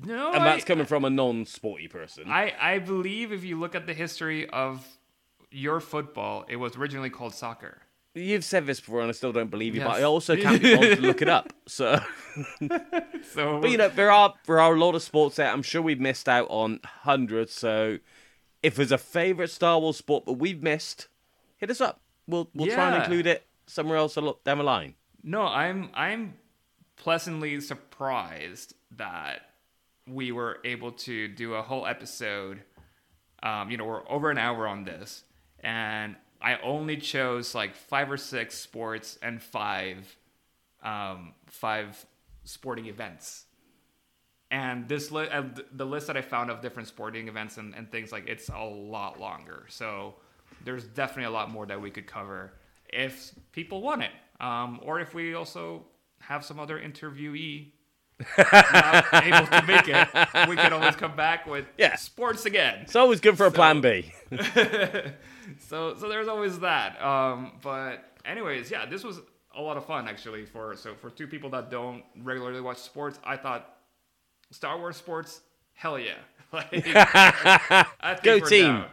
no, 0.05 0.31
and 0.33 0.45
that's 0.45 0.63
I- 0.63 0.67
coming 0.67 0.85
from 0.85 1.03
a 1.03 1.09
non-sporty 1.09 1.87
person. 1.87 2.29
I, 2.29 2.53
I 2.59 2.79
believe 2.79 3.31
if 3.33 3.43
you 3.43 3.59
look 3.59 3.75
at 3.75 3.85
the 3.85 3.93
history 3.93 4.47
of 4.49 4.85
your 5.51 5.79
football, 5.79 6.45
it 6.47 6.55
was 6.55 6.77
originally 6.77 7.09
called 7.09 7.33
soccer. 7.33 7.81
You've 8.17 8.43
said 8.43 8.65
this 8.65 8.79
before, 8.79 9.01
and 9.01 9.09
I 9.09 9.11
still 9.13 9.31
don't 9.31 9.49
believe 9.51 9.75
you. 9.75 9.81
But 9.81 9.99
I 9.99 10.03
also 10.03 10.35
can't 10.35 10.61
be 10.61 10.75
bothered 10.75 10.97
to 10.97 11.01
look 11.01 11.21
it 11.21 11.29
up. 11.29 11.53
So, 11.67 11.99
So, 13.33 13.59
but 13.61 13.69
you 13.69 13.77
know, 13.77 13.89
there 13.89 14.11
are 14.11 14.33
there 14.45 14.59
are 14.59 14.73
a 14.73 14.79
lot 14.79 14.95
of 14.95 15.03
sports 15.03 15.35
there. 15.37 15.51
I'm 15.51 15.61
sure 15.63 15.81
we've 15.81 15.99
missed 15.99 16.27
out 16.29 16.47
on 16.49 16.79
hundreds. 16.83 17.53
So, 17.53 17.97
if 18.63 18.75
there's 18.75 18.91
a 18.91 18.97
favorite 18.97 19.49
Star 19.51 19.79
Wars 19.79 19.97
sport 19.97 20.25
that 20.25 20.33
we've 20.33 20.61
missed, 20.63 21.07
hit 21.57 21.69
us 21.69 21.81
up. 21.81 22.01
We'll 22.27 22.49
we'll 22.53 22.67
try 22.73 22.91
and 22.93 23.03
include 23.03 23.27
it 23.27 23.45
somewhere 23.67 23.97
else 23.97 24.15
a 24.15 24.21
lot 24.21 24.43
down 24.43 24.57
the 24.59 24.63
line. 24.63 24.95
no, 25.23 25.43
I'm 25.43 25.89
I'm 25.93 26.35
pleasantly 26.95 27.59
surprised 27.61 28.73
that 28.95 29.41
we 30.07 30.31
were 30.31 30.59
able 30.63 30.91
to 30.93 31.27
do 31.27 31.53
a 31.53 31.61
whole 31.61 31.85
episode. 31.85 32.61
Um, 33.43 33.69
you 33.69 33.77
know, 33.77 33.85
we're 33.85 34.09
over 34.09 34.31
an 34.31 34.37
hour 34.37 34.67
on 34.67 34.83
this, 34.85 35.23
and 35.59 36.15
I 36.41 36.57
only 36.59 36.97
chose 36.97 37.55
like 37.55 37.75
five 37.75 38.11
or 38.11 38.17
six 38.17 38.55
sports 38.57 39.17
and 39.21 39.41
five, 39.41 40.15
um, 40.83 41.33
five 41.47 42.05
sporting 42.43 42.85
events. 42.87 43.45
And 44.49 44.87
this 44.87 45.11
li- 45.11 45.27
uh, 45.29 45.43
the 45.73 45.85
list 45.85 46.07
that 46.07 46.15
I 46.15 46.21
found 46.21 46.49
of 46.49 46.61
different 46.61 46.87
sporting 46.87 47.27
events 47.27 47.57
and, 47.57 47.75
and 47.75 47.91
things 47.91 48.11
like 48.11 48.27
it's 48.27 48.49
a 48.49 48.63
lot 48.63 49.19
longer. 49.19 49.65
So 49.67 50.15
there's 50.63 50.85
definitely 50.85 51.25
a 51.25 51.31
lot 51.31 51.49
more 51.51 51.65
that 51.65 51.81
we 51.81 51.91
could 51.91 52.07
cover 52.07 52.53
if 52.93 53.33
people 53.51 53.81
want 53.81 54.03
it, 54.03 54.11
um, 54.39 54.79
or 54.83 55.01
if 55.01 55.13
we 55.13 55.33
also 55.33 55.83
have 56.19 56.45
some 56.45 56.57
other 56.59 56.79
interviewee 56.79 57.71
not 58.37 59.05
able 59.25 59.45
to 59.47 59.63
make 59.67 59.87
it, 59.89 60.07
we 60.49 60.55
can 60.55 60.71
always 60.71 60.95
come 60.95 61.15
back 61.15 61.45
with 61.45 61.65
Yeah. 61.77 61.95
sports 61.97 62.45
again. 62.45 62.79
It's 62.83 62.95
always 62.95 63.19
good 63.19 63.37
for 63.37 63.45
a 63.45 63.51
plan 63.51 63.81
B. 63.81 64.11
so 65.59 65.95
so 65.97 66.07
there's 66.09 66.27
always 66.27 66.59
that. 66.59 67.01
Um, 67.03 67.53
but 67.61 68.03
anyways, 68.25 68.69
yeah, 68.71 68.85
this 68.85 69.03
was 69.03 69.19
a 69.55 69.61
lot 69.61 69.77
of 69.77 69.85
fun 69.85 70.07
actually. 70.07 70.45
For 70.45 70.75
so 70.75 70.93
for 70.95 71.09
two 71.09 71.27
people 71.27 71.49
that 71.51 71.69
don't 71.71 72.03
regularly 72.21 72.61
watch 72.61 72.77
sports, 72.77 73.19
I 73.23 73.37
thought 73.37 73.75
Star 74.51 74.77
Wars 74.77 74.97
sports, 74.97 75.41
hell 75.73 75.97
yeah, 75.99 76.13
like 76.53 76.67
I 76.85 78.17
Go 78.23 78.39
team. 78.39 78.63
down. 78.65 78.85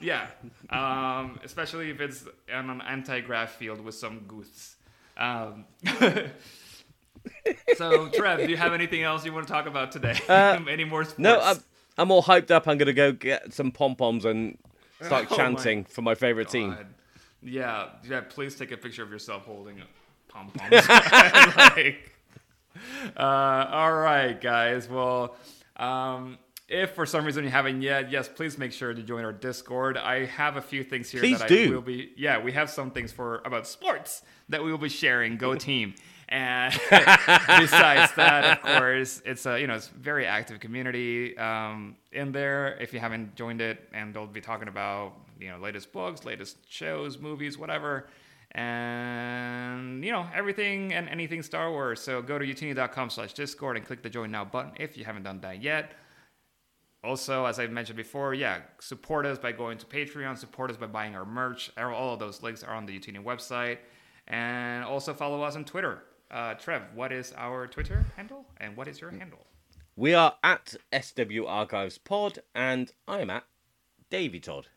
Yeah, 0.00 0.28
um, 0.70 1.40
especially 1.42 1.90
if 1.90 2.00
it's 2.00 2.24
on 2.54 2.70
an 2.70 2.80
anti-grav 2.80 3.50
field 3.50 3.80
with 3.80 3.96
some 3.96 4.20
goose. 4.28 4.76
Um, 5.16 5.64
so 7.76 8.08
Trev, 8.08 8.38
do 8.38 8.48
you 8.50 8.56
have 8.56 8.72
anything 8.72 9.02
else 9.02 9.24
you 9.24 9.32
want 9.32 9.46
to 9.46 9.52
talk 9.52 9.66
about 9.66 9.92
today? 9.92 10.18
Uh, 10.28 10.60
Any 10.68 10.84
more 10.84 11.04
sports? 11.04 11.18
No, 11.18 11.40
I'm 11.40 11.56
I'm 11.98 12.10
all 12.10 12.22
hyped 12.22 12.50
up. 12.50 12.68
I'm 12.68 12.78
gonna 12.78 12.92
go 12.92 13.12
get 13.12 13.52
some 13.52 13.70
pom 13.72 13.96
poms 13.96 14.24
and 14.24 14.56
start 15.02 15.28
Oh 15.30 15.36
chanting 15.36 15.84
for 15.84 16.02
my 16.02 16.14
favorite 16.14 16.48
team. 16.48 16.76
Yeah, 17.42 17.88
yeah. 18.08 18.20
Please 18.20 18.54
take 18.54 18.70
a 18.72 18.76
picture 18.76 19.02
of 19.02 19.10
yourself 19.10 19.44
holding 19.44 19.80
a 19.80 19.84
pom 20.28 20.50
poms. 20.50 20.88
like, 21.56 22.12
uh, 23.16 23.66
all 23.70 23.92
right, 23.92 24.40
guys. 24.40 24.88
Well, 24.88 25.36
um, 25.76 26.38
if 26.68 26.92
for 26.92 27.04
some 27.04 27.24
reason 27.24 27.44
you 27.44 27.50
haven't 27.50 27.82
yet, 27.82 28.12
yes, 28.12 28.28
please 28.28 28.56
make 28.56 28.72
sure 28.72 28.94
to 28.94 29.02
join 29.02 29.24
our 29.24 29.32
Discord. 29.32 29.96
I 29.96 30.26
have 30.26 30.56
a 30.56 30.60
few 30.60 30.84
things 30.84 31.10
here 31.10 31.20
Please 31.20 31.40
that 31.40 31.48
do. 31.48 31.72
I 31.72 31.74
will 31.74 31.82
be. 31.82 32.12
Yeah, 32.16 32.40
we 32.42 32.52
have 32.52 32.70
some 32.70 32.90
things 32.90 33.10
for 33.10 33.42
about 33.44 33.66
sports 33.66 34.22
that 34.48 34.62
we 34.62 34.70
will 34.70 34.78
be 34.78 34.88
sharing. 34.88 35.36
Go 35.36 35.54
team. 35.56 35.94
And 36.30 36.72
besides 37.58 38.12
that, 38.14 38.58
of 38.58 38.62
course, 38.62 39.20
it's 39.24 39.46
a 39.46 39.60
you 39.60 39.66
know 39.66 39.74
it's 39.74 39.88
a 39.88 39.98
very 39.98 40.26
active 40.26 40.60
community 40.60 41.36
um, 41.36 41.96
in 42.12 42.30
there. 42.30 42.78
If 42.80 42.92
you 42.92 43.00
haven't 43.00 43.34
joined 43.34 43.60
it, 43.60 43.88
and 43.92 44.14
they'll 44.14 44.26
be 44.26 44.40
talking 44.40 44.68
about 44.68 45.14
you 45.40 45.48
know 45.48 45.58
latest 45.58 45.92
books, 45.92 46.24
latest 46.24 46.58
shows, 46.68 47.18
movies, 47.18 47.58
whatever, 47.58 48.06
and 48.52 50.04
you 50.04 50.12
know 50.12 50.24
everything 50.32 50.92
and 50.94 51.08
anything 51.08 51.42
Star 51.42 51.72
Wars. 51.72 52.00
So 52.00 52.22
go 52.22 52.38
to 52.38 52.46
utini.com/discord 52.46 53.76
and 53.76 53.84
click 53.84 54.02
the 54.02 54.10
join 54.10 54.30
now 54.30 54.44
button 54.44 54.72
if 54.78 54.96
you 54.96 55.04
haven't 55.04 55.24
done 55.24 55.40
that 55.40 55.60
yet. 55.60 55.92
Also, 57.02 57.46
as 57.46 57.58
I 57.58 57.66
mentioned 57.66 57.96
before, 57.96 58.34
yeah, 58.34 58.60
support 58.78 59.24
us 59.26 59.38
by 59.38 59.52
going 59.52 59.78
to 59.78 59.86
Patreon, 59.86 60.36
support 60.38 60.70
us 60.70 60.76
by 60.76 60.86
buying 60.86 61.16
our 61.16 61.24
merch. 61.24 61.72
All 61.76 62.12
of 62.12 62.20
those 62.20 62.42
links 62.42 62.62
are 62.62 62.74
on 62.74 62.84
the 62.84 62.96
Utini 62.96 63.24
website. 63.24 63.78
And 64.28 64.84
also 64.84 65.14
follow 65.14 65.42
us 65.42 65.56
on 65.56 65.64
Twitter. 65.64 66.02
Uh, 66.30 66.54
Trev, 66.54 66.82
what 66.94 67.12
is 67.12 67.32
our 67.36 67.66
Twitter 67.66 68.04
handle? 68.16 68.44
And 68.58 68.76
what 68.76 68.86
is 68.88 69.00
your 69.00 69.10
handle? 69.10 69.46
We 69.96 70.14
are 70.14 70.36
at 70.44 70.76
SW 71.02 71.44
Archives 71.46 71.98
Pod, 71.98 72.38
and 72.54 72.92
I 73.08 73.20
am 73.20 73.30
at 73.30 73.44
Davy 74.10 74.40
Todd. 74.40 74.68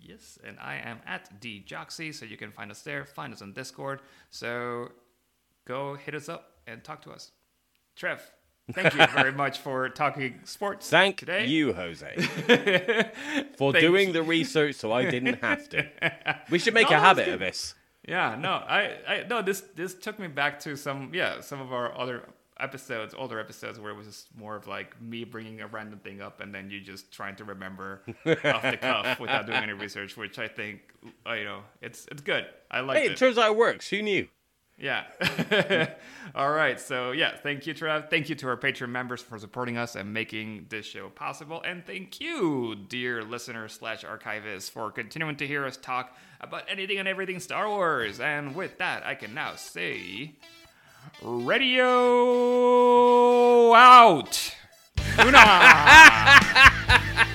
Yes, 0.00 0.38
and 0.46 0.58
I 0.60 0.76
am 0.76 0.98
at 1.06 1.40
DJoxy, 1.40 2.14
so 2.14 2.24
you 2.24 2.36
can 2.36 2.50
find 2.52 2.70
us 2.70 2.82
there. 2.82 3.04
Find 3.04 3.32
us 3.32 3.42
on 3.42 3.52
Discord. 3.52 4.00
So 4.30 4.92
go 5.66 5.94
hit 5.94 6.14
us 6.14 6.28
up 6.28 6.52
and 6.66 6.82
talk 6.82 7.02
to 7.02 7.10
us. 7.10 7.30
Trev, 7.96 8.20
thank 8.72 8.94
you 8.94 9.06
very 9.14 9.32
much 9.44 9.58
for 9.58 9.88
talking 9.90 10.40
sports 10.44 10.88
Thank 10.90 11.18
today. 11.18 11.46
you, 11.46 11.72
Jose, 11.74 12.12
for 13.56 13.72
Thank 13.72 13.82
doing 13.84 14.12
the 14.12 14.22
research 14.22 14.74
so 14.76 14.90
I 14.92 15.08
didn't 15.08 15.40
have 15.40 15.68
to. 15.70 15.86
We 16.50 16.58
should 16.58 16.74
make 16.74 16.90
a 16.90 16.98
habit 16.98 17.26
good. 17.26 17.34
of 17.34 17.40
this. 17.40 17.74
Yeah, 18.06 18.36
no, 18.38 18.50
I, 18.50 18.96
I 19.08 19.24
no, 19.28 19.40
this 19.42 19.60
this 19.74 19.94
took 19.94 20.18
me 20.18 20.28
back 20.28 20.60
to 20.60 20.76
some 20.76 21.10
yeah 21.14 21.40
some 21.40 21.60
of 21.60 21.72
our 21.72 21.96
other 21.98 22.28
episodes, 22.60 23.14
older 23.16 23.40
episodes 23.40 23.80
where 23.80 23.90
it 23.90 23.96
was 23.96 24.06
just 24.06 24.28
more 24.36 24.54
of 24.56 24.66
like 24.68 25.00
me 25.02 25.24
bringing 25.24 25.60
a 25.60 25.66
random 25.66 25.98
thing 25.98 26.20
up 26.20 26.40
and 26.40 26.54
then 26.54 26.70
you 26.70 26.80
just 26.80 27.10
trying 27.10 27.34
to 27.36 27.44
remember 27.44 28.02
off 28.44 28.62
the 28.62 28.76
cuff 28.80 29.18
without 29.18 29.46
doing 29.46 29.58
any 29.62 29.72
research, 29.72 30.16
which 30.16 30.38
I 30.38 30.48
think 30.48 30.80
you 31.26 31.44
know 31.44 31.60
it's 31.80 32.06
it's 32.12 32.20
good. 32.22 32.46
I 32.70 32.80
like 32.80 32.98
Hey, 32.98 33.06
it. 33.06 33.12
it 33.12 33.16
turns 33.18 33.38
out 33.38 33.50
it 33.50 33.56
works. 33.56 33.88
Who 33.88 34.02
knew? 34.02 34.28
Yeah. 34.76 35.04
All 36.34 36.50
right. 36.50 36.80
So 36.80 37.12
yeah, 37.12 37.36
thank 37.36 37.64
you, 37.66 37.74
Trev. 37.74 38.10
Thank 38.10 38.28
you 38.28 38.34
to 38.36 38.48
our 38.48 38.56
Patreon 38.56 38.88
members 38.88 39.22
for 39.22 39.38
supporting 39.38 39.78
us 39.78 39.94
and 39.94 40.12
making 40.12 40.66
this 40.68 40.84
show 40.84 41.10
possible. 41.10 41.62
And 41.64 41.86
thank 41.86 42.20
you, 42.20 42.74
dear 42.88 43.22
listener 43.22 43.68
slash 43.68 44.04
archivist, 44.04 44.72
for 44.72 44.90
continuing 44.90 45.36
to 45.36 45.46
hear 45.46 45.64
us 45.64 45.76
talk 45.76 46.16
about 46.40 46.64
anything 46.68 46.98
and 46.98 47.06
everything 47.06 47.38
Star 47.38 47.68
Wars. 47.68 48.18
And 48.18 48.56
with 48.56 48.78
that, 48.78 49.06
I 49.06 49.14
can 49.14 49.32
now 49.32 49.54
say, 49.54 50.34
radio 51.22 51.84
out. 53.74 54.56
Una. 55.20 57.26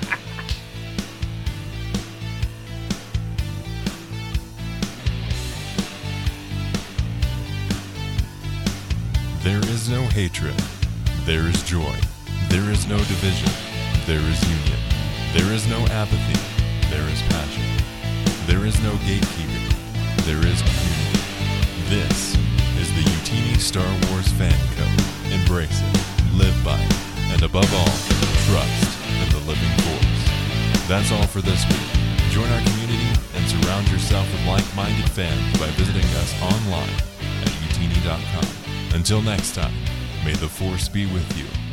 is 9.89 9.95
no 9.95 10.07
hatred. 10.09 10.53
There 11.25 11.47
is 11.47 11.63
joy. 11.63 11.95
There 12.49 12.69
is 12.69 12.87
no 12.87 12.97
division. 12.97 13.49
There 14.05 14.21
is 14.21 14.39
union. 14.43 14.79
There 15.33 15.51
is 15.53 15.67
no 15.67 15.79
apathy. 15.89 16.37
There 16.89 17.07
is 17.09 17.21
passion. 17.33 17.65
There 18.45 18.65
is 18.65 18.79
no 18.83 18.91
gatekeeping. 19.07 19.69
There 20.25 20.45
is 20.45 20.61
community. 20.61 21.21
This 21.89 22.37
is 22.77 22.89
the 22.93 23.03
Utini 23.17 23.57
Star 23.57 23.89
Wars 24.09 24.31
Fan 24.33 24.53
Code. 24.77 25.33
Embrace 25.33 25.81
it, 25.81 26.37
live 26.37 26.57
by 26.63 26.77
it, 26.77 26.95
and 27.33 27.41
above 27.41 27.71
all, 27.73 27.95
trust 28.45 28.89
in 29.09 29.29
the 29.33 29.41
living 29.49 29.73
force. 29.81 30.87
That's 30.87 31.11
all 31.11 31.25
for 31.25 31.41
this 31.41 31.65
week. 31.65 31.89
Join 32.29 32.49
our 32.49 32.61
community 32.69 33.09
and 33.33 33.43
surround 33.47 33.89
yourself 33.89 34.29
with 34.31 34.45
like-minded 34.45 35.09
fans 35.11 35.57
by 35.57 35.67
visiting 35.81 36.05
us 36.21 36.33
online 36.41 36.93
at 37.41 37.53
utini.com. 37.69 38.68
Until 38.93 39.21
next 39.21 39.53
time, 39.55 39.73
may 40.25 40.33
the 40.33 40.47
force 40.47 40.89
be 40.89 41.05
with 41.05 41.37
you. 41.37 41.68